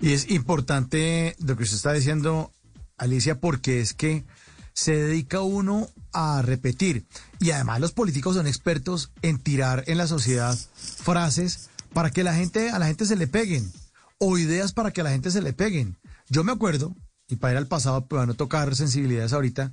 [0.00, 2.50] Y es importante lo que usted está diciendo,
[2.98, 4.24] Alicia, porque es que
[4.72, 7.06] se dedica uno a repetir.
[7.38, 12.34] Y además los políticos son expertos en tirar en la sociedad frases para que la
[12.34, 13.72] gente, a la gente se le peguen.
[14.18, 15.96] O ideas para que a la gente se le peguen.
[16.28, 16.92] Yo me acuerdo,
[17.28, 19.72] y para ir al pasado, para no tocar sensibilidades ahorita,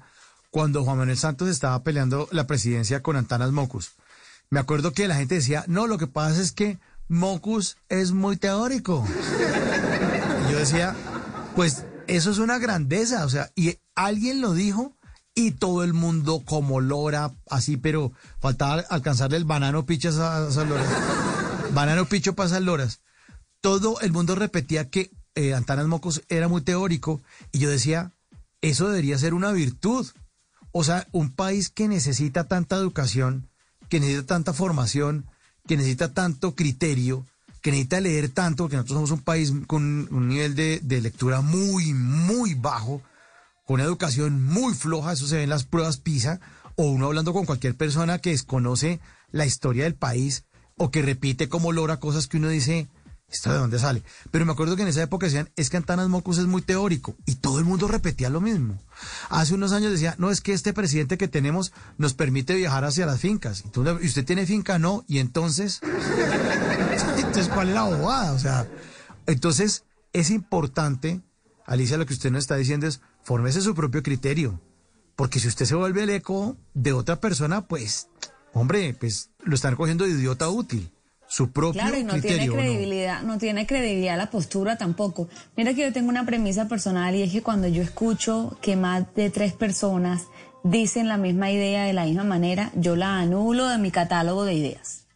[0.49, 3.91] cuando Juan Manuel Santos estaba peleando la presidencia con Antanas Mocus.
[4.49, 6.77] Me acuerdo que la gente decía, no, lo que pasa es que
[7.07, 9.05] Mocus es muy teórico.
[10.47, 10.95] Y yo decía,
[11.55, 14.93] pues eso es una grandeza, o sea, y alguien lo dijo
[15.35, 20.67] y todo el mundo como lora, así, pero faltaba alcanzarle el banano picho a esas
[20.67, 20.87] loras.
[21.73, 22.99] banano picho para esas loras.
[23.61, 28.11] Todo el mundo repetía que eh, Antanas Mocos era muy teórico y yo decía,
[28.61, 30.07] eso debería ser una virtud.
[30.71, 33.47] O sea, un país que necesita tanta educación,
[33.89, 35.25] que necesita tanta formación,
[35.67, 37.25] que necesita tanto criterio,
[37.61, 41.41] que necesita leer tanto, porque nosotros somos un país con un nivel de, de lectura
[41.41, 43.01] muy, muy bajo,
[43.65, 46.39] con una educación muy floja, eso se ve en las pruebas PISA,
[46.75, 48.99] o uno hablando con cualquier persona que desconoce
[49.31, 50.43] la historia del país,
[50.75, 52.87] o que repite como logra cosas que uno dice,
[53.33, 54.03] ¿esto de dónde sale?
[54.31, 57.15] Pero me acuerdo que en esa época decían, es que Antanas Mocus es muy teórico,
[57.25, 58.79] y todo el mundo repetía lo mismo.
[59.29, 63.05] Hace unos años decía, no, es que este presidente que tenemos nos permite viajar hacia
[63.05, 63.63] las fincas.
[63.75, 64.79] ¿y usted tiene finca?
[64.79, 65.81] No, y entonces...
[67.17, 68.33] Entonces, ¿cuál es la bobada?
[68.33, 68.67] O sea,
[69.25, 71.21] entonces es importante,
[71.65, 74.61] Alicia, lo que usted nos está diciendo es, fórmese su propio criterio.
[75.15, 78.09] Porque si usted se vuelve el eco de otra persona, pues,
[78.53, 80.92] hombre, pues lo están cogiendo de idiota útil.
[81.33, 82.37] Su propio Claro, y no criterio.
[82.37, 83.39] tiene credibilidad, ¿no?
[83.39, 85.29] tiene credibilidad la postura tampoco.
[85.57, 89.11] Mira que yo tengo una premisa personal y es que cuando yo escucho que más
[89.15, 90.27] de tres personas
[90.63, 94.53] dicen la misma idea de la misma manera, yo la anulo de mi catálogo de
[94.53, 95.07] ideas.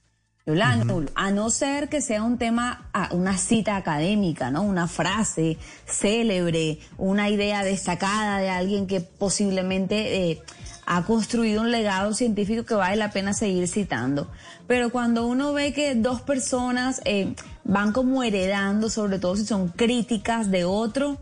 [0.48, 4.64] Yo la anulo, a no ser que sea un tema, una cita académica, ¿no?
[4.64, 10.42] Una frase célebre, una idea destacada de alguien que posiblemente eh,
[10.88, 14.32] ha construido un legado científico que vale la pena seguir citando.
[14.68, 17.34] Pero cuando uno ve que dos personas eh,
[17.64, 21.18] van como heredando, sobre todo si son críticas de otro,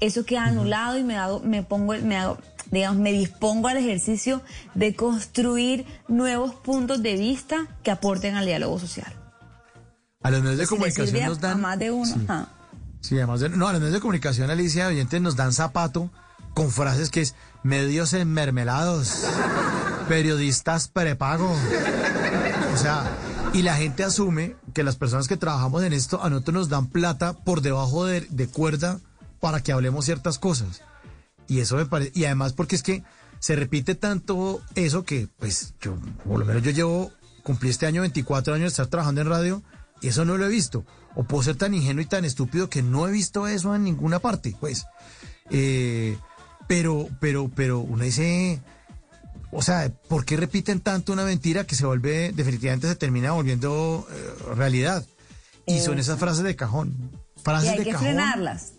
[0.00, 2.38] eso queda anulado y me hago, me pongo, me hago,
[2.70, 4.42] digamos, me dispongo al ejercicio
[4.74, 9.12] de construir nuevos puntos de vista que aporten al diálogo social.
[10.22, 11.52] A los medios de comunicación nos dan...
[11.52, 12.06] a más de uno.
[12.06, 12.20] Sí.
[12.28, 12.48] ajá.
[13.00, 16.10] Sí, además de, no, a los medios de comunicación, Alicia, oyentes nos dan zapato
[16.54, 19.24] con frases que es medios enmermelados,
[20.08, 21.50] periodistas prepago.
[22.80, 23.04] Sea,
[23.52, 26.86] y la gente asume que las personas que trabajamos en esto, a nosotros nos dan
[26.86, 29.00] plata por debajo de, de cuerda
[29.38, 30.80] para que hablemos ciertas cosas.
[31.46, 33.02] Y eso me parece, y además porque es que
[33.38, 35.96] se repite tanto eso que, pues, yo,
[36.26, 37.12] por lo menos yo llevo,
[37.42, 39.62] cumplí este año 24 años de estar trabajando en radio,
[40.00, 40.84] y eso no lo he visto.
[41.14, 44.20] O puedo ser tan ingenuo y tan estúpido que no he visto eso en ninguna
[44.20, 44.86] parte, pues.
[45.50, 46.16] Eh,
[46.66, 48.62] pero, pero, pero uno dice,
[49.52, 54.06] o sea, ¿por qué repiten tanto una mentira que se vuelve, definitivamente se termina volviendo
[54.10, 55.04] eh, realidad?
[55.66, 56.94] Y son esas frases de cajón.
[57.36, 58.06] Y Frases hay de que cajón.
[58.06, 58.72] frenarlas.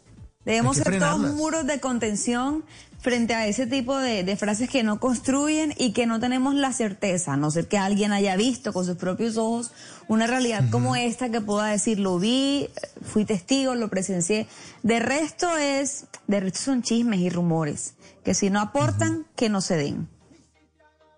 [0.45, 1.34] Debemos Hay ser todos frenarlas.
[1.35, 2.65] muros de contención
[2.99, 6.72] frente a ese tipo de, de frases que no construyen y que no tenemos la
[6.73, 9.72] certeza, a no ser que alguien haya visto con sus propios ojos
[10.07, 12.69] una realidad como esta que pueda decir, lo vi,
[13.02, 14.45] fui testigo, lo presencié.
[14.84, 17.93] De resto es, de resto son chismes y rumores,
[18.23, 20.10] que si no aportan, que no se den.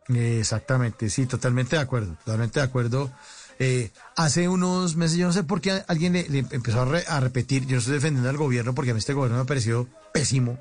[0.09, 3.11] Eh, Exactamente, sí, totalmente de acuerdo, totalmente de acuerdo.
[3.59, 7.05] Eh, hace unos meses, yo no sé por qué alguien le, le empezó a, re-
[7.07, 9.87] a repetir, yo no estoy defendiendo al gobierno porque a mí este gobierno me pareció
[10.11, 10.59] pésimo, o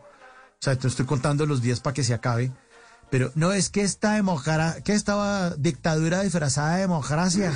[0.61, 2.53] sea, te estoy contando los días para que se acabe,
[3.11, 7.51] pero no es que esta democracia, que estaba dictadura disfrazada de democracia.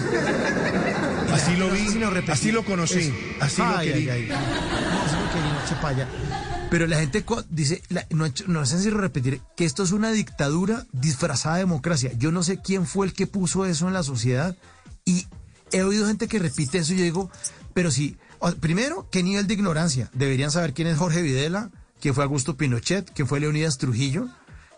[1.32, 1.86] Así lo vi,
[2.28, 4.30] así lo conocí, así lo Ay, ay, ay.
[4.30, 6.55] Así lo querí, no.
[6.76, 7.80] Pero la gente dice,
[8.10, 12.12] no, es sencillo repetir que esto es una dictadura disfrazada de democracia.
[12.18, 14.54] Yo no sé quién fue el que puso eso en la sociedad
[15.06, 15.26] y
[15.72, 17.30] he oído gente que repite eso y yo digo,
[17.72, 17.88] pero
[18.40, 20.10] o- primero, ¿qué nivel de ignorancia?
[20.12, 24.28] Deberían saber quién es Jorge Videla, quién fue Augusto Pinochet, quién fue Leonidas Trujillo,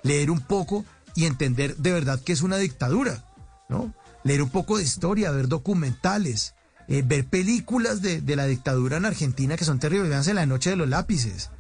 [0.04, 0.84] leer un poco
[1.16, 3.24] y entender de verdad que es una dictadura,
[3.68, 3.92] ¿no?
[4.22, 6.54] Leer un poco de historia, ver documentales,
[6.86, 10.70] eh, ver películas de, de la dictadura en Argentina que son terribles, véanse La Noche
[10.70, 11.50] de los Lápices,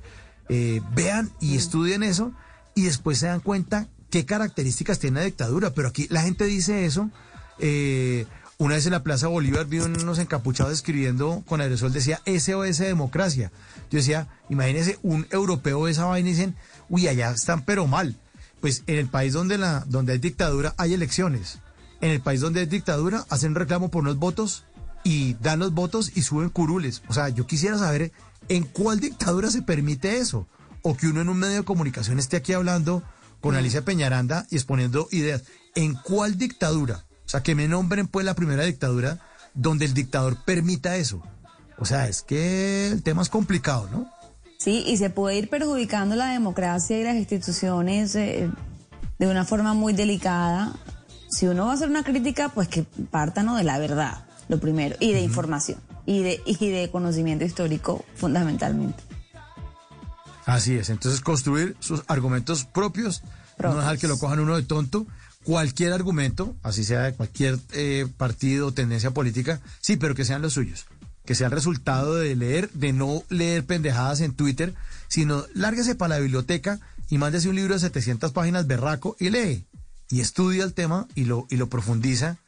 [0.48, 2.32] Eh, vean y estudien eso
[2.74, 6.86] y después se dan cuenta qué características tiene la dictadura, pero aquí la gente dice
[6.86, 7.10] eso.
[7.58, 8.26] eh,
[8.60, 13.52] una vez en la Plaza Bolívar vi unos encapuchados escribiendo con aerosol, decía SOS Democracia.
[13.88, 16.56] Yo decía, imagínense un europeo de esa vaina y dicen,
[16.88, 18.16] uy, allá están pero mal.
[18.60, 21.60] Pues en el país donde, la, donde hay dictadura hay elecciones.
[22.00, 24.64] En el país donde hay dictadura hacen reclamo por unos votos
[25.04, 27.02] y dan los votos y suben curules.
[27.06, 28.10] O sea, yo quisiera saber
[28.48, 30.46] en cuál dictadura se permite eso.
[30.82, 33.02] O que uno en un medio de comunicación esté aquí hablando
[33.40, 35.44] con Alicia Peñaranda y exponiendo ideas.
[35.74, 37.04] ¿En cuál dictadura?
[37.26, 39.20] O sea, que me nombren pues la primera dictadura
[39.54, 41.22] donde el dictador permita eso.
[41.78, 44.10] O sea, es que el tema es complicado, ¿no?
[44.58, 48.50] Sí, y se puede ir perjudicando la democracia y las instituciones eh,
[49.18, 50.72] de una forma muy delicada.
[51.30, 53.56] Si uno va a hacer una crítica, pues que parta ¿no?
[53.56, 58.96] de la verdad, lo primero, y de información, y de, y de conocimiento histórico fundamentalmente.
[60.46, 60.88] Así es.
[60.88, 63.22] Entonces, construir sus argumentos propios,
[63.58, 65.06] no dejar que lo cojan uno de tonto.
[65.44, 70.40] Cualquier argumento, así sea de cualquier eh, partido o tendencia política, sí, pero que sean
[70.40, 70.86] los suyos.
[71.26, 74.74] Que sea el resultado de leer, de no leer pendejadas en Twitter,
[75.08, 76.80] sino lárguese para la biblioteca
[77.10, 79.66] y mándese un libro de 700 páginas berraco y lee.
[80.08, 82.38] Y estudia el tema y lo, y lo profundiza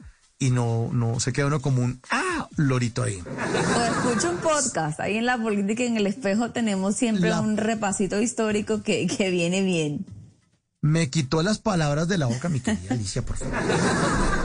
[0.41, 3.23] y no, no se queda uno como un ah, lorito ahí.
[3.23, 4.99] O escucha un podcast.
[4.99, 9.07] Ahí en la política y en el espejo tenemos siempre La- un repasito histórico que,
[9.07, 10.05] que viene bien.
[10.83, 13.55] Me quitó las palabras de la boca, mi querida Alicia, por favor.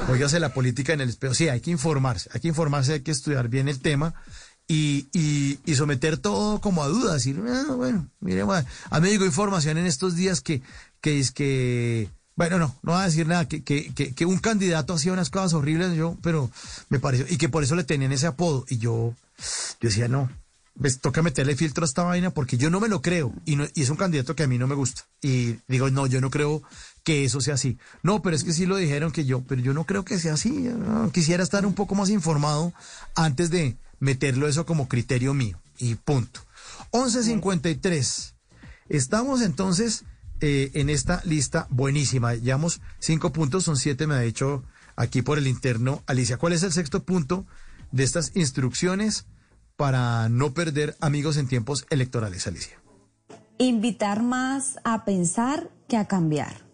[0.09, 1.34] Óigase la política en el espejo.
[1.34, 4.13] Sí, hay que informarse, hay que informarse, hay que estudiar bien el tema
[4.67, 7.13] y, y, y someter todo como a dudas.
[7.13, 8.67] Decir, "Ah, bueno, mire, bueno".
[8.89, 10.61] a mí me llegó información en estos días que,
[10.99, 14.40] que es que, bueno, no, no voy a decir nada, que, que, que, que un
[14.40, 16.52] candidato hacía unas cosas horribles, yo, pero
[16.90, 18.66] me pareció, y que por eso le tenían ese apodo.
[18.70, 19.14] Y yo,
[19.82, 20.30] yo decía, no,
[20.80, 23.66] pues toca meterle filtro a esta vaina porque yo no me lo creo y, no-
[23.74, 25.03] y es un candidato que a mí no me gusta.
[25.22, 26.62] Y digo, no, yo no creo
[27.06, 27.78] que eso sea así.
[28.03, 30.34] No, pero es que sí lo dijeron que yo, pero yo no creo que sea
[30.34, 30.70] así.
[31.14, 32.74] Quisiera estar un poco más informado
[33.16, 35.57] antes de meterlo eso como criterio mío.
[35.78, 36.41] Y punto.
[36.91, 38.34] 11.53.
[38.90, 40.03] Estamos entonces
[40.41, 42.36] eh, en esta lista buenísima.
[42.36, 44.64] Llevamos cinco puntos, son siete, me ha dicho
[44.95, 46.03] aquí por el interno.
[46.07, 47.45] Alicia, ¿cuál es el sexto punto
[47.91, 49.26] de estas instrucciones
[49.78, 52.80] para no perder amigos en tiempos electorales, Alicia?
[53.57, 56.66] Invitar más a pensar que a cambiar.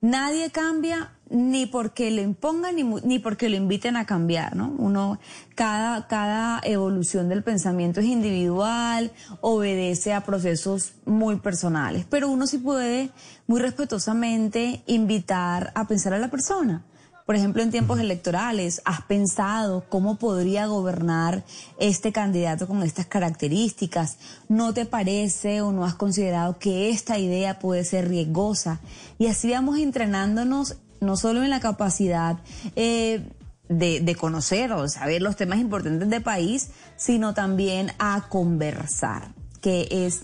[0.00, 4.74] Nadie cambia ni porque le impongan ni, ni porque lo inviten a cambiar, ¿no?
[4.78, 5.18] Uno,
[5.54, 12.58] cada, cada evolución del pensamiento es individual, obedece a procesos muy personales, pero uno sí
[12.58, 13.10] puede
[13.46, 16.84] muy respetuosamente invitar a pensar a la persona.
[17.30, 21.44] Por ejemplo, en tiempos electorales, ¿has pensado cómo podría gobernar
[21.78, 24.18] este candidato con estas características?
[24.48, 28.80] ¿No te parece o no has considerado que esta idea puede ser riesgosa?
[29.16, 32.38] Y así vamos entrenándonos no solo en la capacidad
[32.76, 33.26] eh,
[33.68, 39.28] de, de conocer o saber los temas importantes del país, sino también a conversar
[39.60, 40.22] que es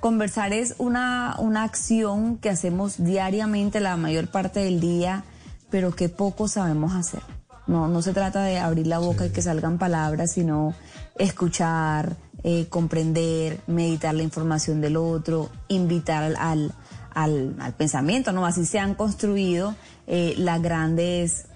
[0.00, 5.22] conversar es una, una acción que hacemos diariamente la mayor parte del día,
[5.70, 7.22] pero que poco sabemos hacer.
[7.68, 10.74] No, no se trata de abrir la boca y que salgan palabras, sino
[11.16, 16.72] escuchar, eh, comprender, meditar la información del otro, invitar al, al,
[17.14, 18.44] al- al pensamiento, ¿no?
[18.46, 19.76] Así se han construido
[20.14, 21.46] eh, las grandes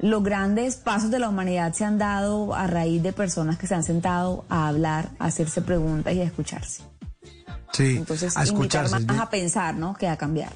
[0.00, 3.76] los grandes pasos de la humanidad se han dado a raíz de personas que se
[3.76, 6.82] han sentado a hablar, a hacerse preguntas y a escucharse.
[7.72, 8.90] Sí, Entonces, a invitar escucharse.
[8.90, 9.94] más Es bien, a pensar, ¿no?
[9.94, 10.52] Que a cambiar.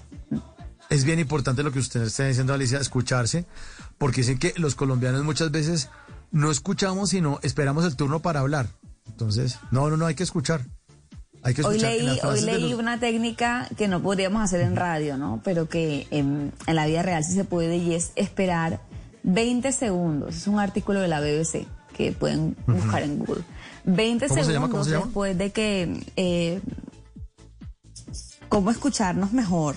[0.91, 3.47] es bien importante lo que usted está diciendo, Alicia, escucharse,
[3.97, 5.89] porque dicen que los colombianos muchas veces
[6.33, 8.67] no escuchamos, sino esperamos el turno para hablar.
[9.07, 10.67] Entonces, no, no, no, hay que escuchar.
[11.43, 15.17] Hay que Hoy leí, hoy leí los- una técnica que no podríamos hacer en radio,
[15.17, 15.41] ¿no?
[15.43, 18.81] Pero que en, en la vida real sí se puede y es esperar
[19.23, 20.37] 20 segundos.
[20.37, 23.43] Es un artículo de la BBC que pueden buscar en Google.
[23.85, 26.05] 20 ¿Cómo se segundos después de que...
[26.17, 26.61] eh,
[28.49, 29.77] ¿Cómo escucharnos mejor?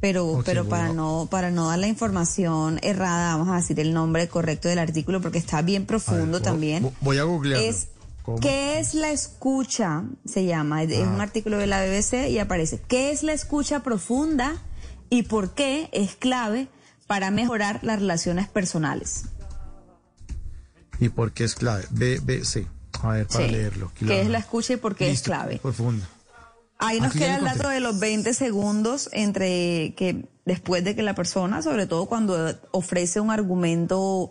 [0.00, 4.28] Pero, pero para no para no dar la información errada, vamos a decir el nombre
[4.28, 6.88] correcto del artículo porque está bien profundo también.
[7.00, 7.66] voy a googlearlo.
[7.68, 7.88] Es
[8.28, 8.40] ¿Cómo?
[8.40, 10.04] ¿Qué es la escucha?
[10.26, 11.08] Se llama, es Ah.
[11.14, 12.78] un artículo de la BBC y aparece.
[12.86, 14.54] ¿Qué es la escucha profunda
[15.08, 16.68] y por qué es clave
[17.06, 19.24] para mejorar las relaciones personales?
[21.00, 21.86] ¿Y por qué es clave?
[21.90, 22.66] BBC.
[23.02, 23.50] A ver, para Sí.
[23.50, 23.92] leerlo.
[23.98, 25.58] ¿Qué es la escucha y por qué es clave?
[25.62, 26.06] Profunda.
[26.78, 27.74] Ahí nos Aquí queda el dato conté.
[27.76, 33.20] de los 20 segundos entre que después de que la persona, sobre todo cuando ofrece
[33.20, 34.30] un argumento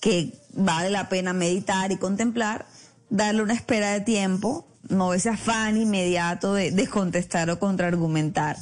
[0.00, 2.66] que vale la pena meditar y contemplar,
[3.10, 8.56] darle una espera de tiempo, no ese afán inmediato de, de contestar o contraargumentar.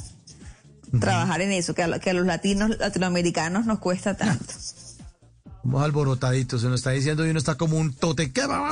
[0.99, 4.53] Trabajar en eso, que a, que a los latinos, latinoamericanos nos cuesta tanto.
[5.63, 8.31] Vamos alborotaditos, se nos está diciendo y uno está como un tote.
[8.31, 8.71] ¿Qué va?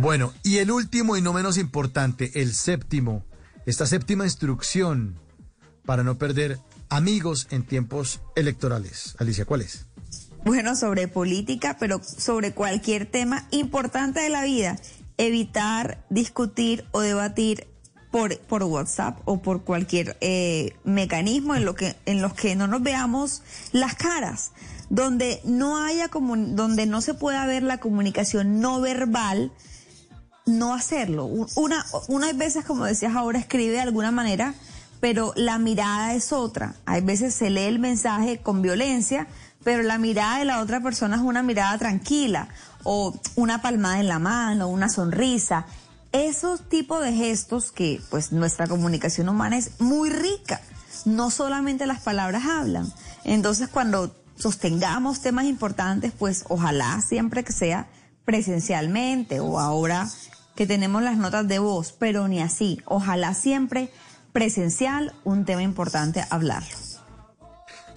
[0.00, 3.24] Bueno, y el último y no menos importante, el séptimo,
[3.66, 5.20] esta séptima instrucción
[5.84, 6.58] para no perder
[6.88, 9.14] amigos en tiempos electorales.
[9.18, 9.86] Alicia, ¿cuál es?
[10.44, 14.78] Bueno, sobre política, pero sobre cualquier tema importante de la vida.
[15.18, 17.66] Evitar discutir o debatir
[18.10, 22.66] por, por WhatsApp o por cualquier eh, mecanismo en, lo que, en los que no
[22.66, 23.42] nos veamos
[23.72, 24.52] las caras,
[24.88, 29.52] donde no haya donde no se pueda ver la comunicación no verbal,
[30.46, 31.26] no hacerlo.
[31.26, 34.54] Un- Una, unas veces, como decías ahora, escribe de alguna manera,
[35.00, 36.74] pero la mirada es otra.
[36.86, 39.28] Hay veces se lee el mensaje con violencia,
[39.64, 42.48] pero la mirada de la otra persona es una mirada tranquila,
[42.82, 45.66] o una palmada en la mano, una sonrisa.
[46.12, 50.60] Esos tipos de gestos que, pues, nuestra comunicación humana es muy rica.
[51.04, 52.92] No solamente las palabras hablan.
[53.24, 57.88] Entonces, cuando sostengamos temas importantes, pues, ojalá siempre que sea
[58.24, 60.08] presencialmente o ahora
[60.56, 62.80] que tenemos las notas de voz, pero ni así.
[62.86, 63.92] Ojalá siempre
[64.32, 66.89] presencial, un tema importante hablarlo.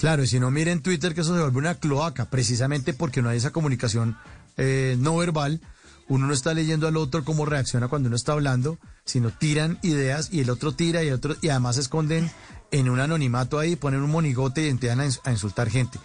[0.03, 3.29] Claro, y si no miren Twitter que eso se vuelve una cloaca, precisamente porque no
[3.29, 4.17] hay esa comunicación
[4.57, 5.61] eh, no verbal.
[6.09, 10.27] Uno no está leyendo al otro cómo reacciona cuando uno está hablando, sino tiran ideas
[10.33, 12.29] y el otro tira y el otro y además se esconden
[12.71, 15.97] en un anonimato ahí, ponen un monigote y empiezan a, ins- a insultar gente.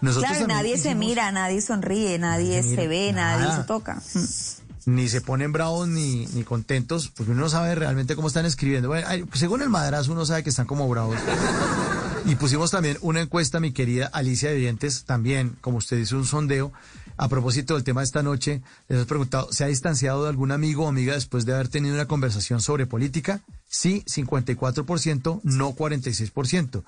[0.00, 4.02] Nosotros claro, nadie se mira, nadie sonríe, nadie se ve, nadie se toca.
[4.86, 8.88] ni se ponen bravos ni, ni contentos, porque uno no sabe realmente cómo están escribiendo.
[8.88, 11.16] Bueno, según el madrazo uno sabe que están como bravos.
[12.26, 16.24] Y pusimos también una encuesta, mi querida Alicia de Dientes, también, como usted hizo un
[16.24, 16.72] sondeo,
[17.18, 20.50] a propósito del tema de esta noche, les hemos preguntado, ¿se ha distanciado de algún
[20.50, 23.42] amigo o amiga después de haber tenido una conversación sobre política?
[23.68, 26.82] Sí, 54%, no 46%.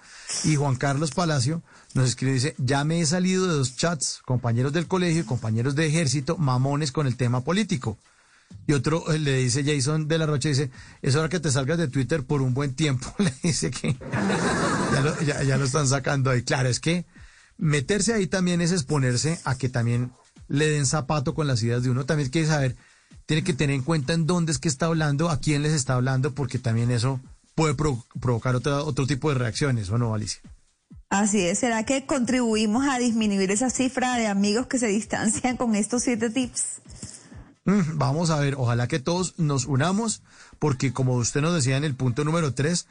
[0.45, 4.73] Y Juan Carlos Palacio nos escribe dice, ya me he salido de dos chats, compañeros
[4.73, 7.99] del colegio compañeros de ejército, mamones con el tema político.
[8.69, 10.71] Y otro eh, le dice Jason de la Rocha, dice,
[11.03, 13.15] es hora que te salgas de Twitter por un buen tiempo.
[13.19, 13.97] Le dice que
[15.47, 16.43] ya lo, están sacando ahí.
[16.43, 17.07] Claro, es que
[17.59, 20.11] meterse ahí también es exponerse a que también
[20.49, 22.07] le den zapato con las ideas de uno.
[22.07, 22.77] También quiere saber,
[23.27, 25.95] tiene que tener en cuenta en dónde es que está hablando, a quién les está
[25.95, 27.21] hablando, porque también eso
[27.55, 30.41] puede pro- provocar otro tipo de reacciones, ¿o no, Alicia?
[31.09, 35.77] Así es, ¿será que contribuimos a disminuir esa cifra de amigos que se distancian con
[35.77, 36.81] estos siete tips?
[37.67, 40.23] Mm, Vamos a ver, ojalá que todos nos unamos,
[40.59, 42.87] porque como usted nos decía en el punto número tres,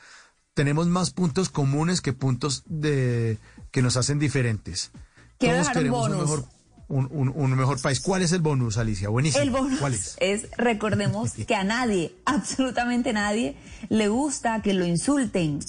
[0.53, 3.39] tenemos más puntos comunes que puntos de
[3.71, 4.91] que nos hacen diferentes.
[5.39, 6.21] Quiero todos un queremos un bonus.
[6.29, 6.45] mejor,
[6.87, 7.99] un, un- un mejor país.
[7.99, 9.09] ¿Cuál es el bonus, Alicia?
[9.09, 9.41] Buenísimo.
[9.43, 10.15] El bonus ¿Cuál es?
[10.19, 13.57] es, recordemos que a nadie, absolutamente nadie,
[13.89, 15.59] le gusta que lo insulten.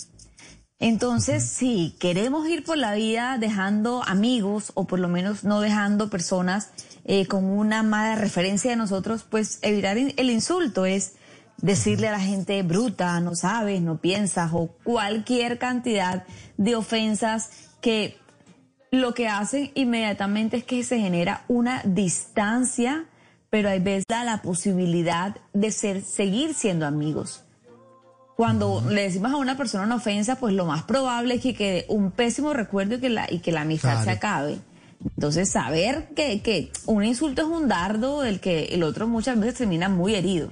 [0.79, 6.11] Entonces, si queremos ir por la vida dejando amigos o por lo menos no dejando
[6.11, 6.71] personas
[7.05, 11.15] eh, con una mala referencia de nosotros, pues evitar el insulto es
[11.57, 16.25] decirle a la gente bruta, no sabes, no piensas o cualquier cantidad
[16.59, 17.51] de ofensas
[17.81, 18.19] que
[18.91, 23.07] lo que hacen inmediatamente es que se genera una distancia,
[23.49, 27.46] pero hay veces da la posibilidad de ser, seguir siendo amigos.
[28.37, 31.87] Cuando le decimos a una persona una ofensa, pues lo más probable es que quede
[31.89, 34.59] un pésimo recuerdo y que la, y que la amistad se acabe.
[35.03, 39.55] Entonces, saber que, que un insulto es un dardo del que el otro muchas veces
[39.55, 40.51] termina muy herido.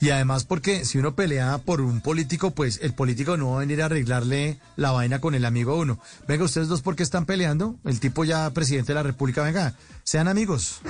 [0.00, 3.60] Y además porque si uno pelea por un político, pues el político no va a
[3.60, 5.98] venir a arreglarle la vaina con el amigo a uno.
[6.26, 7.76] Venga, ustedes dos, ¿por qué están peleando?
[7.84, 10.80] El tipo ya presidente de la República, venga, sean amigos.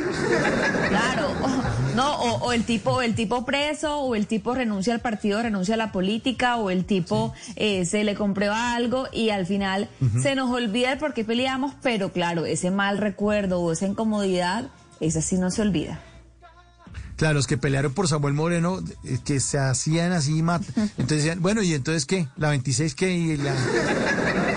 [0.89, 1.30] Claro,
[1.95, 5.43] no, o, o el tipo, o el tipo preso, o el tipo renuncia al partido,
[5.43, 9.89] renuncia a la política, o el tipo eh, se le comprueba algo y al final
[10.23, 14.67] se nos olvida el por qué peleamos, pero claro, ese mal recuerdo o esa incomodidad,
[15.01, 16.01] esa sí no se olvida.
[17.17, 21.43] Claro, los que pelearon por Samuel Moreno, eh, que se hacían así, mat- entonces decían,
[21.43, 22.27] bueno, ¿y entonces qué?
[22.39, 23.12] ¿La 26 qué?
[23.12, 23.53] ¿Y, la,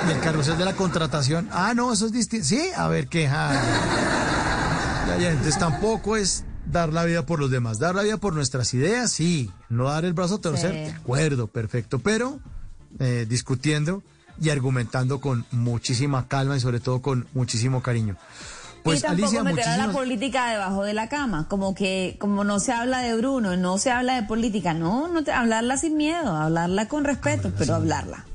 [0.07, 1.49] y el carrusel de la contratación?
[1.51, 2.45] Ah, no, eso es distinto.
[2.47, 3.27] Sí, a ver qué.
[3.29, 3.51] ah.
[5.09, 7.79] Ya, ya, entonces tampoco es dar la vida por los demás.
[7.79, 9.51] Dar la vida por nuestras ideas, sí.
[9.69, 10.77] No dar el brazo a torcer, Sí.
[10.77, 11.99] de acuerdo, perfecto.
[11.99, 12.39] Pero
[12.99, 14.03] eh, discutiendo
[14.39, 18.17] y argumentando con muchísima calma y sobre todo con muchísimo cariño.
[18.83, 19.95] Pues y tampoco Alicia, meter a la muchísimas...
[19.95, 23.91] política debajo de la cama, como que como no se habla de Bruno, no se
[23.91, 28.25] habla de política, no, no te, hablarla sin miedo, hablarla con respeto, pero hablarla.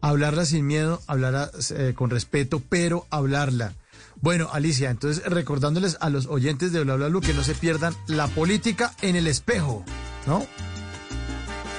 [0.00, 3.72] Hablarla sin miedo, hablarla eh, con respeto, pero hablarla.
[4.20, 7.94] Bueno, Alicia, entonces recordándoles a los oyentes de Bla Bla Blue que no se pierdan
[8.06, 9.84] la política en el espejo,
[10.26, 10.46] ¿no?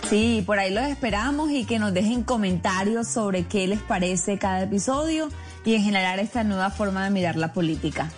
[0.09, 4.64] Sí, por ahí los esperamos y que nos dejen comentarios sobre qué les parece cada
[4.64, 5.30] episodio
[5.65, 8.09] y en general esta nueva forma de mirar la política.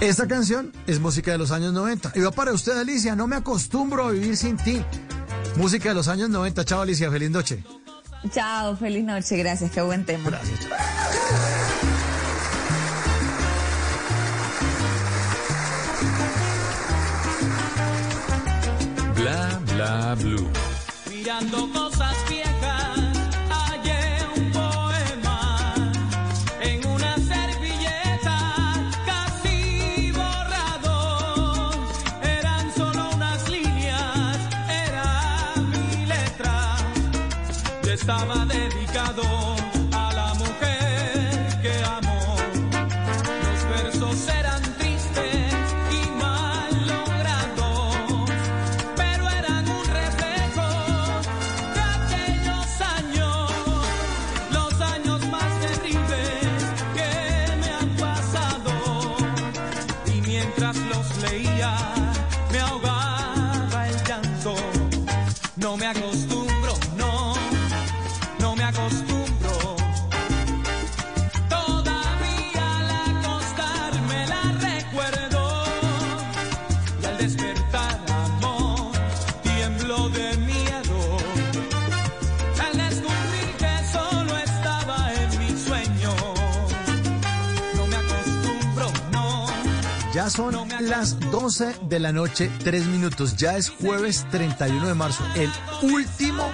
[0.00, 2.12] Esta canción es música de los años 90.
[2.14, 4.84] Y va para usted, Alicia, no me acostumbro a vivir sin ti.
[5.56, 6.64] Música de los años 90.
[6.64, 7.64] Chao, Alicia, feliz noche.
[8.30, 10.28] Chao, feliz noche, gracias, qué buen tema.
[10.28, 10.40] Bla
[21.08, 22.98] Mirando cosas viejas,
[23.48, 25.92] hallé un poema
[26.60, 28.74] en una servilleta
[29.06, 31.70] casi borrado.
[32.22, 34.38] Eran solo unas líneas,
[34.68, 36.76] era mi letra.
[37.84, 38.47] Yo estaba
[90.30, 93.36] Son las 12 de la noche, 3 minutos.
[93.36, 95.50] Ya es jueves 31 de marzo, el
[95.82, 96.44] último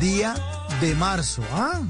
[0.00, 0.34] día
[0.80, 1.42] de marzo.
[1.52, 1.82] ¿ah?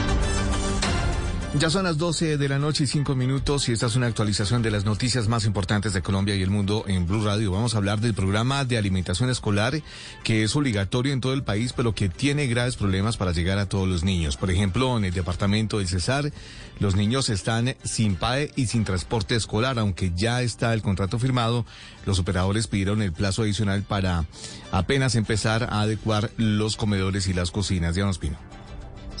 [1.59, 4.61] Ya son las 12 de la noche y 5 minutos y esta es una actualización
[4.61, 7.51] de las noticias más importantes de Colombia y el mundo en Blue Radio.
[7.51, 9.81] Vamos a hablar del programa de alimentación escolar
[10.23, 13.67] que es obligatorio en todo el país pero que tiene graves problemas para llegar a
[13.67, 14.37] todos los niños.
[14.37, 16.31] Por ejemplo, en el departamento del Cesar,
[16.79, 21.65] los niños están sin PAE y sin transporte escolar, aunque ya está el contrato firmado.
[22.05, 24.25] Los operadores pidieron el plazo adicional para
[24.71, 27.93] apenas empezar a adecuar los comedores y las cocinas.
[27.93, 28.50] Ya nos vino.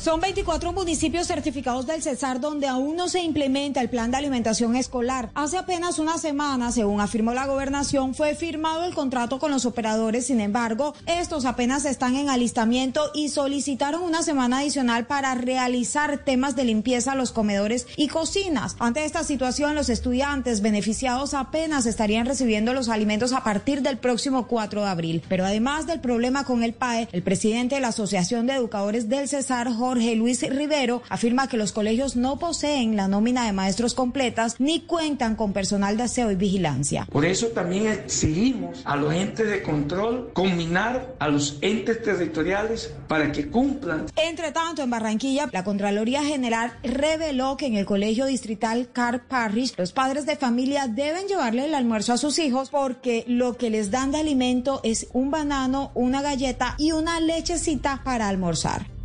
[0.01, 4.75] Son 24 municipios certificados del Cesar donde aún no se implementa el plan de alimentación
[4.75, 5.29] escolar.
[5.35, 10.25] Hace apenas una semana, según afirmó la gobernación, fue firmado el contrato con los operadores.
[10.25, 16.55] Sin embargo, estos apenas están en alistamiento y solicitaron una semana adicional para realizar temas
[16.55, 18.77] de limpieza a los comedores y cocinas.
[18.79, 24.47] Ante esta situación, los estudiantes beneficiados apenas estarían recibiendo los alimentos a partir del próximo
[24.47, 25.23] 4 de abril.
[25.29, 29.27] Pero además del problema con el PAE, el presidente de la Asociación de Educadores del
[29.27, 33.93] Cesar, Jorge Jorge Luis Rivero, afirma que los colegios no poseen la nómina de maestros
[33.93, 37.09] completas ni cuentan con personal de aseo y vigilancia.
[37.11, 43.33] Por eso también exigimos a los entes de control combinar a los entes territoriales para
[43.33, 44.05] que cumplan.
[44.15, 49.73] Entre tanto, en Barranquilla, la Contraloría General reveló que en el colegio distrital Car Parish,
[49.75, 53.91] los padres de familia deben llevarle el almuerzo a sus hijos porque lo que les
[53.91, 59.00] dan de alimento es un banano, una galleta y una lechecita para almorzar.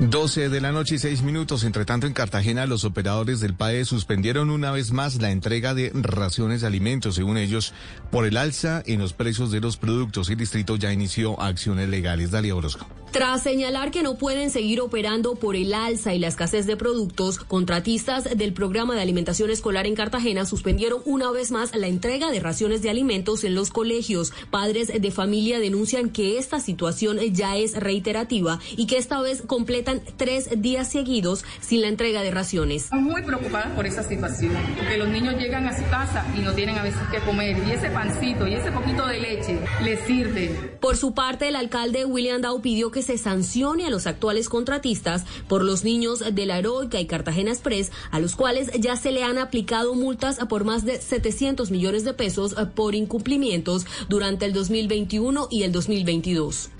[0.00, 1.62] 12 de la noche y 6 minutos.
[1.62, 5.90] Entre tanto, en Cartagena, los operadores del PAE suspendieron una vez más la entrega de
[5.94, 7.74] raciones de alimentos, según ellos,
[8.10, 10.30] por el alza en los precios de los productos.
[10.30, 12.30] El distrito ya inició acciones legales.
[12.30, 12.99] Dalia Orozco.
[13.12, 17.40] Tras señalar que no pueden seguir operando por el alza y la escasez de productos,
[17.40, 22.38] contratistas del programa de alimentación escolar en Cartagena suspendieron una vez más la entrega de
[22.38, 24.32] raciones de alimentos en los colegios.
[24.50, 30.02] Padres de familia denuncian que esta situación ya es reiterativa y que esta vez completan
[30.16, 32.84] tres días seguidos sin la entrega de raciones.
[32.84, 36.52] Estamos muy preocupadas por esa situación, porque los niños llegan a su casa y no
[36.52, 40.78] tienen a veces que comer y ese pancito y ese poquito de leche les sirve.
[40.80, 45.24] Por su parte, el alcalde William Dow pidió que se sancione a los actuales contratistas
[45.48, 49.24] por los niños de la Heroica y Cartagena Express, a los cuales ya se le
[49.24, 55.48] han aplicado multas por más de 700 millones de pesos por incumplimientos durante el 2021
[55.50, 56.70] y el 2022.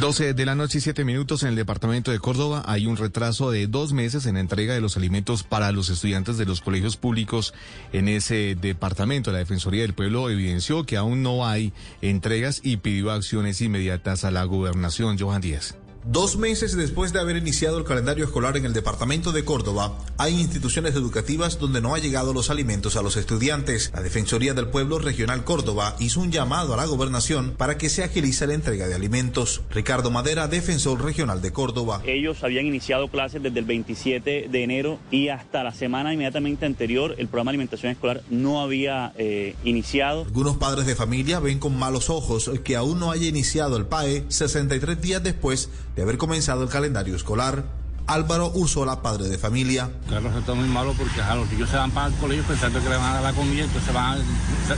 [0.00, 3.50] 12 de la noche y 7 minutos en el departamento de Córdoba hay un retraso
[3.50, 6.96] de dos meses en la entrega de los alimentos para los estudiantes de los colegios
[6.96, 7.52] públicos
[7.92, 9.32] en ese departamento.
[9.32, 14.30] La Defensoría del Pueblo evidenció que aún no hay entregas y pidió acciones inmediatas a
[14.30, 15.18] la gobernación.
[15.18, 15.76] Johan Díaz.
[16.04, 20.40] Dos meses después de haber iniciado el calendario escolar en el departamento de Córdoba, hay
[20.40, 23.92] instituciones educativas donde no han llegado los alimentos a los estudiantes.
[23.94, 28.02] La Defensoría del Pueblo Regional Córdoba hizo un llamado a la gobernación para que se
[28.02, 29.60] agilice la entrega de alimentos.
[29.70, 32.02] Ricardo Madera, defensor regional de Córdoba.
[32.04, 37.14] Ellos habían iniciado clases desde el 27 de enero y hasta la semana inmediatamente anterior
[37.16, 40.24] el programa de alimentación escolar no había eh, iniciado.
[40.24, 44.24] Algunos padres de familia ven con malos ojos que aún no haya iniciado el PAE
[44.26, 47.64] 63 días después de haber comenzado el calendario escolar.
[48.06, 49.90] Álvaro Ursola, padre de familia.
[50.08, 52.88] Carlos está muy malo porque a los niños se van para el colegio pensando que
[52.88, 54.18] le van a dar la comida, entonces van,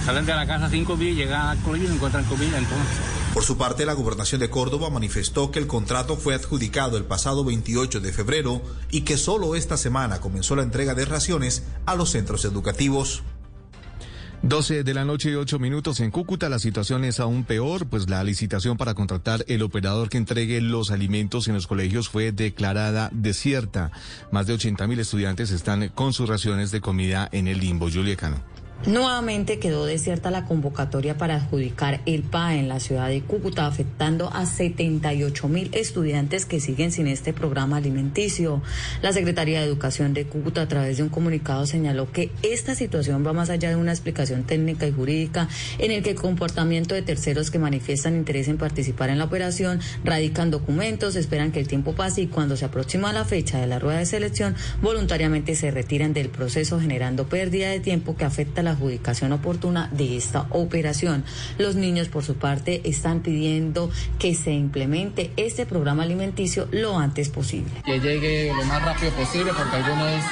[0.04, 2.98] salen de la casa sin comida llegan al colegio y no encuentran comida, entonces.
[3.34, 7.44] Por su parte, la gobernación de Córdoba manifestó que el contrato fue adjudicado el pasado
[7.44, 8.62] 28 de febrero
[8.92, 13.24] y que solo esta semana comenzó la entrega de raciones a los centros educativos.
[14.46, 16.50] 12 de la noche y 8 minutos en Cúcuta.
[16.50, 20.90] La situación es aún peor, pues la licitación para contratar el operador que entregue los
[20.90, 23.90] alimentos en los colegios fue declarada desierta.
[24.32, 27.88] Más de 80 mil estudiantes están con sus raciones de comida en el limbo.
[27.90, 28.18] Julia.
[28.86, 34.28] Nuevamente quedó desierta la convocatoria para adjudicar el PA en la ciudad de Cúcuta, afectando
[34.30, 38.60] a 78 mil estudiantes que siguen sin este programa alimenticio.
[39.00, 43.26] La Secretaría de Educación de Cúcuta, a través de un comunicado, señaló que esta situación
[43.26, 45.48] va más allá de una explicación técnica y jurídica
[45.78, 49.80] en el que el comportamiento de terceros que manifiestan interés en participar en la operación
[50.04, 53.78] radican documentos, esperan que el tiempo pase y cuando se aproxima la fecha de la
[53.78, 58.73] rueda de selección, voluntariamente se retiran del proceso, generando pérdida de tiempo que afecta la
[58.74, 61.24] adjudicación oportuna de esta operación.
[61.58, 67.28] Los niños, por su parte, están pidiendo que se implemente este programa alimenticio lo antes
[67.28, 67.72] posible.
[67.84, 70.22] Que llegue lo más rápido posible porque algunos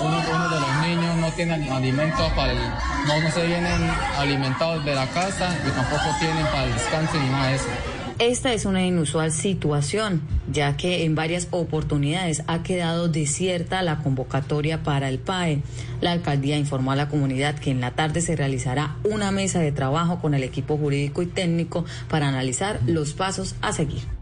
[0.00, 2.58] uno, de los niños no tienen alimentos para el,
[3.06, 7.28] no, no se vienen alimentados de la casa y tampoco tienen para el descanso ni
[7.28, 7.99] nada de eso.
[8.20, 10.20] Esta es una inusual situación,
[10.52, 15.62] ya que en varias oportunidades ha quedado desierta la convocatoria para el PAE.
[16.02, 19.72] La alcaldía informó a la comunidad que en la tarde se realizará una mesa de
[19.72, 24.19] trabajo con el equipo jurídico y técnico para analizar los pasos a seguir.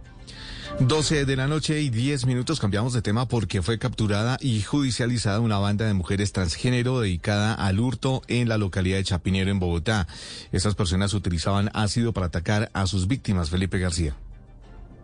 [0.81, 5.41] 12 de la noche y 10 minutos cambiamos de tema porque fue capturada y judicializada
[5.41, 10.07] una banda de mujeres transgénero dedicada al hurto en la localidad de Chapinero en Bogotá.
[10.53, 13.51] Estas personas utilizaban ácido para atacar a sus víctimas.
[13.51, 14.15] Felipe García.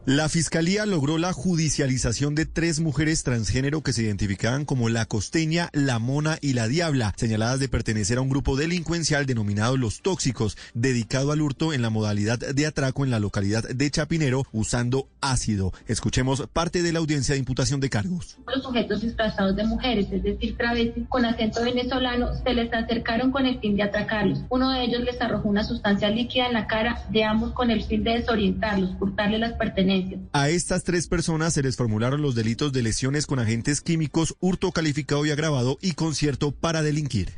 [0.06, 5.70] La fiscalía logró la judicialización de tres mujeres transgénero que se identificaban como la costeña,
[5.72, 10.59] la mona y la diabla, señaladas de pertenecer a un grupo delincuencial denominado Los Tóxicos,
[10.74, 15.72] dedicado al hurto en la modalidad de atraco en la localidad de Chapinero usando ácido.
[15.86, 18.36] Escuchemos parte de la audiencia de imputación de cargos.
[18.47, 23.47] Los sujetos disfrazados de mujeres, es decir, travestis, con acento venezolano, se les acercaron con
[23.47, 24.40] el fin de atracarlos.
[24.51, 27.82] Uno de ellos les arrojó una sustancia líquida en la cara de ambos con el
[27.85, 29.94] fin de desorientarlos, hurtarle las pertenencias
[30.33, 34.73] a estas tres personas se les formularon los delitos de lesiones con agentes químicos, hurto
[34.73, 37.33] calificado y agravado y concierto para delinquir.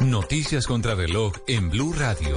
[0.00, 2.36] Noticias contra reloj en Blue Radio.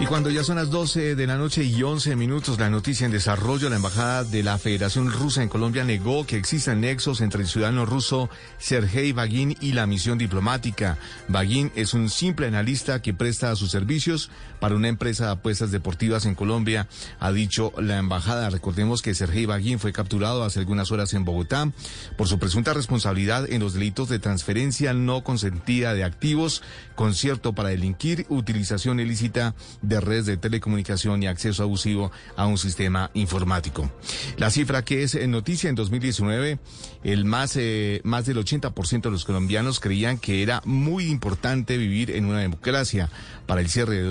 [0.00, 3.12] Y cuando ya son las 12 de la noche y 11 minutos, la noticia en
[3.12, 7.46] desarrollo, la Embajada de la Federación Rusa en Colombia negó que existan nexos entre el
[7.46, 8.28] ciudadano ruso
[8.58, 10.98] Sergei Bagin y la misión diplomática.
[11.28, 14.30] Bagin es un simple analista que presta sus servicios
[14.64, 16.88] para una empresa de apuestas deportivas en Colombia,
[17.20, 18.48] ha dicho la embajada.
[18.48, 21.70] Recordemos que Sergei Bagin fue capturado hace algunas horas en Bogotá
[22.16, 26.62] por su presunta responsabilidad en los delitos de transferencia no consentida de activos,
[26.94, 33.10] concierto para delinquir, utilización ilícita de redes de telecomunicación y acceso abusivo a un sistema
[33.12, 33.90] informático.
[34.38, 36.58] La cifra que es en noticia en 2019,
[37.02, 42.12] el más, eh, más del 80% de los colombianos creían que era muy importante vivir
[42.12, 43.10] en una democracia.
[43.44, 44.02] Para el cierre de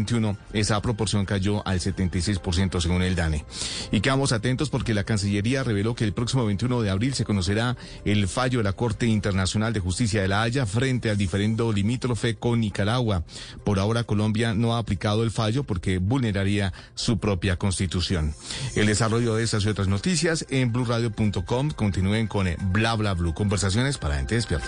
[0.00, 3.44] 2021, esa proporción cayó al 76% según el DANE.
[3.92, 7.76] Y quedamos atentos porque la Cancillería reveló que el próximo 21 de abril se conocerá
[8.04, 12.36] el fallo de la Corte Internacional de Justicia de la Haya frente al diferendo limítrofe
[12.36, 13.24] con Nicaragua.
[13.64, 18.34] Por ahora Colombia no ha aplicado el fallo porque vulneraría su propia constitución.
[18.74, 21.70] El desarrollo de estas y otras noticias en blurradio.com.
[21.70, 23.34] Continúen con Bla Bla Blue.
[23.34, 24.66] Conversaciones para gente despierta.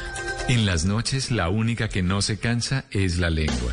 [0.49, 3.73] En las noches la única que no se cansa es la lengua.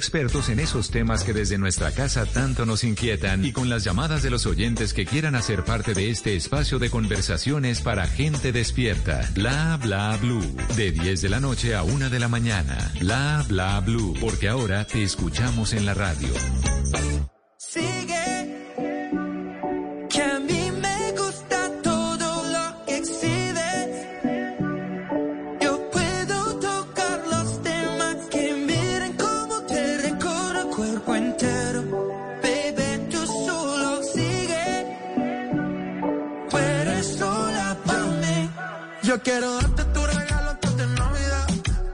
[0.00, 4.22] expertos en esos temas que desde nuestra casa tanto nos inquietan y con las llamadas
[4.22, 9.28] de los oyentes que quieran hacer parte de este espacio de conversaciones para gente despierta.
[9.34, 10.56] Bla bla blue.
[10.74, 12.90] De 10 de la noche a 1 de la mañana.
[12.98, 14.14] Bla bla blue.
[14.18, 16.32] Porque ahora te escuchamos en la radio.
[17.58, 18.59] Sigue.
[39.20, 41.46] Yo quiero darte tu regalo antes de Navidad.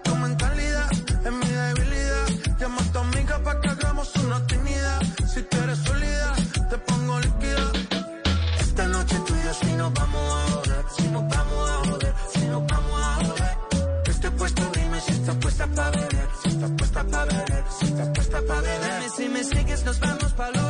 [0.04, 2.26] Tu mentalidad es mi debilidad.
[2.60, 5.02] Llama a tu amiga para que hagamos una actividad.
[5.34, 6.34] Si tú eres sólida,
[6.70, 7.72] te pongo líquida.
[8.60, 10.84] Esta noche tú yo si nos vamos a joder.
[10.96, 13.56] Si nos vamos a joder, si nos vamos a joder.
[14.06, 16.28] Estoy puesto, dime si estás puesta para beber.
[16.42, 19.00] Si estás puesta para beber, si estás puesta para beber.
[19.00, 20.65] Dime si me sigues, nos vamos el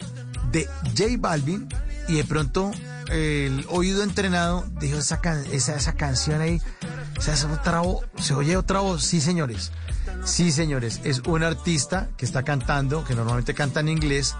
[0.53, 0.67] de
[0.97, 1.69] J Balvin
[2.09, 2.73] y de pronto
[3.11, 5.21] el oído entrenado dijo esa,
[5.53, 6.61] esa, canción ahí,
[7.19, 7.83] se, otra
[8.19, 9.73] se oye otra voz, sí señores,
[10.25, 14.35] sí señores, es un artista que está cantando, que normalmente canta en inglés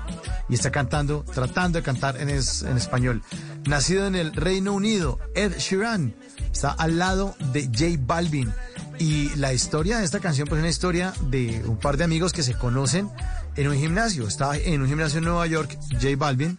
[0.49, 3.23] y está cantando, tratando de cantar en, en español.
[3.67, 6.15] Nacido en el Reino Unido, Ed Sheeran
[6.53, 8.53] está al lado de J Balvin.
[8.99, 12.33] Y la historia de esta canción pues es una historia de un par de amigos
[12.33, 13.11] que se conocen
[13.57, 14.27] en un gimnasio.
[14.27, 16.59] Estaba en un gimnasio en Nueva York, J Balvin,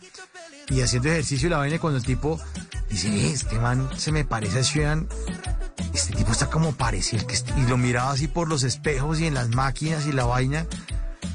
[0.69, 2.39] y haciendo ejercicio y la vaina cuando el tipo
[2.89, 5.07] dice, este man se me parece a Sheeran,
[5.93, 7.25] este tipo está como parecido,
[7.57, 10.65] y lo miraba así por los espejos y en las máquinas y la vaina,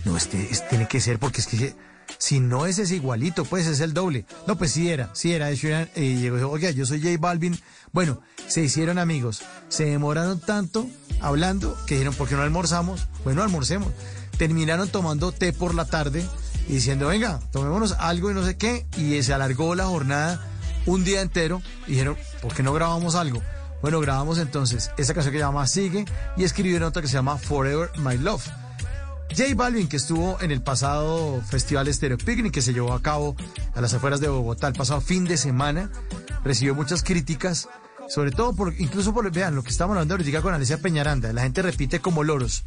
[0.05, 1.75] no, este, este tiene que ser porque es que
[2.19, 4.27] si no ese es igualito, pues es el doble.
[4.47, 7.59] No, pues sí era, sí era Sheeran, y llegó, oiga, yo soy J Balvin.
[7.93, 10.89] Bueno, se hicieron amigos, se demoraron tanto
[11.21, 13.09] hablando que dijeron, ¿por qué no almorzamos?
[13.25, 13.93] Bueno, almorcemos.
[14.37, 16.25] Terminaron tomando té por la tarde
[16.69, 20.41] y diciendo, venga, tomémonos algo y no sé qué, y se alargó la jornada
[20.87, 23.43] un día entero, y dijeron, ¿por qué no grabamos algo?
[23.83, 26.05] Bueno, grabamos entonces esa canción que se llama Sigue
[26.37, 28.47] y escribieron otra que se llama Forever My Love.
[29.37, 33.35] J Balvin, que estuvo en el pasado Festival Stereo Picnic, que se llevó a cabo
[33.75, 35.91] a las afueras de Bogotá el pasado fin de semana,
[36.45, 37.69] recibió muchas críticas
[38.09, 41.43] sobre todo por, incluso por, vean, lo que estamos hablando ahorita con Alicia Peñaranda, la
[41.43, 42.65] gente repite como loros.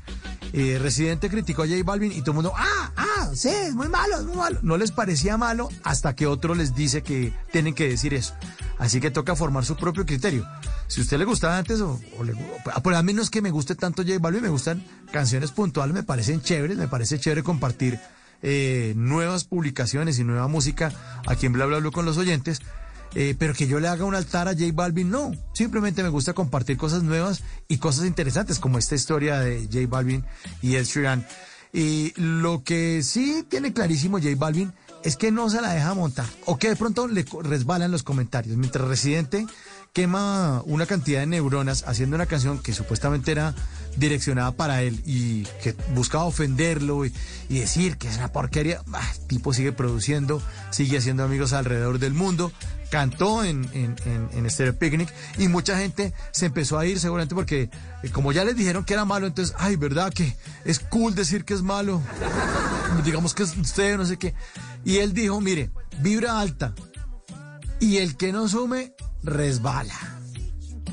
[0.54, 3.90] Eh, Residente criticó a J Balvin y todo el mundo, ah, ah, sí, es muy
[3.90, 4.60] malo, muy malo.
[4.62, 8.34] No les parecía malo hasta que otro les dice que tienen que decir eso.
[8.78, 10.48] Así que toca formar su propio criterio.
[10.88, 12.34] Si a usted le gustaba antes, o, le,
[12.84, 16.42] por a menos que me guste tanto J Balvin, me gustan canciones puntuales, me parecen
[16.42, 18.00] chéveres, me parece chévere compartir
[18.42, 20.92] eh, nuevas publicaciones y nueva música
[21.26, 22.62] aquí en Bla Bla Bla con los oyentes.
[23.16, 25.32] Eh, pero que yo le haga un altar a J Balvin, no.
[25.54, 30.24] Simplemente me gusta compartir cosas nuevas y cosas interesantes, como esta historia de J Balvin
[30.62, 31.26] y Ed Sheeran.
[31.72, 34.74] Y lo que sí tiene clarísimo J Balvin
[35.04, 38.58] es que no se la deja montar, o que de pronto le resbalan los comentarios.
[38.58, 39.46] Mientras Residente
[39.96, 43.56] quema una cantidad de neuronas haciendo una canción que supuestamente era
[43.96, 47.14] direccionada para él y que buscaba ofenderlo y,
[47.48, 52.14] decir que es una porquería, ah, el tipo sigue produciendo, sigue haciendo amigos alrededor del
[52.14, 52.52] mundo,
[52.90, 53.96] cantó en, en,
[54.34, 55.08] en, Stereo Picnic
[55.38, 57.70] y mucha gente se empezó a ir seguramente porque
[58.04, 60.36] eh, como ya les dijeron que era malo, entonces, ay, ¿verdad que
[60.66, 62.02] es cool decir que es malo?
[63.06, 64.34] Digamos que es usted, no sé qué.
[64.84, 65.70] Y él dijo, mire,
[66.02, 66.74] vibra alta
[67.80, 68.94] y el que no sume
[69.24, 69.96] resbala.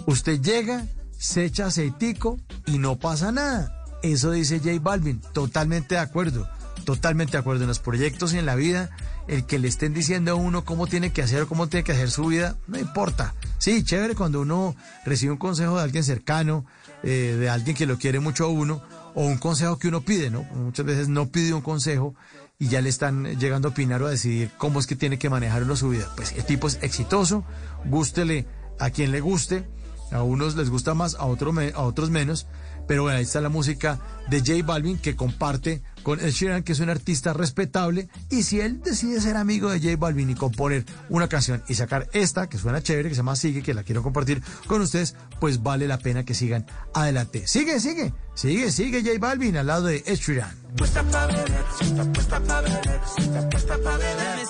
[0.06, 0.86] Usted llega,
[1.18, 3.84] se echa aceitico y no pasa nada.
[4.02, 6.48] Eso dice J Balvin, totalmente de acuerdo,
[6.84, 8.90] totalmente de acuerdo en los proyectos y en la vida.
[9.28, 11.92] El que le estén diciendo a uno cómo tiene que hacer o cómo tiene que
[11.92, 13.34] hacer su vida, no importa.
[13.58, 16.66] Sí, chévere cuando uno recibe un consejo de alguien cercano,
[17.04, 18.82] eh, de alguien que lo quiere mucho a uno,
[19.14, 20.42] o un consejo que uno pide, ¿no?
[20.42, 22.16] Muchas veces no pide un consejo
[22.62, 25.28] y ya le están llegando a opinar o a decidir cómo es que tiene que
[25.28, 26.08] manejar su vida.
[26.14, 27.42] Pues el tipo es exitoso,
[27.86, 28.46] gústele
[28.78, 29.64] a quien le guste,
[30.12, 32.46] a unos les gusta más, a, otros a otros menos,
[32.92, 33.98] pero bueno, ahí está la música
[34.28, 38.60] de J Balvin que comparte con Ed Sheeran, que es un artista respetable, y si
[38.60, 42.58] él decide ser amigo de J Balvin y componer una canción y sacar esta, que
[42.58, 45.96] suena chévere, que se llama Sigue, que la quiero compartir con ustedes, pues vale la
[45.96, 47.48] pena que sigan adelante.
[47.48, 50.54] Sigue, sigue, sigue, sigue J Balvin al lado de Ed Sheeran.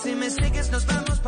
[0.02, 1.20] Si me sigues nos vamos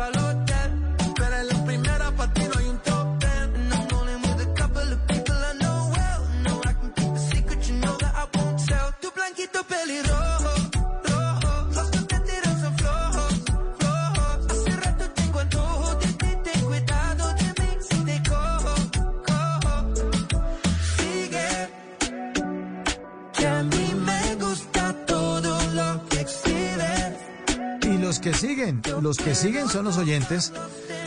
[28.05, 30.53] que siguen, los que siguen son los oyentes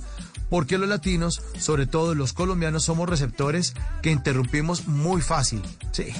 [0.51, 5.63] porque los latinos, sobre todo los colombianos, somos receptores que interrumpimos muy fácil.
[5.91, 6.13] Sí.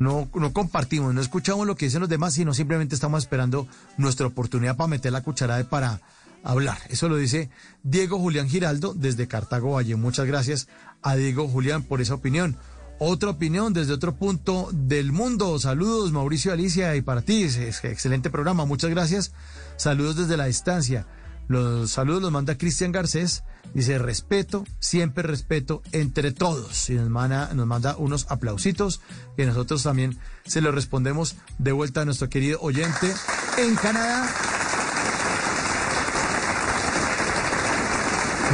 [0.00, 4.26] No, no compartimos, no escuchamos lo que dicen los demás, sino simplemente estamos esperando nuestra
[4.26, 6.00] oportunidad para meter la cucharada y para
[6.44, 6.78] hablar.
[6.88, 7.50] Eso lo dice
[7.82, 9.96] Diego Julián Giraldo desde Cartago Valle.
[9.96, 10.68] Muchas gracias
[11.02, 12.56] a Diego Julián por esa opinión.
[13.00, 15.58] Otra opinión desde otro punto del mundo.
[15.58, 19.32] Saludos, Mauricio Alicia, y para ti, excelente programa, muchas gracias.
[19.76, 21.06] Saludos desde la distancia.
[21.48, 23.42] Los saludos los manda Cristian Garcés.
[23.74, 26.88] Dice respeto, siempre respeto entre todos.
[26.88, 29.00] Y nos manda, nos manda unos aplausitos
[29.36, 30.16] que nosotros también
[30.46, 33.12] se los respondemos de vuelta a nuestro querido oyente
[33.58, 34.63] en Canadá.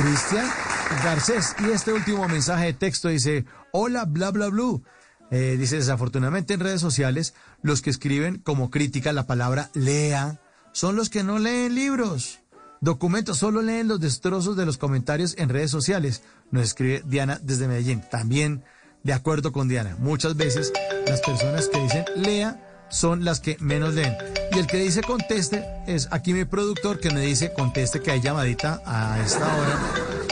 [0.02, 0.48] Cristian
[1.04, 1.54] Garcés.
[1.60, 4.82] Y este último mensaje de texto dice, hola, bla, bla, blue.
[5.30, 10.40] Eh, dice, desafortunadamente en redes sociales, los que escriben como crítica la palabra lea
[10.72, 12.40] son los que no leen libros.
[12.80, 16.22] Documentos solo leen los destrozos de los comentarios en redes sociales.
[16.50, 18.02] Nos escribe Diana desde Medellín.
[18.10, 18.64] También
[19.02, 19.96] de acuerdo con Diana.
[19.98, 20.72] Muchas veces
[21.06, 24.14] las personas que dicen lea son las que menos leen.
[24.52, 28.20] Y el que dice conteste es aquí mi productor que me dice conteste que hay
[28.20, 29.78] llamadita a esta hora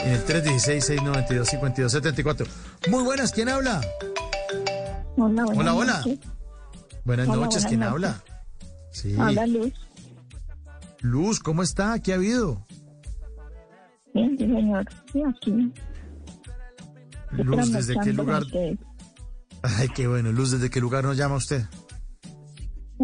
[0.03, 2.45] en el 316-692-5274.
[2.89, 3.79] Muy buenas, ¿quién habla?
[5.17, 5.97] Hola, buenas Hola, hola.
[5.99, 6.19] noches.
[7.05, 7.93] Buenas Hola, noches, buenas ¿quién noches.
[7.93, 8.23] habla?
[8.91, 9.15] Sí.
[9.17, 9.73] Habla Luz.
[11.01, 11.97] Luz, ¿cómo está?
[11.99, 12.65] ¿Qué ha habido?
[14.13, 14.85] Bien, sí, señor.
[15.13, 15.71] Sí, aquí.
[17.31, 18.43] Luz, ¿desde qué lugar?
[19.61, 20.31] Ay, qué bueno.
[20.31, 21.63] Luz, ¿desde qué lugar nos llama usted?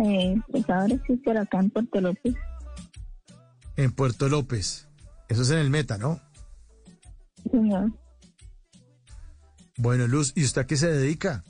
[0.03, 2.35] Eh, pues ahora sí por acá en Puerto López.
[3.77, 4.87] En Puerto López.
[5.29, 6.19] Eso es en el Meta, ¿no?
[7.49, 7.91] Señor.
[9.77, 11.43] Bueno, Luz, ¿y usted a qué se dedica?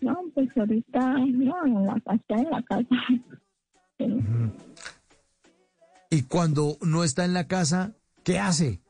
[0.00, 2.88] No, pues ahorita no, en la casa, en la casa.
[4.00, 4.06] Sí.
[6.10, 8.80] Y cuando no está en la casa, ¿qué hace?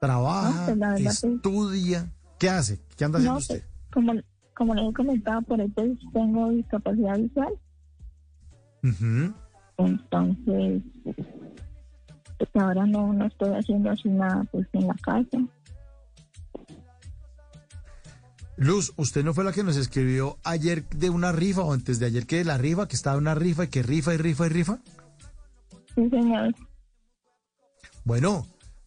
[0.00, 0.48] ¿Trabaja?
[0.50, 2.12] No, pues verdad, pues- ¿Estudia?
[2.38, 2.80] ¿Qué hace?
[2.96, 3.60] ¿Qué anda haciendo No, usted?
[3.60, 4.12] pues, como,
[4.56, 7.52] como les he comentado, por ahí pues tengo discapacidad visual.
[9.76, 15.38] Entonces, pues ahora no, no estoy haciendo así nada pues en la casa.
[18.56, 22.06] Luz, ¿usted no fue la que nos escribió ayer de una rifa o antes de
[22.06, 24.48] ayer que de la rifa, que estaba una rifa y que rifa y rifa y
[24.48, 24.78] rifa?
[25.94, 26.54] Sí, señor.
[28.04, 28.46] Bueno,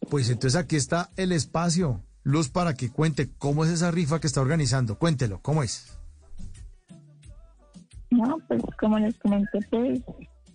[0.10, 4.28] pues entonces aquí está el espacio, Luz, para que cuente cómo es esa rifa que
[4.28, 4.98] está organizando.
[4.98, 5.98] Cuéntelo, ¿cómo es?
[8.12, 10.02] No, pues como les comenté, pues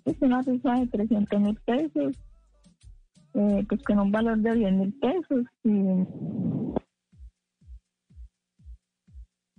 [0.05, 2.17] es una rifa de 300 mil pesos,
[3.35, 5.47] eh, pues con un valor de 10 mil pesos.
[5.63, 6.05] Y,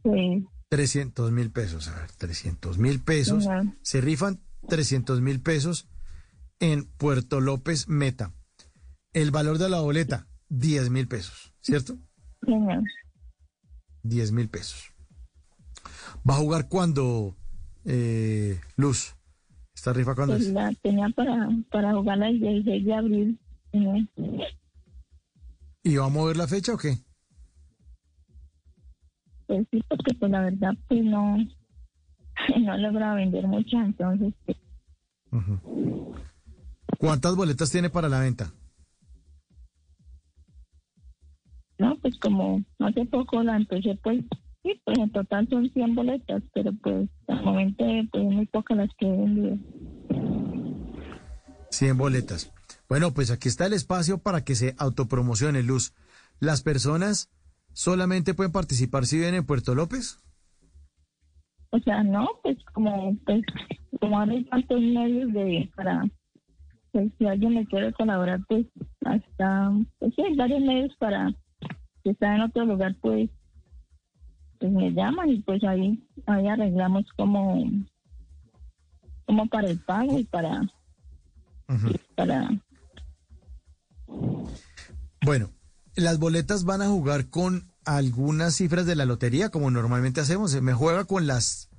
[0.02, 3.48] pues, 300 mil pesos, a ver, 300 mil pesos.
[3.82, 5.88] Se rifan 300 mil pesos
[6.60, 8.34] en Puerto López Meta.
[9.14, 11.98] El valor de la boleta, 10 mil pesos, ¿cierto?
[12.46, 12.84] señor.
[14.04, 14.92] 10 mil pesos.
[16.30, 17.36] ¿Va a jugar cuándo,
[17.86, 19.16] eh, Luz?
[19.76, 20.54] ¿Esta rifa cuándo Pues es?
[20.54, 23.40] la tenía para, para jugarla el 16 de abril.
[25.84, 26.98] ¿Y va a mover la fecha o qué?
[29.48, 31.38] Pues sí, porque pues la verdad pues no,
[32.62, 34.58] no he logrado vender muchas, entonces pues.
[37.00, 38.52] ¿Cuántas boletas tiene para la venta?
[41.78, 44.24] No, pues como hace poco la empecé pues,
[44.64, 48.90] sí, pues en total son 100 boletas, pero pues al momento pues muy pocas las
[48.98, 49.58] que he vendido.
[51.70, 52.54] 100 boletas.
[52.88, 55.94] Bueno, pues aquí está el espacio para que se autopromocione, Luz.
[56.40, 57.30] ¿Las personas
[57.74, 60.20] solamente pueden participar si viven en Puerto López?
[61.72, 63.44] O sea, no, pues como pues
[64.00, 66.06] como hay tantos medios de para
[66.92, 68.66] pues si alguien me quiere colaborar pues
[69.04, 71.34] hasta pues sí hay varios medios para
[72.06, 73.30] si está en otro lugar pues
[74.60, 77.66] pues me llaman y pues ahí ahí arreglamos como
[79.26, 80.62] como para el pago y para
[82.16, 82.50] para
[85.26, 85.50] Bueno,
[85.96, 90.60] las boletas van a jugar con algunas cifras de la lotería, como normalmente hacemos.
[90.62, 91.70] ¿Me juega con las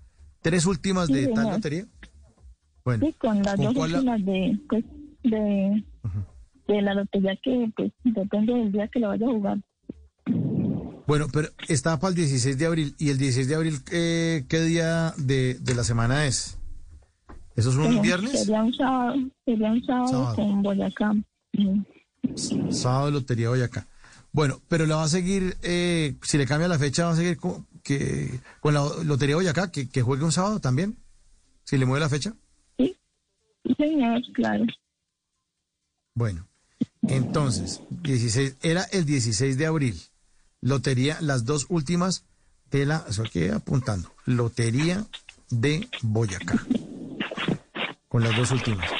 [0.42, 1.52] tres últimas Sí, de tal señor.
[1.54, 1.86] lotería?
[2.84, 4.84] Bueno, sí con las ¿con dos la- últimas de pues
[5.22, 5.84] de
[6.66, 9.58] de la lotería que pues depende del día que lo vaya a jugar
[11.06, 12.94] bueno, pero está para el 16 de abril.
[12.98, 16.58] ¿Y el 16 de abril eh, qué día de, de la semana es?
[17.54, 18.40] ¿Eso es un Sería- viernes?
[18.40, 19.14] Sería un sábado,
[19.44, 20.36] sería un sábado, Sábado.
[20.36, 21.14] con Boyacá.
[21.58, 22.72] Ujú.
[22.72, 23.86] Sábado de Lotería Boyacá.
[24.32, 27.38] Bueno, pero la va a seguir, eh, si le cambia la fecha, va a seguir
[27.38, 30.98] con, que, con la Lotería Boyacá, que, que juegue un sábado también,
[31.64, 32.34] si le mueve la fecha.
[32.76, 32.94] Sí,
[33.64, 34.64] Sí, señor, claro.
[36.14, 36.46] Bueno,
[37.08, 40.00] entonces, 16, era el 16 de abril.
[40.66, 42.24] Lotería, las dos últimas
[42.72, 45.06] de la, eso aquí apuntando, Lotería
[45.48, 46.56] de Boyacá.
[48.08, 48.90] Con las dos últimas.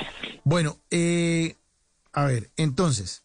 [0.45, 1.57] Bueno, eh,
[2.13, 3.25] a ver, entonces,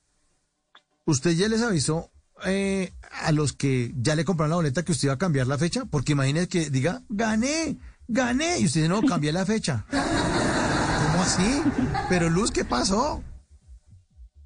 [1.05, 2.09] ¿usted ya les avisó
[2.43, 5.59] eh, a los que ya le compraron la boleta que usted iba a cambiar la
[5.59, 5.85] fecha?
[5.85, 7.77] Porque imagínese que diga, gané,
[8.07, 9.85] gané, y usted no cambia la fecha.
[9.91, 11.61] ¿Cómo así?
[12.09, 13.22] Pero Luz, ¿qué pasó?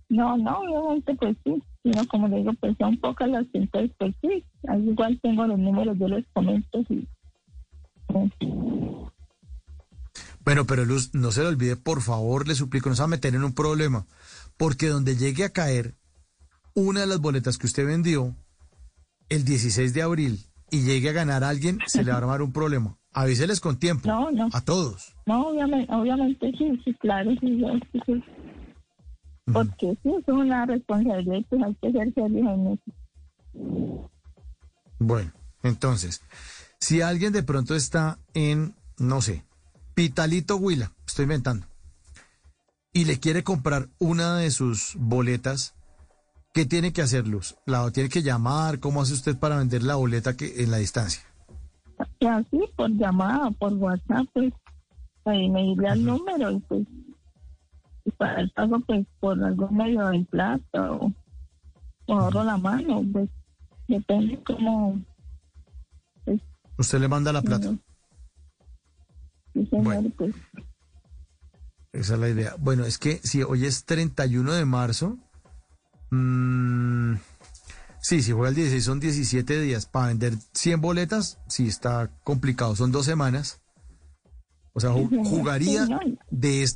[0.09, 4.15] No, no, obviamente pues sí, sino como le digo, pues son pocas las entonces pues
[4.19, 7.07] sí, al igual tengo los números, yo les comento y...
[10.43, 13.09] Bueno, pero Luz, no se le olvide, por favor, le suplico, no se va a
[13.09, 14.07] meter en un problema,
[14.57, 15.93] porque donde llegue a caer
[16.73, 18.35] una de las boletas que usted vendió
[19.29, 20.39] el 16 de abril
[20.71, 22.97] y llegue a ganar a alguien, se le va a armar un problema.
[23.13, 24.07] Avíseles con tiempo.
[24.07, 24.49] No, no.
[24.53, 25.15] A todos.
[25.27, 28.23] No, obviamente, obviamente sí, sí, claro, sí, sí, sí.
[29.51, 34.09] Porque sí, es una responsabilidad, pues hay que ser serio en eso.
[34.99, 35.31] Bueno,
[35.61, 36.21] entonces,
[36.79, 39.43] si alguien de pronto está en, no sé,
[39.93, 41.67] Pitalito Huila, estoy inventando,
[42.91, 45.75] y le quiere comprar una de sus boletas,
[46.53, 47.55] ¿qué tiene que hacer, Luz?
[47.65, 48.79] ¿La tiene que llamar?
[48.79, 51.21] ¿Cómo hace usted para vender la boleta que en la distancia?
[52.27, 54.53] Así, por llamada, por WhatsApp, pues,
[55.25, 56.87] ahí me al número y pues,
[58.11, 61.11] para el pago, pues, por algún medio del plata o,
[62.07, 63.29] o ahorro la mano, pues,
[63.87, 64.99] depende cómo,
[66.77, 67.73] Usted le manda la plata.
[69.53, 70.35] sí, señor, pues,
[71.93, 72.55] Esa es la idea.
[72.59, 75.17] Bueno, es que si hoy es 31 de marzo,
[76.11, 77.15] mm,
[78.01, 79.85] sí, si juega el 16 son 17 días.
[79.85, 83.61] Para vender 100 boletas, sí está complicado, son dos semanas.
[84.73, 85.87] O sea, jugaría
[86.29, 86.67] de,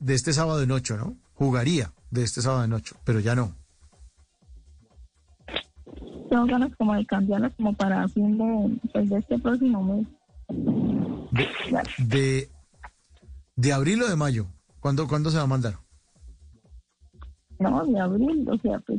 [0.00, 1.16] de este sábado en ocho, ¿no?
[1.34, 3.54] Jugaría de este sábado en ocho, pero ya no.
[6.28, 10.06] tengo ganas como de cambiarla como para fin de, pues, de este próximo mes.
[11.98, 12.50] De,
[13.56, 14.46] de abril o de mayo.
[14.80, 15.78] ¿Cuándo, ¿Cuándo se va a mandar?
[17.58, 18.98] No, de abril, o sea, pues,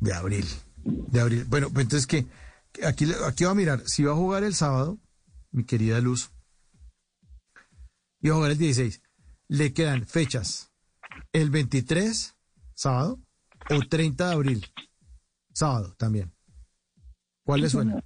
[0.00, 0.44] De abril.
[0.84, 1.44] De abril.
[1.48, 2.26] Bueno, pues entonces que
[2.84, 3.82] aquí, aquí va a mirar.
[3.86, 4.98] Si va a jugar el sábado,
[5.50, 6.30] mi querida Luz,
[8.20, 9.02] y va a jugar el 16,
[9.48, 10.70] le quedan fechas.
[11.32, 12.34] El 23,
[12.74, 13.18] sábado,
[13.70, 14.66] o 30 de abril,
[15.52, 16.32] sábado también.
[17.44, 18.02] ¿Cuál le suena?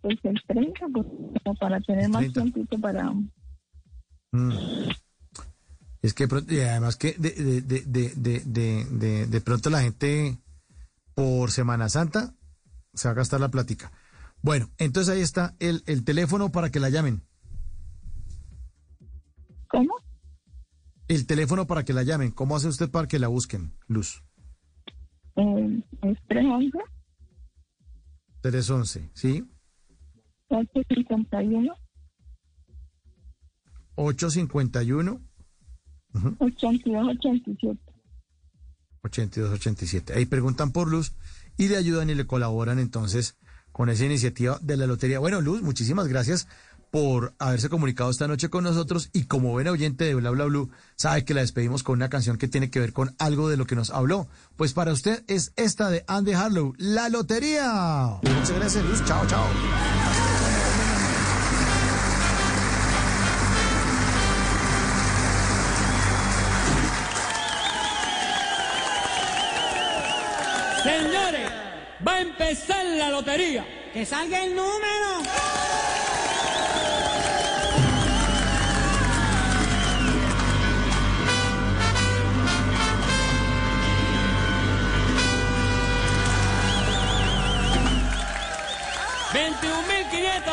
[0.00, 2.42] pues el 30, pues, para tener más 30.
[2.42, 3.12] tiempito para...
[4.32, 4.88] Mm.
[6.02, 9.82] Es que y además que de, de, de, de, de, de, de- de pronto la
[9.82, 10.38] gente
[11.14, 12.34] por Semana Santa
[12.94, 13.92] se va a gastar la plática.
[14.40, 17.22] Bueno, entonces ahí está el, el teléfono para que la llamen.
[19.72, 19.94] ¿Cómo?
[21.08, 22.30] El teléfono para que la llamen.
[22.30, 24.22] ¿Cómo hace usted para que la busquen, Luz?
[25.36, 26.78] Eh, es 311
[28.42, 29.44] 311, ¿sí?
[30.48, 31.74] 851
[33.94, 35.20] 851
[36.38, 37.80] 8287.
[39.02, 40.14] 8287.
[40.14, 41.14] Ahí preguntan por Luz
[41.56, 43.38] y le ayudan y le colaboran entonces
[43.70, 45.18] con esa iniciativa de la lotería.
[45.18, 46.46] Bueno, Luz, muchísimas gracias
[46.92, 50.70] por haberse comunicado esta noche con nosotros y como ven oyente de Bla Bla Blue,
[50.94, 53.64] sabe que la despedimos con una canción que tiene que ver con algo de lo
[53.64, 54.28] que nos habló.
[54.56, 58.20] Pues para usted es esta de Andy Harlow, La Lotería.
[58.22, 59.02] Muchas gracias, Luz.
[59.06, 59.46] Chao, chao.
[70.82, 71.50] Señores,
[72.06, 73.64] va a empezar la lotería.
[73.94, 75.61] Que salga el número.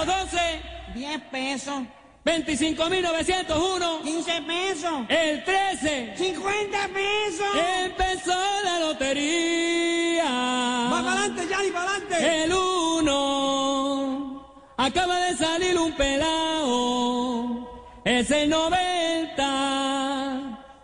[0.06, 0.62] 912.
[0.96, 1.84] 10 pesos.
[2.26, 4.02] 25.901.
[4.04, 4.92] 15 pesos.
[5.10, 6.14] El 13.
[6.18, 7.48] 50 pesos.
[7.84, 10.24] Empezó la lotería.
[10.26, 12.44] Va para adelante, Yari, para adelante.
[12.44, 14.46] El 1.
[14.78, 17.70] Acaba de salir un pelao.
[18.06, 19.46] Es el 90.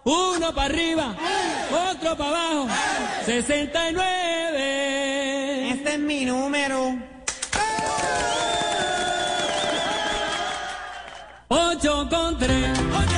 [0.03, 1.15] Uno para arriba.
[1.91, 2.67] Otro para abajo.
[2.69, 3.23] ¡Eh!
[3.25, 5.69] 69.
[5.71, 6.95] Este es mi número.
[11.47, 13.14] 8 con 3.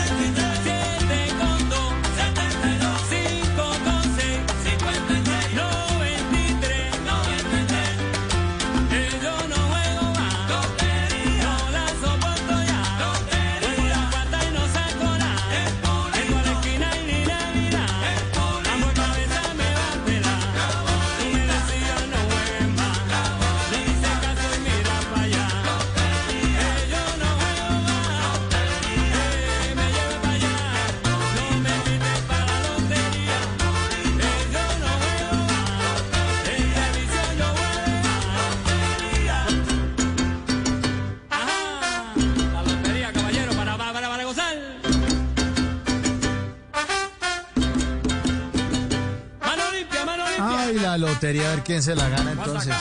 [50.97, 52.73] La lotería a ver quién se la gana entonces.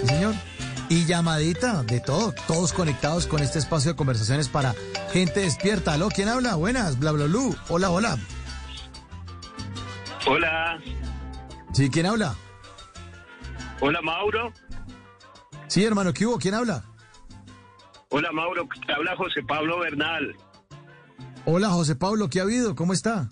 [0.00, 0.34] Sí, señor.
[0.88, 4.74] Y llamadita de todo, todos conectados con este espacio de conversaciones para
[5.12, 5.92] gente despierta.
[5.94, 6.08] ¿Aló?
[6.08, 6.56] ¿Quién habla?
[6.56, 7.54] Buenas, bla bla blue.
[7.68, 8.18] Hola, hola.
[10.26, 10.78] Hola,
[11.72, 12.34] Sí, ¿quién habla?
[13.80, 14.52] hola Mauro.
[15.68, 16.36] Sí, hermano, ¿qué hubo?
[16.38, 16.82] ¿Quién habla?
[18.10, 20.34] Hola Mauro, te habla José Pablo Bernal.
[21.44, 22.74] Hola, José Pablo, ¿qué ha habido?
[22.74, 23.28] ¿Cómo está?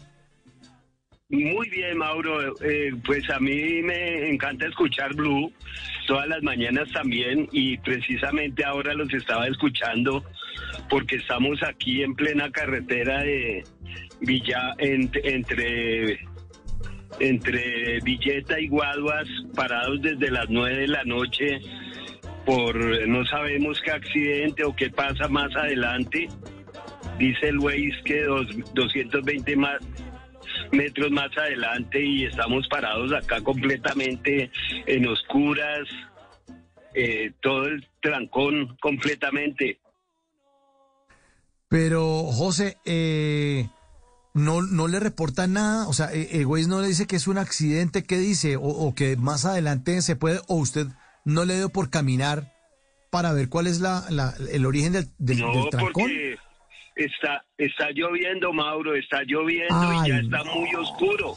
[1.31, 2.55] Muy bien, Mauro.
[2.63, 5.53] Eh, pues a mí me encanta escuchar Blue
[6.07, 10.25] todas las mañanas también y precisamente ahora los estaba escuchando
[10.89, 13.63] porque estamos aquí en plena carretera de
[14.21, 16.19] Villa en- entre
[17.21, 21.59] entre Villeta y Guaduas parados desde las nueve de la noche
[22.49, 26.29] por no sabemos qué accidente o qué pasa más adelante.
[27.19, 29.77] Dice el Waze que dos, 220 más
[30.73, 34.51] metros más adelante y estamos parados acá completamente
[34.87, 35.87] en oscuras,
[36.95, 39.79] eh, todo el trancón completamente.
[41.69, 43.69] Pero, José, eh,
[44.33, 47.29] no, no le reporta nada, o sea, eh, el güey no le dice que es
[47.29, 48.57] un accidente, ¿qué dice?
[48.57, 50.87] O, o que más adelante se puede, o usted
[51.29, 52.53] no le dio por caminar
[53.11, 55.93] para ver cuál es la, la- el origen del, del, no, del trancón.
[55.93, 56.37] porque
[56.97, 61.35] está, está lloviendo, Mauro, está lloviendo y ya Ay, está muy oscuro.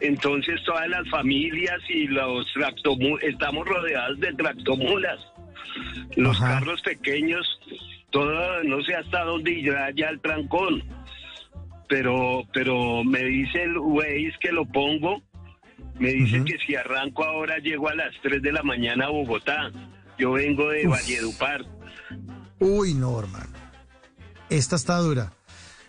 [0.00, 5.20] Entonces todas las familias y los tractomulas, estamos rodeados de tractomulas.
[6.16, 7.46] Los carros pequeños,
[8.10, 10.82] todo, no sé hasta dónde irá ya el trancón.
[11.88, 15.22] Pero, pero me dice el Waze que lo pongo,
[15.98, 19.70] me dice que si arranco ahora llego a las 3 de la mañana a Bogotá.
[20.18, 20.92] Yo vengo de Uf.
[20.92, 21.64] Valledupar.
[22.58, 23.52] Uy, no, hermano.
[24.48, 25.32] Esta está dura.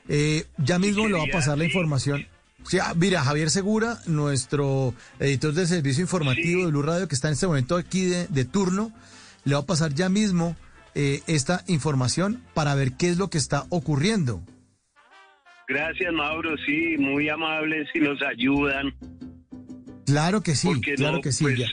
[0.09, 2.25] Eh, ya mismo le va a pasar la información.
[2.65, 7.29] Sí, ah, mira, Javier Segura, nuestro editor del servicio informativo de Blue Radio, que está
[7.29, 8.91] en este momento aquí de, de turno,
[9.45, 10.57] le va a pasar ya mismo
[10.99, 14.41] eh, esta información para ver qué es lo que está ocurriendo.
[15.67, 16.55] Gracias, Mauro.
[16.65, 18.93] Sí, muy amables y nos ayudan.
[20.07, 21.43] Claro que sí, Porque claro no, que sí.
[21.43, 21.67] pues, ya.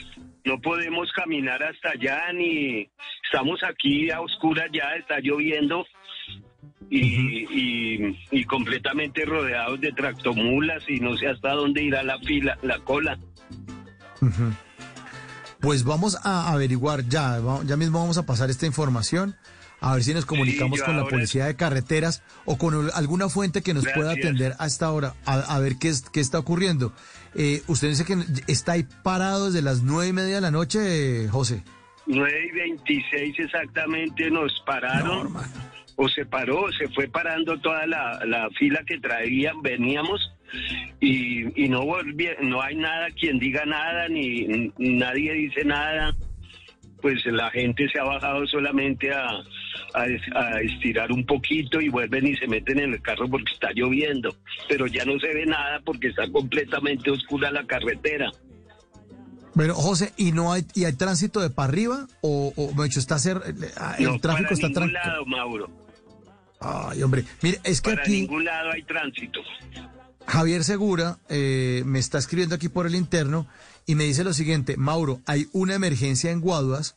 [0.45, 2.87] no podemos caminar hasta allá ni
[3.23, 5.85] estamos aquí a oscuras ya, está lloviendo
[6.89, 6.99] y,
[7.49, 12.77] y- y completamente rodeados de tractomulas y no sé hasta dónde irá la fila, la
[12.79, 13.17] cola.
[15.59, 19.35] Pues vamos a averiguar ya, ya mismo vamos a pasar esta información,
[19.81, 23.61] a ver si nos comunicamos con la ahora- policía de carreteras o con alguna fuente
[23.63, 26.93] que nos pueda atender a esta hora, a, a ver qué, es, qué está ocurriendo.
[27.35, 28.15] Eh, usted dice que
[28.47, 31.63] está ahí parado desde las nueve y media de la noche, José.
[32.07, 35.33] 9 y 26 exactamente nos pararon.
[35.97, 40.31] o se paró, se fue parando toda la, la fila que traían, veníamos
[40.99, 46.15] y, y no volví, no hay nada quien diga nada, ni nadie dice nada.
[47.05, 49.27] Pues la gente se ha bajado solamente a,
[49.93, 53.53] a es- a estirar un poquito y vuelven y se meten en el carro porque
[53.53, 54.35] está lloviendo.
[54.67, 58.31] Pero ya no se ve nada porque está completamente oscura la carretera.
[59.55, 62.07] Pero, José, ¿y no hay, y hay tránsito de para arriba?
[62.21, 63.43] ¿O, o me dicho, está cer-
[63.77, 64.99] ah, el no, tráfico para está tranquilo?
[64.99, 65.69] lado, Mauro.
[66.59, 68.21] Ay, hombre, mire, es que Para aquí...
[68.21, 69.41] ningún lado hay tránsito.
[70.25, 73.45] Javier Segura eh, me está escribiendo aquí por el interno
[73.85, 76.95] y me dice lo siguiente, Mauro, hay una emergencia en Guaduas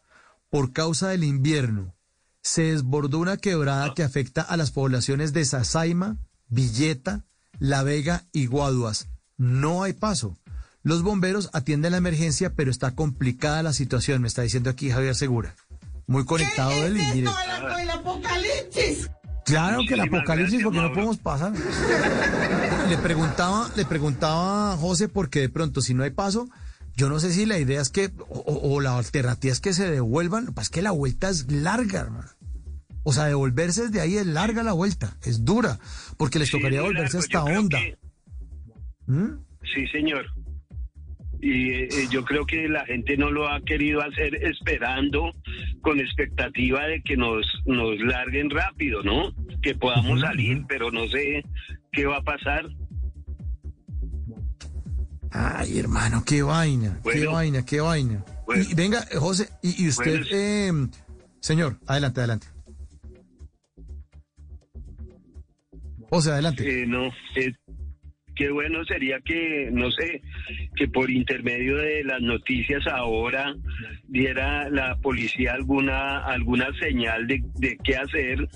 [0.51, 1.95] por causa del invierno.
[2.41, 6.17] Se desbordó una quebrada que afecta a las poblaciones de Sasaima,
[6.49, 7.25] Villeta,
[7.59, 9.09] La Vega y Guaduas.
[9.37, 10.37] No hay paso.
[10.83, 15.15] Los bomberos atienden la emergencia, pero está complicada la situación, me está diciendo aquí Javier
[15.15, 15.55] Segura.
[16.07, 17.31] Muy conectado él y mire.
[17.83, 19.11] el apocalipsis!
[19.45, 21.53] Claro que el apocalipsis gracias, porque no podemos pasar.
[22.89, 26.49] Le preguntaba, le preguntaba a José porque de pronto si no hay paso,
[26.99, 30.45] yo no sé si la idea es que o, la alternativa es que se devuelvan,
[30.47, 32.29] lo que pasa es que la vuelta es larga, hermano.
[33.05, 35.79] O sea, devolverse desde ahí es larga la vuelta, es dura,
[36.19, 37.79] porque les Sí, tocaría volverse hasta Honda.
[37.79, 37.97] que-
[39.07, 39.39] ¿Mm?
[39.75, 40.27] Sí, señor.
[41.41, 45.33] Y eh, eh, yo creo que la gente no lo ha querido hacer esperando
[45.83, 49.33] con expectativa de que nos, nos larguen rápido, ¿no?
[49.63, 51.45] Que podamos salir, pero no sé
[51.93, 52.69] qué va a pasar.
[55.31, 58.25] Ay, hermano, qué vaina, qué vaina, qué vaina.
[58.71, 60.27] Y venga, José, y, y usted, Bueno.
[60.31, 60.99] eh,
[61.41, 62.47] señor, adelante, adelante.
[66.11, 66.83] José, adelante.
[66.83, 67.53] Eh, no, eh,
[68.35, 70.23] qué bueno sería que, no sé,
[70.75, 73.55] que por intermedio de las noticias ahora
[74.07, 78.49] diera la policía alguna alguna señal de, de qué hacer,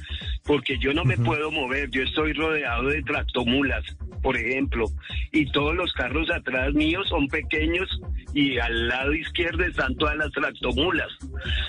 [0.44, 3.84] porque yo no me puedo mover, yo estoy rodeado de tractomulas,
[4.22, 4.86] por ejemplo,
[5.32, 7.88] y todos los carros atrás míos son pequeños
[8.32, 11.08] y al lado izquierdo están todas las tractomulas.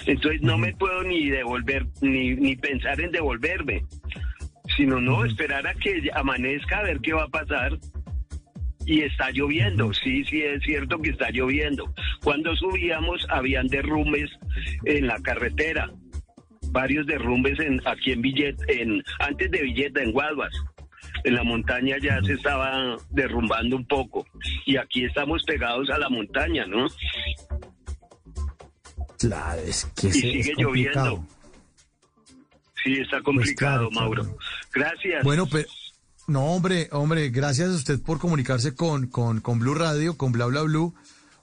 [0.06, 3.84] Entonces no me puedo ni devolver, ni, ni pensar en devolverme,
[4.78, 7.78] sino no, esperar a que amanezca a ver qué va a pasar.
[8.86, 11.94] Y está lloviendo, sí, sí, es cierto que está lloviendo.
[12.22, 14.30] Cuando subíamos habían derrumbes
[14.84, 15.90] en la carretera,
[16.72, 20.54] varios derrumbes en, aquí en Villeta, en, antes de Villeta, en Guaduas.
[21.24, 24.26] En la montaña ya se estaba derrumbando un poco
[24.66, 26.88] y aquí estamos pegados a la montaña, ¿no?
[29.20, 31.06] Claro, es que y sigue es complicado.
[31.16, 31.28] lloviendo.
[32.84, 34.24] Sí, está complicado, claro, claro.
[34.26, 34.38] Mauro.
[34.74, 35.24] Gracias.
[35.24, 35.68] Bueno, pero
[36.28, 40.46] no, hombre, hombre, gracias a usted por comunicarse con, con, con Blue Radio, con Bla
[40.48, 40.94] Bla Blue.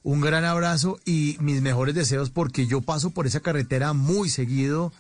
[0.03, 4.93] Un gran abrazo y mis mejores deseos porque yo paso por esa carretera muy seguido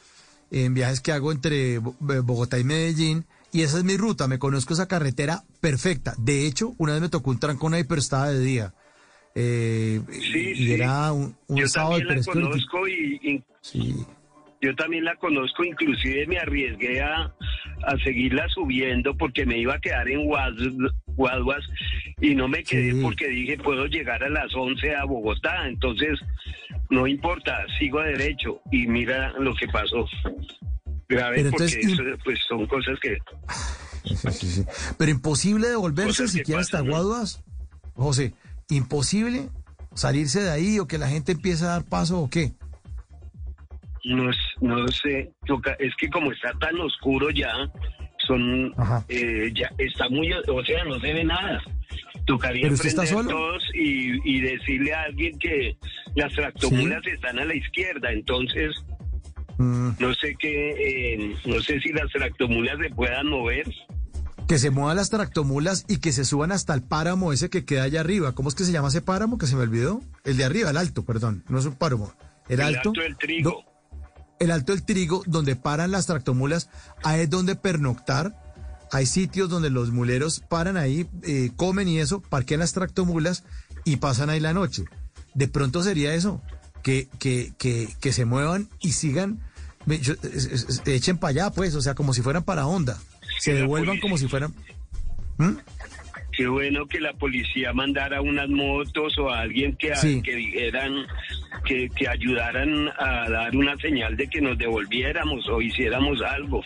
[0.50, 4.39] en viajes que hago entre Bo- Bogotá y Medellín y esa es mi ruta, me
[4.39, 6.15] conozco esa carretera perfecta.
[6.19, 8.75] De hecho, una vez me tocó un trancón ahí, pero estaba de día.
[9.35, 10.73] Eh, y sí.
[10.73, 13.95] era un, un yo sábado también la conozco y, y-
[14.62, 17.33] yo también la conozco, inclusive me arriesgué a,
[17.85, 21.62] a seguirla subiendo porque me iba a quedar en Guad- Guaduas
[22.20, 26.19] y no me quedé porque dije puedo llegar a las 11 a Bogotá, entonces
[26.91, 30.07] no importa, sigo derecho y mira lo que pasó.
[31.11, 33.19] Grave Pero porque entonces, eso, pues son cosas que.
[34.97, 36.93] Pero imposible devolverse siquiera hasta pasan, ¿no?
[36.93, 37.43] Guaduas.
[37.95, 38.33] José,
[38.71, 39.49] imposible
[39.95, 42.53] salirse de ahí o que la gente empiece a dar paso o qué.
[44.05, 45.33] No, es- no sé,
[45.79, 47.53] es que como está tan oscuro ya,
[48.27, 48.73] son,
[49.09, 51.61] eh, ya está muy, o sea, no se ve nada.
[52.27, 53.29] Tocaría ¿Pero usted está solo?
[53.31, 55.77] todos y, y decirle a alguien que
[56.15, 58.73] las tractomulas están a la izquierda, entonces
[59.63, 63.71] Mm, no sé qué, eh, no sé si las tractomulas se puedan mover.
[64.49, 67.85] que se muevan las tractomulas y que se suban hasta el páramo ese que queda
[67.85, 68.33] allá arriba.
[68.33, 70.01] ¿Cómo es que se llama ese páramo que se me olvidó?
[70.25, 71.45] El de arriba, el alto, perdón.
[71.49, 72.13] No es un páramo.
[72.49, 72.89] El, El alto.
[72.89, 73.51] alto del trigo.
[73.51, 73.65] do-
[74.41, 76.69] el alto del trigo, donde paran las tractomulas,
[77.05, 78.35] ahí es donde pernoctar.
[78.91, 83.45] Hay sitios donde los muleros paran ahí, eh, comen y eso, parquean las tractomulas
[83.85, 84.85] y pasan ahí la noche.
[85.35, 86.43] De pronto sería eso,
[86.83, 89.39] que, que, que, que se muevan y sigan,
[90.86, 92.99] echen para allá, pues, o sea, como si fueran para onda.
[93.41, 94.55] Se devuelvan como si fueran...
[95.39, 95.52] ¿Mm?
[96.33, 100.23] Qué bueno que la policía mandara unas motos o a alguien que, Sí.
[100.23, 100.93] que dijeran,
[101.67, 106.62] que, que ayudaran a dar una señal de que nos devolviéramos o hiciéramos algo.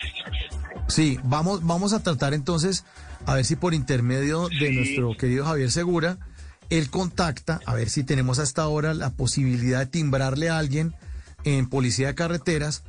[0.87, 2.85] Sí, vamos, vamos a tratar entonces
[3.25, 6.17] a ver si por intermedio de nuestro querido Javier Segura,
[6.69, 10.93] él contacta, a ver si tenemos hasta ahora la posibilidad de timbrarle a alguien
[11.43, 12.83] en Policía de Carreteras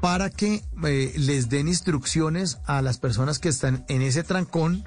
[0.00, 4.84] para que eh, les den instrucciones a las personas que están en ese trancón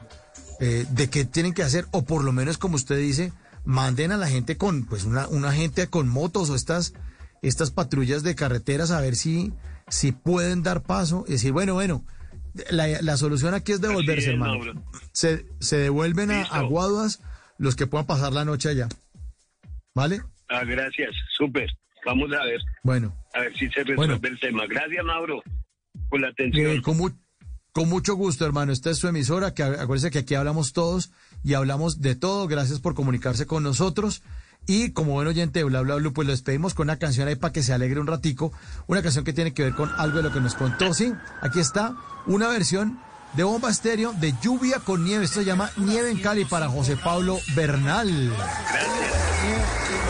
[0.60, 3.34] eh, de qué tienen que hacer, o por lo menos, como usted dice,
[3.66, 6.94] manden a la gente con, pues, una, una gente con motos o estas,
[7.42, 9.54] estas patrullas de carreteras a ver si,
[9.90, 12.06] si pueden dar paso y decir, bueno, bueno,
[12.70, 14.60] la, la solución aquí es devolverse, es, hermano.
[15.14, 17.22] Se, se devuelven a, a Guaduas
[17.58, 18.88] los que puedan pasar la noche allá.
[19.94, 20.22] ¿Vale?
[20.50, 21.70] Ah, gracias, súper.
[22.06, 23.21] Vamos a ver, Bueno.
[23.34, 24.64] A ver si se resuelve el tema.
[24.68, 25.42] Gracias, Mauro,
[26.10, 26.72] por la atención.
[26.72, 27.12] Eh, con, mu-
[27.72, 28.72] con mucho gusto, hermano.
[28.72, 31.12] Esta es su emisora, que acuérdense que aquí hablamos todos
[31.44, 32.48] y hablamos de todo.
[32.48, 34.22] Gracias por comunicarse con nosotros.
[34.68, 37.36] Y como buen oyente de Bla Bla Blue, pues lo despedimos con una canción ahí
[37.36, 38.54] para que se alegre un ratico.
[38.86, 40.94] Una canción que tiene que ver con algo de lo que nos contó.
[40.94, 41.12] Sí,
[41.42, 41.96] aquí está
[42.28, 43.00] una versión
[43.34, 45.26] de Bomba Estéreo de Lluvia con Nieve.
[45.26, 48.32] Esto se llama Nieve en Cali para José Pablo Bernal.
[48.38, 50.01] Ha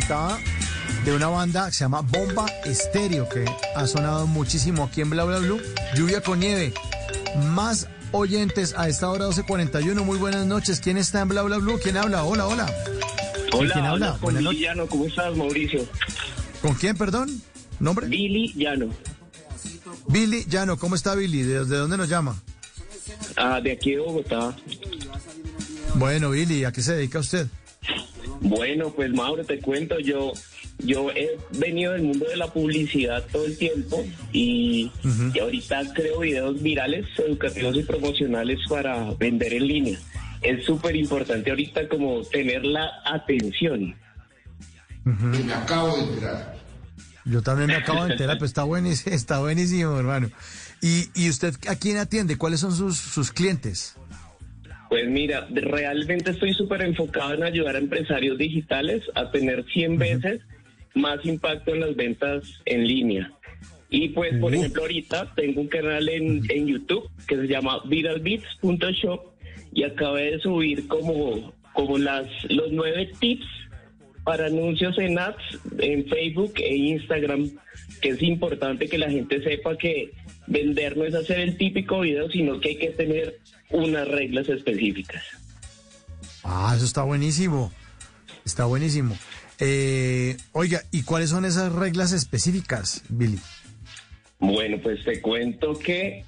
[0.00, 0.38] contaba,
[1.06, 5.24] de una banda que se llama Bomba Estéreo, que ha sonado muchísimo aquí en Bla
[5.24, 5.58] Bla Blue.
[5.94, 6.74] Lluvia con nieve.
[7.54, 10.04] Más oyentes a esta hora 12.41.
[10.04, 10.80] Muy buenas noches.
[10.80, 11.78] ¿Quién está en Bla Bla Blue?
[11.82, 12.24] ¿Quién habla?
[12.24, 12.66] Hola, hola.
[13.52, 14.18] Hola, ¿Quién habla?
[14.20, 14.86] con Billy Llano.
[14.86, 15.86] ¿Cómo estás, Mauricio?
[16.60, 17.40] ¿Con quién, perdón?
[17.80, 18.06] ¿Nombre?
[18.06, 18.90] Billy Llano.
[20.08, 20.76] Billy Llano.
[20.76, 21.40] ¿Cómo está Billy?
[21.42, 22.36] ¿De, de dónde nos llama?
[23.36, 24.54] Ah, de aquí de Bogotá.
[25.94, 27.46] Bueno, Billy, ¿a qué se dedica usted?
[28.40, 30.32] Bueno, pues Mauro, te cuento, yo
[30.78, 34.90] yo he venido del mundo de la publicidad todo el tiempo y,
[35.32, 39.98] y ahorita creo videos virales, educativos y promocionales para vender en línea.
[40.42, 43.96] Es súper importante ahorita como tener la atención.
[45.04, 46.56] Me acabo de enterar.
[47.24, 50.30] Yo también me acabo de enterar, pero está buenísimo, está buenísimo, hermano.
[50.82, 52.36] ¿Y, y usted a quién atiende?
[52.36, 53.95] ¿Cuáles son sus, sus clientes?
[54.88, 60.40] Pues mira, realmente estoy súper enfocado en ayudar a empresarios digitales a tener 100 veces
[60.94, 63.32] más impacto en las ventas en línea.
[63.88, 69.20] Y pues, por ejemplo, ahorita tengo un canal en, en YouTube que se llama viralbeats.shop
[69.72, 73.46] y acabé de subir como, como las, los nueve tips
[74.24, 77.48] para anuncios en ads en Facebook e Instagram,
[78.00, 80.10] que es importante que la gente sepa que
[80.46, 85.22] vender no es hacer el típico video, sino que hay que tener unas reglas específicas.
[86.44, 87.72] Ah, eso está buenísimo.
[88.44, 89.16] Está buenísimo.
[89.58, 93.38] Eh, oiga, ¿y cuáles son esas reglas específicas, Billy?
[94.38, 96.24] Bueno, pues te cuento que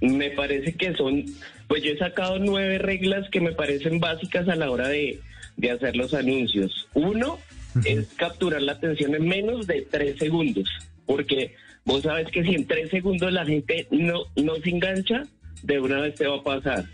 [0.00, 1.24] me parece que son,
[1.68, 5.20] pues yo he sacado nueve reglas que me parecen básicas a la hora de,
[5.56, 6.88] de hacer los anuncios.
[6.94, 7.38] Uno
[7.84, 10.68] es capturar la atención en menos de tres segundos,
[11.06, 15.22] porque vos sabes que si en tres segundos la gente no, no se engancha,
[15.62, 16.84] de una vez te va a pasar.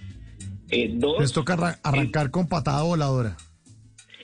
[0.71, 3.37] Eh, dos, Les toca arra- arrancar con patada voladora.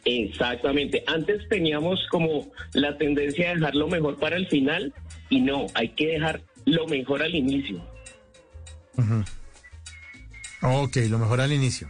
[0.05, 1.05] Exactamente.
[1.07, 4.93] Antes teníamos como la tendencia de dejar lo mejor para el final
[5.31, 7.81] y no, hay que dejar lo mejor al inicio.
[8.97, 9.23] Ujú.
[10.63, 11.89] Ok, lo mejor al inicio.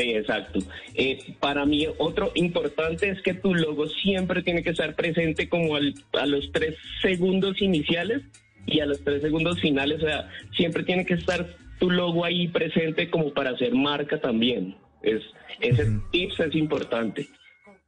[0.00, 0.60] Sí, exacto.
[0.94, 5.76] Eh, para mí otro importante es que tu logo siempre tiene que estar presente como
[5.76, 8.22] al- a los tres segundos iniciales
[8.66, 10.02] y a los tres segundos finales.
[10.02, 14.74] O sea, siempre tiene que estar tu logo ahí presente como para hacer marca también.
[15.02, 15.22] Es,
[15.60, 17.26] ese tips es importante.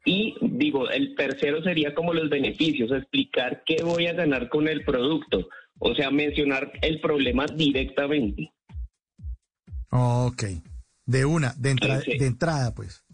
[0.04, 4.84] Y digo, el tercero sería como los beneficios, explicar qué voy a ganar con el
[4.84, 5.48] producto.
[5.78, 8.50] O sea, mencionar el problema directamente.
[9.90, 10.44] Ok.
[11.06, 13.04] De una, de, entra- Sí, de entrada, pues.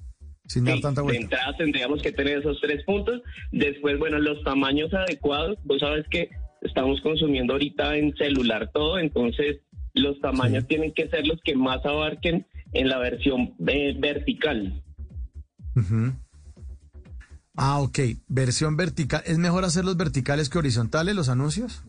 [0.46, 1.22] Sin dar Sí, tanta de vuelta.
[1.22, 3.20] entrada tendríamos que tener esos tres puntos.
[3.52, 5.58] Después, bueno, los tamaños adecuados.
[5.64, 6.30] Vos sabes que
[6.62, 9.58] estamos consumiendo ahorita en celular todo, entonces
[9.94, 14.82] los tamaños tienen que ser los que más abarquen en la versión eh, vertical.
[17.56, 17.98] Ah, ok.
[18.28, 19.22] Versión vertical.
[19.26, 21.82] ¿Es mejor hacerlos verticales que horizontales los anuncios?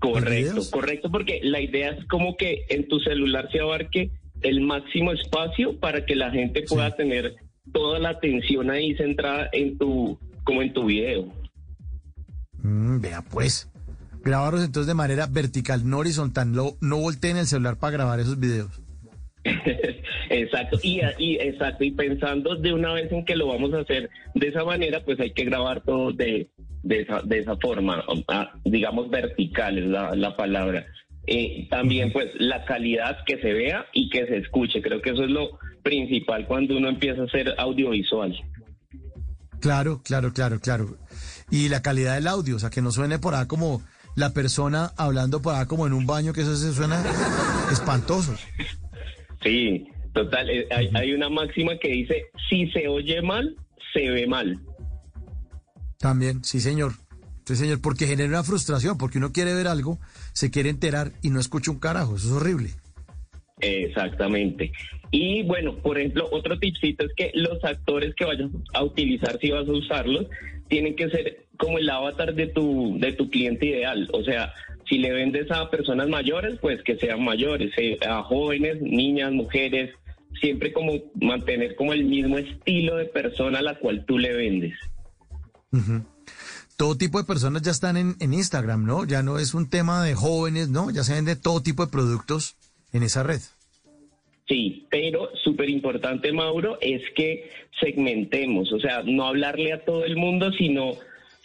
[0.00, 4.10] Correcto, correcto, porque la idea es como que en tu celular se abarque
[4.42, 7.34] el máximo espacio para que la gente pueda tener
[7.72, 11.32] toda la atención ahí centrada en tu, como en tu video.
[12.62, 13.68] Mm, vea, pues.
[14.24, 16.52] Grabarlos entonces de manera vertical, no horizontal.
[16.52, 18.80] No, no volteen el celular para grabar esos videos.
[20.30, 24.08] Exacto, y, y exacto, y pensando de una vez en que lo vamos a hacer
[24.34, 26.48] de esa manera, pues hay que grabar todo de,
[26.82, 30.86] de, esa, de esa forma, ah, digamos vertical es la, la palabra.
[31.26, 35.22] Eh, también pues la calidad que se vea y que se escuche, creo que eso
[35.22, 38.34] es lo principal cuando uno empieza a hacer audiovisual.
[39.60, 40.96] Claro, claro, claro, claro.
[41.50, 43.82] Y la calidad del audio, o sea, que no suene por ahí como
[44.16, 47.02] la persona hablando por ahí como en un baño, que eso se suena
[47.70, 48.34] espantoso.
[49.42, 53.56] Sí, total, eh, hay, hay una máxima que dice, si se oye mal,
[53.92, 54.60] se ve mal.
[55.98, 56.94] También, sí, señor.
[57.44, 59.98] Sí, señor, porque genera una frustración, porque uno quiere ver algo,
[60.32, 62.16] se quiere enterar y no escucha un carajo.
[62.16, 62.70] Eso es horrible.
[63.60, 64.72] Exactamente.
[65.10, 69.50] Y bueno, por ejemplo, otro tipcito es que los actores que vayas a utilizar, si
[69.50, 70.26] vas a usarlos,
[70.68, 74.08] tienen que ser como el avatar de tu, de tu cliente ideal.
[74.12, 74.52] O sea,
[74.88, 79.90] si le vendes a personas mayores, pues que sean mayores, eh, a jóvenes, niñas, mujeres,
[80.40, 84.74] siempre como mantener como el mismo estilo de persona a la cual tú le vendes.
[86.76, 89.04] Todo tipo de personas ya están en, Instagram, ¿no?
[89.04, 90.90] Ya no es un tema de jóvenes, ¿no?
[90.90, 92.56] Ya se vende todo tipo de productos
[92.92, 93.40] en esa red.
[94.48, 100.16] Sí, pero súper importante, Mauro, es que segmentemos, o sea, no hablarle a todo el
[100.16, 100.96] mundo, sino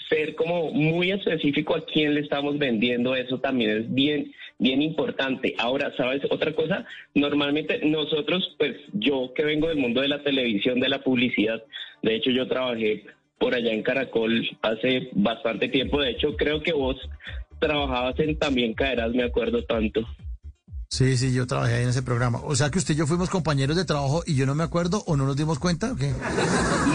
[0.10, 3.16] ser como muy específico a quién le estamos vendiendo.
[3.16, 5.56] Eso también es bien, bien importante.
[5.58, 6.86] Ahora, ¿sabes otra cosa?
[7.14, 11.64] Normalmente nosotros, pues yo que vengo del mundo de la televisión, de la publicidad,
[12.02, 13.06] de hecho yo trabajé
[13.40, 16.98] por allá en Caracol hace bastante tiempo, de hecho creo que vos
[17.60, 20.02] trabajabas en También Caerás, me acuerdo tanto.
[20.90, 22.40] Sí, sí, yo trabajé ahí en ese programa.
[22.44, 25.04] O sea que usted y yo fuimos compañeros de trabajo y yo no me acuerdo
[25.06, 25.92] o no nos dimos cuenta.
[25.92, 26.14] ¿o qué?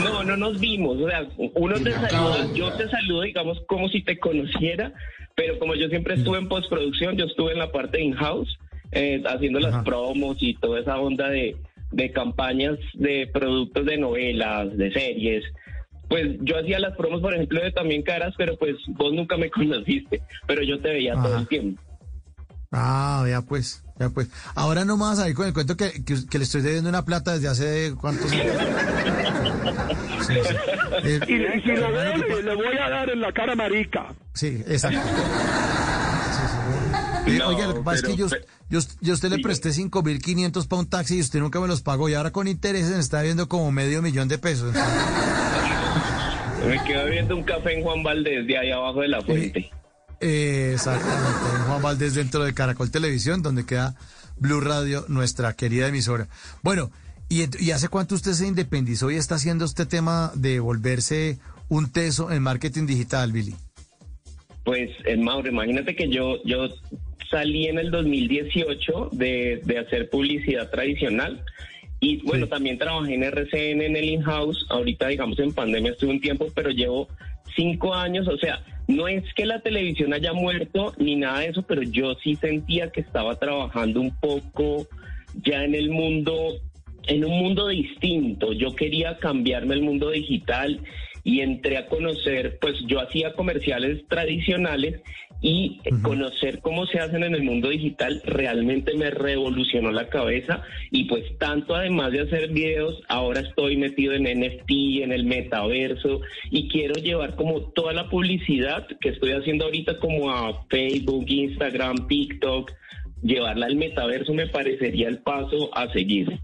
[0.02, 0.98] No, no nos vimos.
[0.98, 4.92] O sea, uno te saluda, yo te saludo, digamos, como si te conociera,
[5.36, 8.58] pero como yo siempre estuve en postproducción, yo estuve en la parte in-house,
[8.92, 11.56] eh, haciendo las promos y toda esa onda de,
[11.90, 15.44] de campañas de productos de novelas, de series.
[16.12, 19.50] Pues yo hacía las promos, por ejemplo, de También Caras, pero pues vos nunca me
[19.50, 21.80] conociste, pero yo te veía todo el tiempo.
[22.70, 24.28] Ah, ya pues, ya pues.
[24.54, 27.32] Ahora no más ahí con el cuento que, que, que le estoy debiendo una plata
[27.32, 28.44] desde hace cuántos años.
[30.26, 30.54] Sí, sí.
[31.02, 33.56] Eh, Y, y si lo hermano, veo, que- le voy a dar en la cara
[33.56, 34.14] marica.
[34.34, 35.00] Sí, exacto.
[36.32, 36.42] Sí,
[37.26, 37.32] sí.
[37.32, 39.38] Eh, No, Oiga, lo que pasa es que yo, pero- yo, yo a usted le
[39.40, 42.90] presté 5.500 para un taxi y usted nunca me los pagó y ahora con intereses
[42.92, 44.74] me está viendo como medio millón de pesos.
[46.66, 49.70] Me quedo viendo un café en Juan Valdés de ahí abajo de la fuente.
[50.20, 53.96] Eh, exactamente, en Juan Valdés dentro de Caracol Televisión, donde queda
[54.36, 56.28] Blue Radio, nuestra querida emisora.
[56.62, 56.92] Bueno,
[57.28, 61.90] ¿y, ¿y hace cuánto usted se independizó y está haciendo este tema de volverse un
[61.90, 63.54] teso en marketing digital, Billy?
[64.64, 66.68] Pues, eh, Mauro, imagínate que yo, yo
[67.30, 71.44] salí en el 2018 de, de hacer publicidad tradicional
[72.02, 74.66] y bueno, también trabajé en RCN en el in-house.
[74.70, 77.06] Ahorita, digamos, en pandemia estuve un tiempo, pero llevo
[77.54, 78.26] cinco años.
[78.26, 82.16] O sea, no es que la televisión haya muerto ni nada de eso, pero yo
[82.16, 84.88] sí sentía que estaba trabajando un poco
[85.44, 86.58] ya en el mundo
[87.06, 88.52] en un mundo distinto.
[88.52, 90.80] Yo quería cambiarme el mundo digital
[91.22, 95.02] y entré a conocer, pues yo hacía comerciales tradicionales
[95.42, 100.62] y conocer cómo se hacen en el mundo digital realmente me revolucionó la cabeza
[100.92, 104.70] y pues tanto además de hacer videos, ahora estoy metido en NFT,
[105.02, 110.30] en el metaverso y quiero llevar como toda la publicidad que estoy haciendo ahorita como
[110.30, 112.70] a Facebook, Instagram, TikTok,
[113.22, 116.40] llevarla al metaverso me parecería el paso a seguir.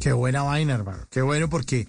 [0.00, 1.04] Qué buena vaina, hermano.
[1.10, 1.86] Qué bueno porque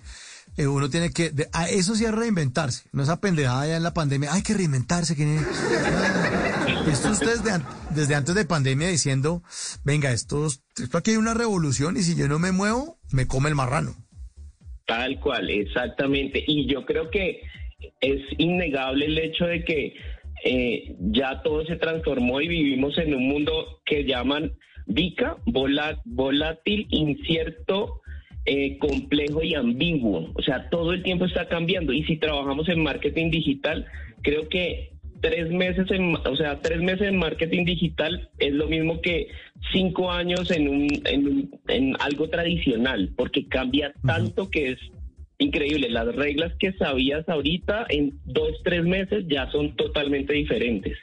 [0.57, 1.29] eh, uno tiene que...
[1.31, 2.83] de- ah, eso sí es reinventarse.
[2.91, 4.33] No esa pendejada ya en la pandemia.
[4.33, 5.15] Hay que reinventarse.
[5.15, 5.37] Que...
[6.91, 7.51] Esto ustedes de
[7.95, 9.43] desde antes de pandemia diciendo,
[9.83, 13.49] venga, esto, esto aquí hay una revolución y si yo no me muevo, me come
[13.49, 13.95] el marrano.
[14.85, 16.43] Tal cual, exactamente.
[16.45, 17.41] Y yo creo que
[18.01, 19.93] es innegable el hecho de que
[20.43, 24.51] eh, ya todo se transformó y vivimos en un mundo que llaman
[24.87, 28.01] VICA, volátil, incierto,
[28.45, 30.31] eh, complejo y ambiguo.
[30.35, 31.93] O sea, todo el tiempo está cambiando.
[31.93, 33.85] Y si trabajamos en marketing digital,
[34.21, 34.91] creo que
[35.21, 39.27] tres meses en, o sea, tres meses en marketing digital es lo mismo que
[39.71, 44.79] cinco años en un, en, un- en algo tradicional, porque cambia tanto que es
[45.37, 45.89] increíble.
[45.89, 50.97] Las reglas que sabías ahorita en dos, tres meses ya son totalmente diferentes.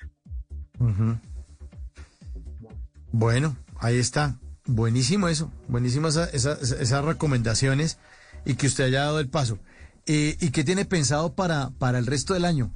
[3.12, 4.39] Bueno, ahí está.
[4.67, 5.51] Buenísimo eso.
[5.69, 7.99] Buenísimo esa- esa- esas recomendaciones
[8.47, 9.59] y que usted haya dado el paso.
[10.07, 12.73] Eh, ¿Y qué tiene pensado para, para el resto del año?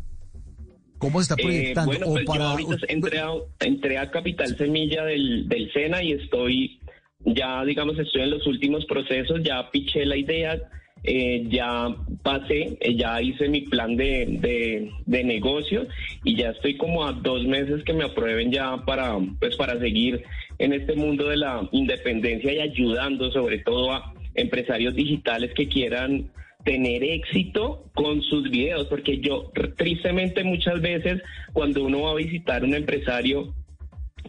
[0.99, 1.91] ¿Cómo se está Eh, proyectando?
[1.93, 3.29] bueno, o pues yo ahorita entré a,
[3.61, 6.81] entré a Capital Semilla del, del SENA y estoy,
[7.25, 10.59] ya digamos, estoy en los últimos procesos, ya piché la idea,
[11.03, 11.89] eh, ya
[12.23, 15.87] pasé, eh, ya hice mi plan de, de, de negocio
[16.23, 20.23] y ya estoy como a dos meses que me aprueben ya para, pues, para seguir
[20.65, 26.31] en este mundo de la independencia y ayudando sobre todo a empresarios digitales que quieran
[26.65, 32.65] tener éxito con sus videos, porque yo tristemente muchas veces cuando uno va a visitar
[32.65, 33.55] un empresario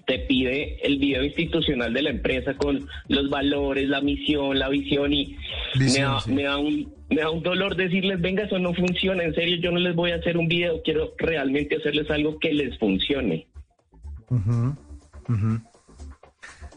[0.06, 5.14] te pide el video institucional de la empresa con los valores, la misión, la visión
[5.14, 5.38] y
[5.76, 9.34] me, da, me, da un, me da un dolor decirles, venga, eso no funciona, en
[9.34, 12.78] serio, yo no les voy a hacer un video, quiero realmente hacerles algo que les
[12.78, 13.48] funcione.
[14.30, 14.76] Ujú,
[15.30, 15.62] ujú.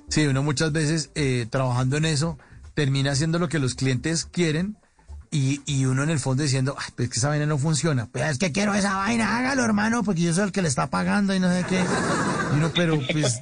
[0.09, 2.39] Sí, uno muchas veces eh, trabajando en eso
[2.75, 4.77] termina haciendo lo que los clientes quieren
[5.31, 8.07] y, y uno en el fondo diciendo, Ay, pues que esa vaina no funciona.
[8.07, 10.89] Pues es que quiero esa vaina, hágalo hermano, porque yo soy el que le está
[10.89, 11.81] pagando y no sé qué.
[11.81, 13.41] Y uno, pero pues,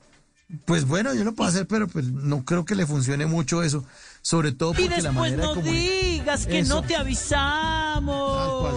[0.64, 3.84] pues bueno, yo lo puedo hacer, pero pues no creo que le funcione mucho eso.
[4.22, 6.74] Sobre todo Y porque la después manera no de digas que Eso.
[6.74, 8.74] no te avisamos.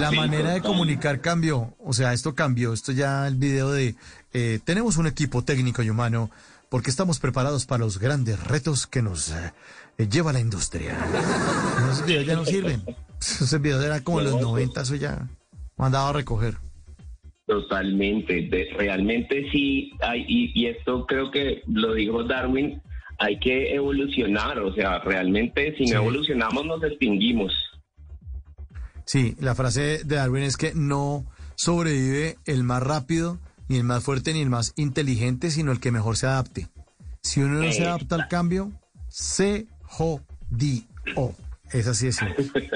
[0.00, 3.96] La manera de comunicar cambió, o sea, esto cambió, esto ya el video de
[4.34, 6.30] eh, tenemos un equipo técnico y humano
[6.68, 9.52] porque estamos preparados para los grandes retos que nos eh,
[9.96, 10.96] eh, lleva la industria.
[11.92, 12.82] Esos videos ya no sirven.
[13.20, 15.26] Esos videos eran como en los 90, eso ya
[15.76, 16.56] mandaba a recoger.
[17.46, 22.80] Totalmente, de- realmente sí, hay, y, y esto creo que lo dijo Darwin,
[23.18, 27.52] hay que evolucionar, o sea, realmente si no evolucionamos nos extinguimos.
[29.04, 34.04] Sí, la frase de Darwin es que no sobrevive el más rápido, ni el más
[34.04, 36.68] fuerte, ni el más inteligente, sino el que mejor se adapte.
[37.22, 38.72] Si uno no se adapta al cambio,
[39.08, 40.22] se jodió.
[41.72, 42.46] Es así de simple.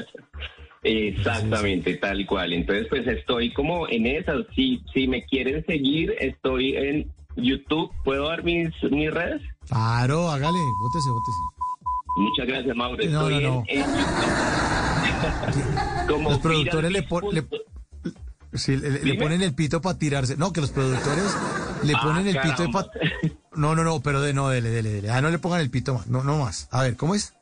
[0.83, 2.52] Exactamente, tal cual.
[2.52, 4.47] Entonces, pues estoy como en esas.
[4.55, 7.91] Si, si me quieren seguir, estoy en YouTube.
[8.05, 9.42] ¿Puedo dar mis, mis redes?
[9.68, 11.39] Claro, hágale, bótese, bótese.
[12.17, 13.05] Muchas gracias, Mauro.
[13.10, 13.65] No, Estoy no, no.
[13.68, 14.08] en, en YouTube.
[16.08, 17.44] como Los productores le, pon- le-
[18.55, 20.36] sí, le- ponen el pito para tirarse.
[20.36, 21.36] No, que los productores
[21.85, 22.68] le Ah, ponen el pito
[23.57, 25.10] No, no, no, pero de no, dele, dele, dele.
[25.10, 26.07] Ah, no le pongan el pito más.
[26.07, 26.68] No, no más.
[26.70, 27.35] A ver, ¿cómo es?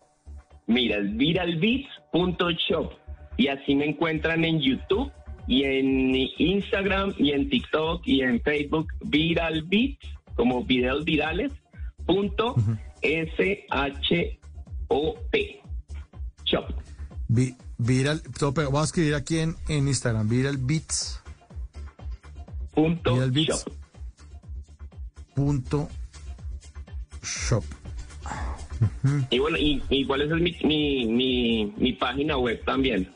[0.67, 2.93] Mira, es viralbeats.shop.
[3.37, 5.13] Y así me encuentran en YouTube
[5.47, 8.89] y en Instagram y en TikTok y en Facebook.
[9.05, 9.99] Viralbeats,
[10.35, 11.53] como videos virales,
[12.07, 12.55] punto
[14.19, 15.61] S-H-O-P.
[16.45, 16.65] Shop.
[17.29, 18.23] Vi- viral.
[18.41, 21.21] Voy a escribir aquí en, en Instagram, Viral Beats.
[22.75, 23.65] Punto Viral Beats.
[23.65, 23.73] shop.
[25.35, 25.89] Punto
[27.23, 27.65] shop.
[29.31, 33.13] Y bueno, y, igual esa es mi, mi, mi, mi página web también.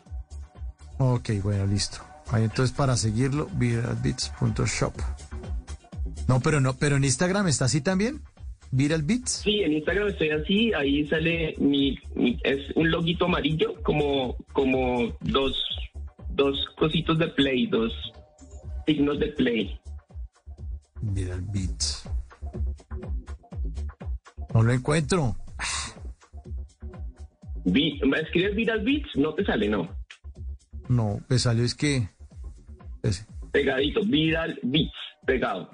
[0.99, 1.99] Ok, bueno, listo.
[2.31, 4.95] Ahí entonces para seguirlo, viralbeats.shop.
[6.29, 8.23] No, pero no, pero en Instagram está así también.
[8.73, 9.31] Viral Beats.
[9.43, 15.13] Sí, en Instagram estoy así, ahí sale mi, mi- es un loguito amarillo, como, como
[15.21, 15.57] dos,
[16.31, 17.93] dos cositos de play, dos
[18.87, 19.81] signos de play.
[21.03, 22.09] Viral Beats.
[24.55, 25.37] No lo encuentro.
[27.65, 29.17] Vi, ¿Escribes Viral Beats?
[29.17, 29.89] No te sale, no.
[30.89, 32.09] No, me salió es que.
[33.03, 33.27] ese.
[33.53, 34.93] Pegadito, Viral Beats,
[35.27, 35.71] pegado.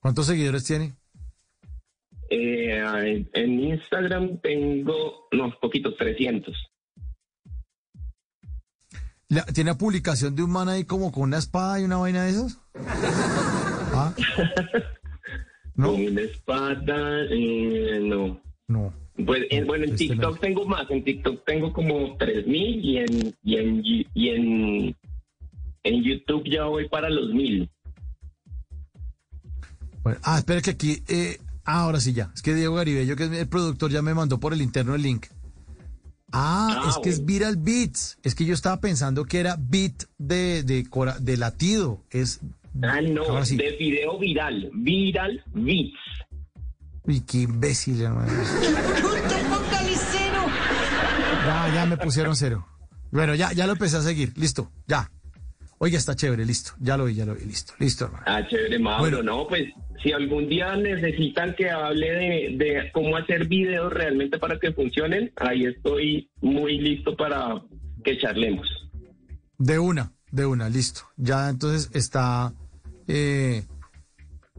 [0.00, 0.94] ¿Cuántos seguidores tiene?
[2.30, 6.54] Eh, en, en Instagram tengo unos poquitos, 300.
[9.28, 12.30] La- ¿Tiene publicación de un man ahí como con una espada y una vaina de
[12.30, 12.58] esas?
[13.94, 14.14] ¿Ah?
[15.76, 18.40] Con una espada, eh, no.
[18.66, 18.92] No.
[19.24, 20.90] Pues, en- bueno, en Este TikTok tengo más.
[20.90, 24.96] En TikTok tengo como 3000 y en, y en, y en,
[25.84, 27.70] en YouTube ya voy para los 1000.
[30.02, 31.02] Bueno, ah, espera que aquí.
[31.08, 32.30] eh, ah, ahora sí ya.
[32.34, 35.02] Es que Diego Garibello, que es el productor, ya me mandó por el interno el
[35.02, 35.26] link.
[36.32, 38.18] Ah, Ah, es que es Viral Beats.
[38.22, 42.02] Es que yo estaba pensando que era beat de, de, cora- de latido.
[42.10, 42.40] Es.
[42.82, 43.56] Ah, no, sí.
[43.56, 44.70] de video viral.
[44.74, 45.94] Viral Beats.
[47.04, 48.30] Uy, qué imbécil, hermano.
[51.46, 52.66] Ya, ya me pusieron cero.
[53.10, 54.32] Bueno, ya, ya lo empecé a seguir.
[54.36, 55.10] Listo, ya.
[55.78, 56.72] Oiga, está chévere, listo.
[56.80, 58.24] Ya lo vi, ya lo vi, listo, listo, hermano.
[58.26, 59.18] Ah, chévere, Mauro.
[59.18, 59.22] Bueno.
[59.22, 59.68] No, pues
[60.02, 65.32] si algún día necesitan que hable de, de cómo hacer videos realmente para que funcionen,
[65.36, 67.62] ahí estoy muy listo para
[68.04, 68.66] que charlemos.
[69.58, 71.02] De una, de una, listo.
[71.16, 72.52] Ya entonces está
[73.06, 73.64] eh,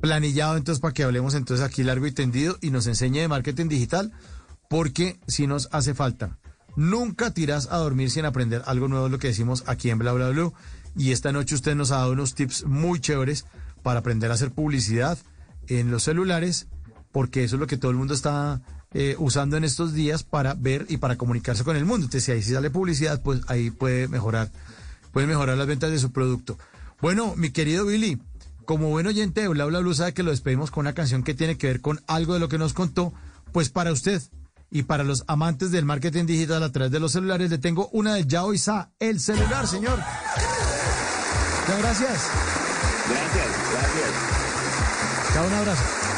[0.02, 3.68] planillado entonces para que hablemos entonces aquí largo y tendido y nos enseñe de marketing
[3.68, 4.12] digital,
[4.70, 6.38] porque si nos hace falta.
[6.76, 10.14] Nunca tiras a dormir sin aprender algo nuevo, es lo que decimos aquí en Bla
[10.14, 10.54] Bla Blue.
[11.00, 13.46] Y esta noche usted nos ha dado unos tips muy chéveres
[13.84, 15.18] para aprender a hacer publicidad
[15.68, 16.68] en los celulares,
[17.14, 18.62] porque eso es lo que todo el mundo está
[18.94, 22.08] eh, usando en estos días para ver y para comunicarse con el mundo.
[22.08, 24.52] Entonces, si ahí sí sale publicidad, pues ahí puede mejorar,
[25.14, 26.60] puede mejorar las ventas de su producto.
[27.00, 28.22] Bueno, mi querido Billy,
[28.66, 31.34] como buen oyente de Bla Bla Blue sabe que lo despedimos con una canción que
[31.34, 33.14] tiene que ver con algo de lo que nos contó,
[33.54, 34.22] pues para usted
[34.70, 38.16] y para los amantes del marketing digital a través de los celulares, le tengo una
[38.16, 39.98] de Yao Isa, el celular, señor.
[41.70, 42.32] Muchas gracias.
[43.10, 45.34] Gracias, gracias.
[45.34, 46.09] Chao, un abrazo.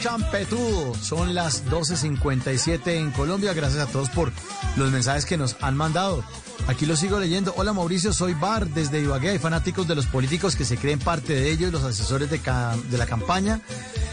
[0.00, 0.94] Champetudo.
[0.94, 3.52] Son las 12.57 en Colombia.
[3.52, 4.32] Gracias a todos por
[4.76, 6.24] los mensajes que nos han mandado.
[6.68, 7.54] Aquí lo sigo leyendo.
[7.56, 9.30] Hola Mauricio, soy Bar desde Ibagué.
[9.30, 12.40] Hay fanáticos de los políticos que se creen parte de ellos, los asesores de,
[12.98, 13.60] la campaña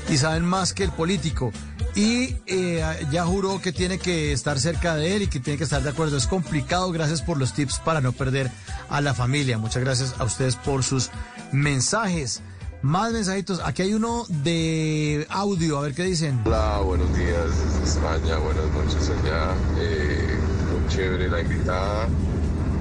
[0.09, 1.51] y saben más que el político.
[1.95, 5.63] Y eh, ya juró que tiene que estar cerca de él y que tiene que
[5.63, 6.17] estar de acuerdo.
[6.17, 6.91] Es complicado.
[6.91, 8.51] Gracias por los tips para no perder
[8.89, 9.57] a la familia.
[9.57, 11.09] Muchas gracias a ustedes por sus
[11.51, 12.41] mensajes.
[12.83, 13.61] Más mensajitos.
[13.63, 15.77] Aquí hay uno de audio.
[15.77, 16.41] A ver qué dicen.
[16.43, 19.53] Hola, buenos días desde España, buenas noches allá.
[19.79, 20.37] Eh,
[20.69, 22.09] muy chévere la invitada,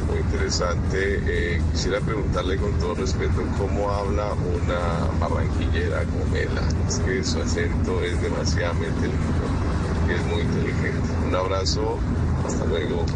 [0.08, 1.20] muy interesante.
[1.24, 6.62] Eh, quisiera preguntarle con todo respeto cómo habla una barranquillera como Mela.
[6.88, 11.08] Es que su acento es demasiadamente lindo, es muy inteligente.
[11.28, 12.00] Un abrazo,
[12.44, 13.06] hasta luego.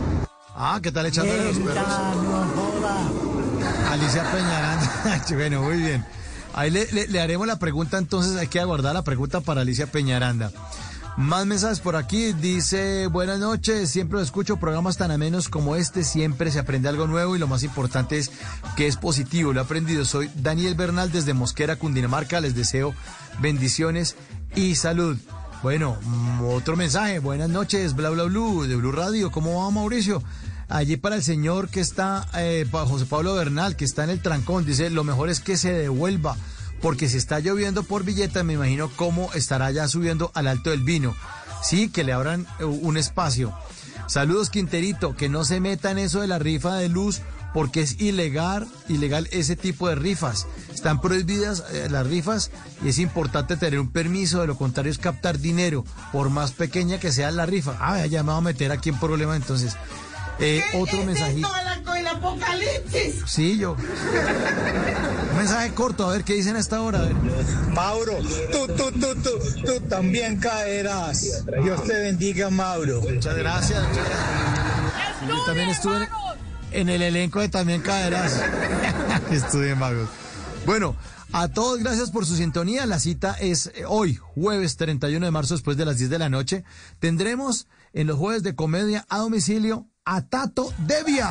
[0.55, 1.85] Ah, ¿qué tal echándole los perros?
[3.91, 5.25] Alicia Peñaranda.
[5.35, 6.17] bueno, muy bien.
[6.57, 10.51] Ahí le, le- haremos la pregunta, entonces hay que aguardar la pregunta para Alicia Peñaranda.
[11.19, 12.33] Más mensajes por aquí.
[12.35, 17.37] Dice, buenas noches, siempre escucho programas tan amenos como este, siempre se aprende algo nuevo
[17.37, 18.31] y lo más importante es
[18.77, 19.53] que es positivo.
[19.55, 20.05] Lo he aprendido.
[20.05, 22.41] Soy Daniel Bernal desde Mosquera, Cundinamarca.
[22.41, 22.95] Les deseo
[23.41, 24.15] bendiciones
[24.55, 25.17] y salud.
[25.63, 25.97] Bueno,
[26.51, 27.19] otro mensaje.
[27.19, 29.31] Buenas noches, bla bla blue de Blue Radio.
[29.31, 30.23] ¿Cómo va Mauricio?
[30.69, 34.21] Allí para el señor que está, eh, para José Pablo Bernal, que está en el
[34.21, 36.37] trancón, dice, lo mejor es que se devuelva,
[36.81, 40.83] porque si está lloviendo por billeta, me imagino cómo estará ya subiendo al alto del
[40.83, 41.15] vino.
[41.63, 43.55] Sí, que le abran eh, un espacio.
[44.09, 47.23] Saludos Quinterito, que no se meta en eso de la rifa de luz,
[47.55, 50.47] porque es ilegal, ilegal ese tipo de rifas.
[50.75, 52.51] Están prohibidas eh, las rifas
[52.85, 56.99] y es importante tener un permiso, de lo contrario es captar dinero, por más pequeña
[56.99, 57.77] que sea la rifa.
[57.81, 59.77] Ah, ya me voy a meter aquí en problema entonces.
[60.39, 61.49] Eh, otro mensajito.
[61.97, 63.23] el apocalipsis.
[63.27, 63.73] Sí, yo.
[63.73, 67.01] Un mensaje corto, a ver qué dicen a esta hora.
[67.01, 67.15] a ver.
[67.75, 68.19] Mauro,
[68.53, 69.31] tú, tú, tú, tú,
[69.65, 71.45] tú también caerás.
[71.63, 73.01] Dios te bendiga, Mauro.
[73.01, 73.83] Muchas gracias.
[73.89, 74.97] muchas gracias.
[75.29, 76.09] Yo también estuve en,
[76.73, 78.41] en el elenco de También Caerás.
[79.31, 80.09] Estuve en Magos.
[80.67, 80.97] Bueno,
[81.33, 82.87] a todos gracias por su sintonía.
[82.87, 86.29] La cita es eh, hoy, jueves 31 de marzo, después de las 10 de la
[86.29, 86.65] noche.
[86.99, 91.29] Tendremos en los jueves de comedia a domicilio a Tato Devia.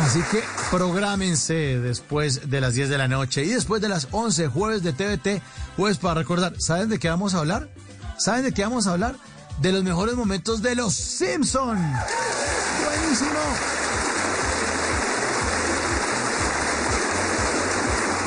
[0.00, 4.48] Así que prográmense después de las 10 de la noche y después de las 11,
[4.48, 5.42] jueves de TVT,
[5.76, 6.58] jueves para recordar.
[6.58, 7.68] ¿Saben de qué vamos a hablar?
[8.16, 9.16] ¿Saben de qué vamos a hablar?
[9.60, 11.76] De los mejores momentos de Los Simpson.
[11.76, 13.75] Buenísimo.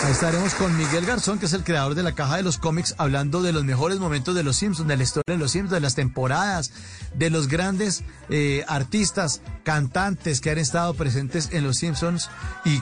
[0.10, 3.44] Estaremos con Miguel Garzón, que es el creador de la caja de los cómics, hablando
[3.44, 5.94] de los mejores momentos de los Simpsons, de la historia de los Simpsons, de las
[5.94, 6.72] temporadas,
[7.14, 12.30] de los grandes eh, artistas, cantantes que han estado presentes en los Simpsons
[12.66, 12.82] y,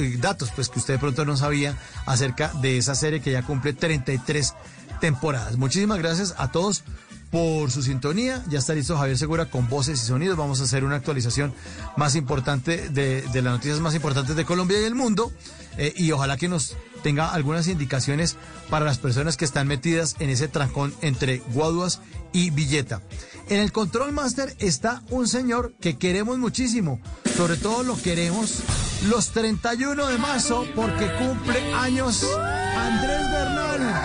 [0.00, 3.42] y datos pues que usted de pronto no sabía acerca de esa serie que ya
[3.42, 4.54] cumple 33
[5.00, 5.56] temporadas.
[5.56, 6.82] Muchísimas gracias a todos
[7.30, 8.44] por su sintonía.
[8.48, 10.36] Ya está listo Javier Segura con voces y sonidos.
[10.36, 11.52] Vamos a hacer una actualización
[11.96, 15.32] más importante de, de las noticias más importantes de Colombia y el mundo.
[15.78, 18.36] Eh, y ojalá que nos tenga algunas indicaciones
[18.70, 22.00] para las personas que están metidas en ese trancón entre Guaduas
[22.32, 23.02] y Villeta.
[23.48, 27.00] En el Control Master está un señor que queremos muchísimo.
[27.36, 28.60] Sobre todo lo queremos
[29.08, 34.02] los 31 de marzo porque cumple años Andrés Bernal.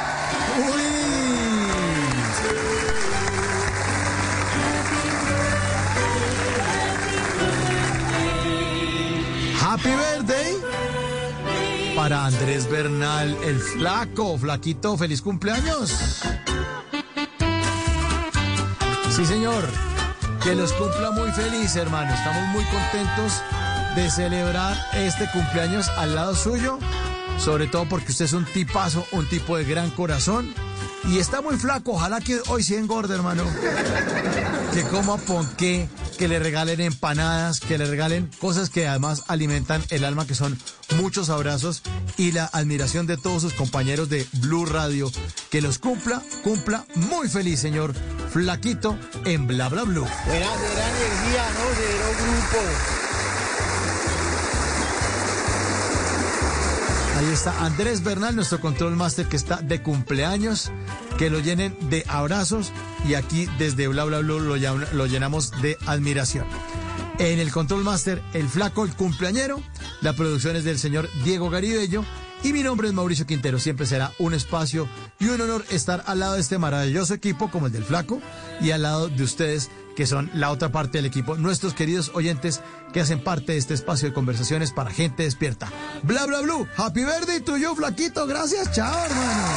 [0.76, 0.91] ¡Uy!
[9.72, 10.58] Happy birthday
[11.96, 16.22] para Andrés Bernal, el flaco, flaquito, feliz cumpleaños.
[19.12, 19.64] Sí, señor,
[20.44, 22.14] que los cumpla muy feliz, hermano.
[22.14, 23.42] Estamos muy contentos
[23.96, 26.78] de celebrar este cumpleaños al lado suyo,
[27.38, 30.54] sobre todo porque usted es un tipazo, un tipo de gran corazón.
[31.06, 33.44] Y está muy flaco, ojalá que hoy sí engorde, hermano.
[34.74, 40.06] Que coma ponqué, que le regalen empanadas, que le regalen cosas que además alimentan el
[40.06, 40.58] alma, que son
[40.98, 41.82] muchos abrazos
[42.18, 45.12] y la admiración de todos sus compañeros de Blue Radio.
[45.50, 47.94] Que los cumpla, cumpla muy feliz, señor
[48.32, 50.08] Flaquito, en Bla Bla Blue.
[50.28, 53.11] Energía, ¿no?
[57.22, 60.72] Ahí está Andrés Bernal, nuestro control master que está de cumpleaños.
[61.20, 62.72] Que lo llenen de abrazos
[63.08, 66.46] y aquí desde Bla Bla llam- lo llenamos de admiración.
[67.20, 69.62] En el control master, el flaco, el cumpleañero.
[70.02, 72.04] La producción es del señor Diego Garibello.
[72.44, 73.60] Y mi nombre es Mauricio Quintero.
[73.60, 74.88] Siempre será un espacio
[75.20, 78.20] y un honor estar al lado de este maravilloso equipo como el del flaco
[78.62, 82.62] y al lado de ustedes que son la otra parte del equipo, nuestros queridos oyentes
[82.94, 85.72] que hacen parte de este espacio de conversaciones para gente despierta.
[86.04, 86.68] Bla, bla, bla.
[86.78, 88.26] Happy birthday to you, flaquito.
[88.28, 88.72] Gracias.
[88.72, 89.48] Chao, hermano.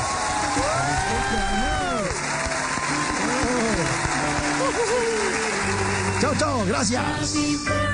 [6.21, 6.65] Chao, chao.
[6.67, 7.93] Gracias.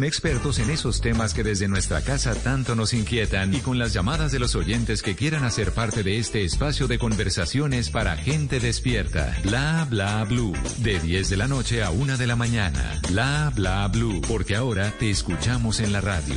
[0.03, 4.31] expertos en esos temas que desde nuestra casa tanto nos inquietan y con las llamadas
[4.31, 9.35] de los oyentes que quieran hacer parte de este espacio de conversaciones para gente despierta.
[9.43, 10.53] Bla bla blue.
[10.77, 13.01] De 10 de la noche a 1 de la mañana.
[13.09, 14.21] Bla bla blue.
[14.27, 16.35] Porque ahora te escuchamos en la radio.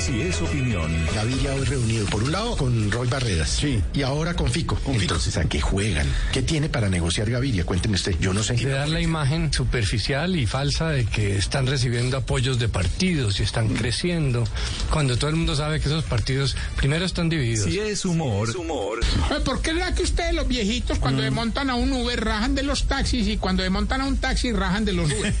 [0.00, 0.90] Si es opinión.
[1.14, 3.50] Gaviria hoy reunido, por un lado, con Roy Barreras.
[3.50, 3.82] Sí.
[3.92, 4.78] Y ahora con Fico.
[4.86, 6.06] Entonces, ¿a qué juegan?
[6.32, 7.66] ¿Qué tiene para negociar Gaviria?
[7.66, 8.16] Cuénteme usted.
[8.18, 8.54] Yo no sé.
[8.54, 13.42] De dar la imagen superficial y falsa de que están recibiendo apoyos de partidos y
[13.42, 14.44] están creciendo,
[14.90, 17.66] cuando todo el mundo sabe que esos partidos primero están divididos.
[17.66, 18.56] Si es humor.
[18.56, 19.00] humor.
[19.44, 22.84] ¿Por qué es que ustedes, los viejitos, cuando desmontan a un Uber, rajan de los
[22.84, 25.34] taxis y cuando desmontan a un taxi, rajan de los Uber?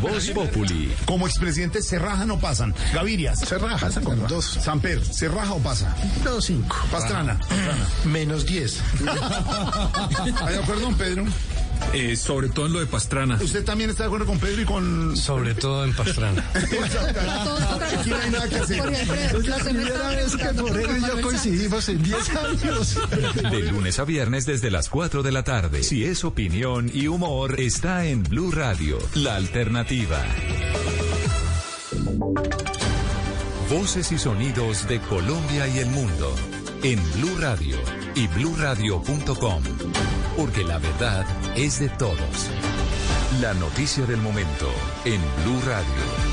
[0.00, 0.92] Voz Populi.
[1.04, 2.74] Como expresidente se raja no pasan.
[2.92, 3.90] Gaviria, se raja.
[4.02, 4.58] Con dos.
[4.62, 5.94] Samper, ¿se raja o pasa?
[6.24, 6.76] Dos cinco.
[6.90, 7.38] Pastrana.
[8.04, 8.80] Menos diez.
[10.40, 11.24] ¿Hay de acuerdo, Pedro?
[11.92, 13.38] Eh, sobre todo en lo de Pastrana.
[13.42, 15.16] ¿Usted también está de acuerdo con Pedro y con...?
[15.16, 16.44] Sobre todo en Pastrana.
[16.54, 18.92] Aquí no hay nada que hacer.
[18.92, 22.98] Es la primera vez que Moreno y yo coincidimos en 10 años.
[23.50, 25.82] De lunes a viernes desde las 4 de la tarde.
[25.82, 30.22] Si es opinión y humor, está en Blue Radio, la alternativa.
[33.70, 36.34] Voces y sonidos de Colombia y el mundo
[36.82, 37.76] en Blue Radio
[38.14, 39.62] y bluradio.com,
[40.36, 41.26] porque la verdad
[41.56, 42.50] es de todos.
[43.40, 44.68] La noticia del momento
[45.04, 46.27] en Blue Radio.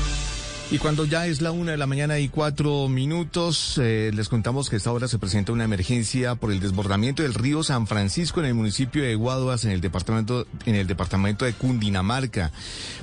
[0.68, 4.68] Y cuando ya es la una de la mañana y cuatro minutos, eh, les contamos
[4.68, 8.46] que esta hora se presenta una emergencia por el desbordamiento del río San Francisco en
[8.46, 12.50] el municipio de Guaduas, en el departamento, en el departamento de Cundinamarca.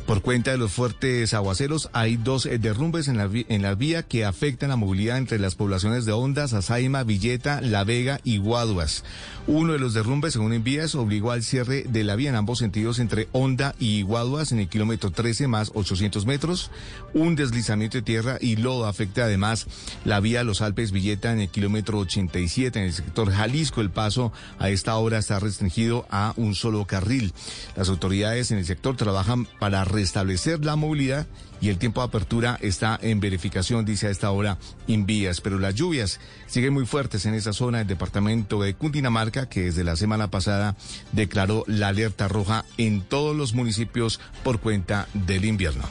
[0.06, 4.04] Por cuenta de los fuertes aguaceros, hay dos eh, derrumbes en la, en la vía
[4.04, 9.06] que afectan la movilidad entre las poblaciones de Ondas, Azaima, Villeta, La Vega y Guaduas.
[9.48, 13.00] Uno de los derrumbes, según envías, obligó al cierre de la vía en ambos sentidos
[13.00, 16.72] entre Honda y Guaduas en el kilómetro 13 más 800 metros.
[17.14, 19.68] Un deslizamiento de tierra y lodo afecta además
[20.06, 23.82] la vía Los Alpes Villeta en el kilómetro 87 en el sector Jalisco.
[23.82, 27.34] El paso a esta hora está restringido a un solo carril.
[27.76, 31.28] Las autoridades en el sector trabajan para restablecer la movilidad
[31.62, 34.58] y el tiempo de apertura está en verificación, dice a esta hora
[34.88, 35.40] Invías.
[35.40, 39.84] Pero las lluvias siguen muy fuertes en esa zona del departamento de Cundinamarca, que desde
[39.84, 40.76] la semana pasada
[41.12, 45.84] declaró la alerta roja en todos los municipios por cuenta del invierno.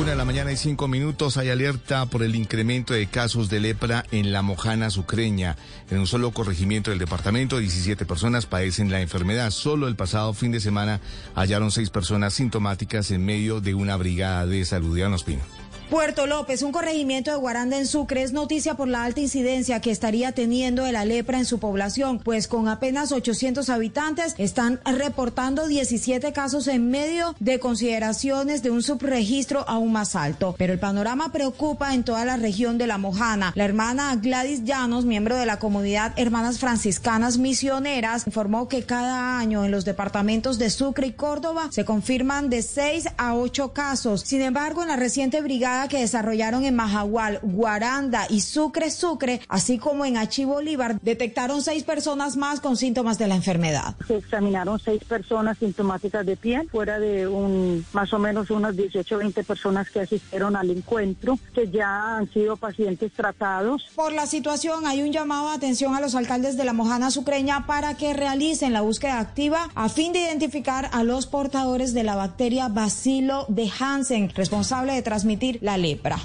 [0.00, 3.60] Una de la mañana y cinco minutos hay alerta por el incremento de casos de
[3.60, 5.56] lepra en la Mojana Sucreña.
[5.90, 9.50] En un solo corregimiento del departamento, 17 personas padecen la enfermedad.
[9.50, 11.00] Solo el pasado fin de semana
[11.34, 14.94] hallaron seis personas sintomáticas en medio de una brigada de salud.
[14.94, 15.63] Díganos, Pino.
[15.94, 19.92] Puerto López, un corregimiento de Guaranda en Sucre, es noticia por la alta incidencia que
[19.92, 25.68] estaría teniendo de la lepra en su población, pues con apenas 800 habitantes están reportando
[25.68, 30.56] 17 casos en medio de consideraciones de un subregistro aún más alto.
[30.58, 33.52] Pero el panorama preocupa en toda la región de La Mojana.
[33.54, 39.64] La hermana Gladys Llanos, miembro de la comunidad Hermanas Franciscanas Misioneras, informó que cada año
[39.64, 44.22] en los departamentos de Sucre y Córdoba se confirman de 6 a 8 casos.
[44.22, 49.78] Sin embargo, en la reciente brigada que desarrollaron en Majagual, Guaranda y Sucre, Sucre, así
[49.78, 53.96] como en Achí Bolívar, detectaron seis personas más con síntomas de la enfermedad.
[54.06, 59.14] Se examinaron seis personas sintomáticas de piel, fuera de un más o menos unas 18
[59.14, 63.86] o 20 personas que asistieron al encuentro, que ya han sido pacientes tratados.
[63.94, 67.66] Por la situación, hay un llamado de atención a los alcaldes de la Mojana Sucreña
[67.66, 72.16] para que realicen la búsqueda activa a fin de identificar a los portadores de la
[72.16, 76.18] bacteria Bacilo de Hansen, responsable de transmitir la lepra.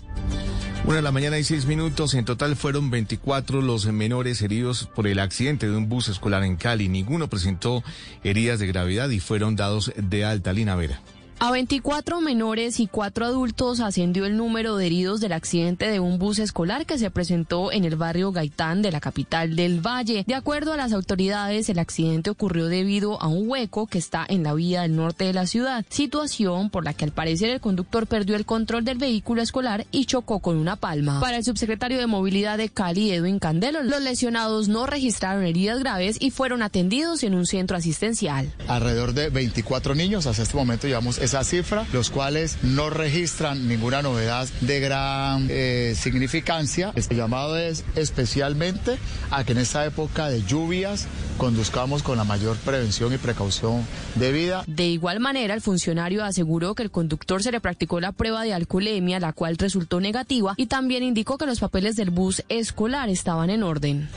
[0.86, 2.14] Una de la mañana y seis minutos.
[2.14, 6.58] En total fueron 24 los menores heridos por el accidente de un bus escolar en
[6.58, 6.90] Cali.
[6.90, 7.82] Ninguno presentó
[8.24, 10.52] heridas de gravedad y fueron dados de alta.
[10.52, 11.02] Lina Vera.
[11.42, 16.20] A 24 menores y 4 adultos ascendió el número de heridos del accidente de un
[16.20, 20.26] bus escolar que se presentó en el barrio Gaitán de la capital del Valle.
[20.28, 24.44] De acuerdo a las autoridades, el accidente ocurrió debido a un hueco que está en
[24.44, 28.06] la vía del norte de la ciudad, situación por la que al parecer el conductor
[28.06, 31.22] perdió el control del vehículo escolar y chocó con una palma.
[31.22, 36.18] Para el subsecretario de Movilidad de Cali, Edwin Candelo, los lesionados no registraron heridas graves
[36.20, 38.52] y fueron atendidos en un centro asistencial.
[38.68, 44.02] Alrededor de 24 niños, hasta este momento llevamos esa cifra, los cuales no registran ninguna
[44.02, 46.92] novedad de gran eh, significancia.
[46.96, 48.98] Este llamado es especialmente
[49.30, 53.86] a que en esta época de lluvias conduzcamos con la mayor prevención y precaución
[54.16, 54.64] debida.
[54.66, 58.56] De igual manera, el funcionario aseguró que el conductor se le practicó la prueba de
[58.56, 63.52] alcoholemia, la cual resultó negativa, y también indicó que los papeles del bus escolar estaban
[63.52, 64.10] en orden.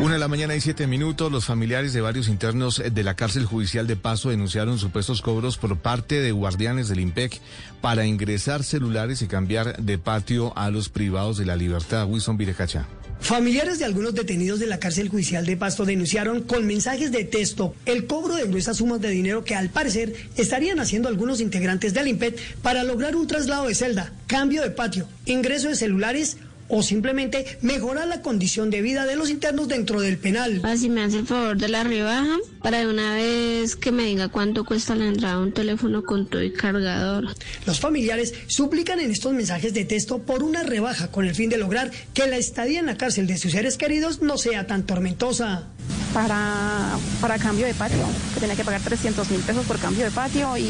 [0.00, 3.46] Una de la mañana y siete minutos, los familiares de varios internos de la cárcel
[3.46, 7.40] judicial de Paso denunciaron supuestos cobros por parte de guardianes del IMPEC
[7.80, 12.06] para ingresar celulares y cambiar de patio a los privados de la libertad.
[12.06, 12.86] Wilson Virecacha.
[13.18, 17.74] Familiares de algunos detenidos de la cárcel judicial de Pasto denunciaron con mensajes de texto
[17.84, 22.06] el cobro de gruesas sumas de dinero que al parecer estarían haciendo algunos integrantes del
[22.06, 26.36] IMPEC para lograr un traslado de celda, cambio de patio, ingreso de celulares
[26.68, 30.60] o simplemente mejorar la condición de vida de los internos dentro del penal.
[30.64, 34.28] Así me hace el favor de la rebaja para de una vez que me diga
[34.28, 37.28] cuánto cuesta la entrada un teléfono con todo y cargador.
[37.66, 41.58] Los familiares suplican en estos mensajes de texto por una rebaja con el fin de
[41.58, 45.68] lograr que la estadía en la cárcel de sus seres queridos no sea tan tormentosa.
[46.12, 50.10] Para, para cambio de patio, que tenía que pagar 300 mil pesos por cambio de
[50.10, 50.62] patio y,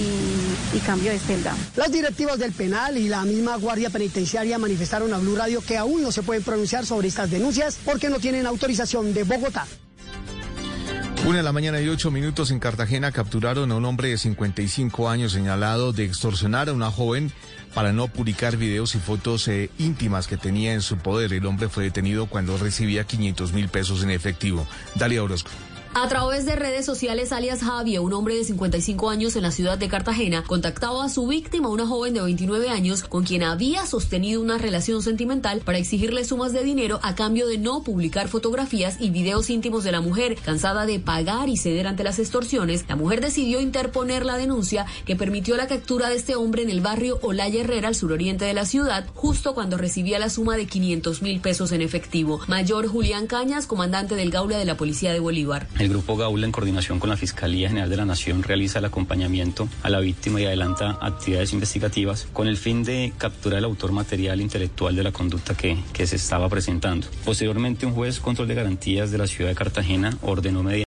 [0.75, 1.55] y cambio de celda.
[1.77, 6.03] Las directivas del penal y la misma Guardia Penitenciaria manifestaron a Blue Radio que aún
[6.03, 9.67] no se pueden pronunciar sobre estas denuncias porque no tienen autorización de Bogotá.
[11.27, 15.11] Una de la mañana y ocho minutos en Cartagena capturaron a un hombre de 55
[15.11, 17.33] años señalado de extorsionar a una joven
[17.75, 21.33] para no publicar videos y fotos eh, íntimas que tenía en su poder.
[21.33, 24.67] El hombre fue detenido cuando recibía 500 mil pesos en efectivo.
[24.95, 25.51] Dalia Orozco.
[25.94, 29.78] A través de redes sociales, alias Javier, un hombre de 55 años en la ciudad
[29.78, 34.41] de Cartagena, contactaba a su víctima, una joven de 29 años, con quien había sostenido
[34.41, 39.10] una relación sentimental para exigirle sumas de dinero a cambio de no publicar fotografías y
[39.10, 40.36] videos íntimos de la mujer.
[40.36, 45.17] Cansada de pagar y ceder ante las extorsiones, la mujer decidió interponer la denuncia que
[45.17, 48.67] permitió la captura de este hombre en el barrio Olaya Herrera, al suroriente de la
[48.67, 52.41] ciudad, justo cuando recibía la suma de 500 mil pesos en efectivo.
[52.47, 55.67] Mayor Julián Cañas, comandante del Gaula de la Policía de Bolívar.
[55.78, 59.68] El Grupo Gaula, en coordinación con la Fiscalía General de la Nación, realiza el acompañamiento
[59.84, 64.40] a la víctima y adelanta actividades investigativas con el fin de capturar el autor material
[64.40, 67.07] intelectual de la conducta que, que se estaba presentando.
[67.24, 70.88] Posteriormente, un juez control de garantías de la ciudad de Cartagena ordenó mediante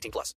[0.00, 0.34] 18 plus.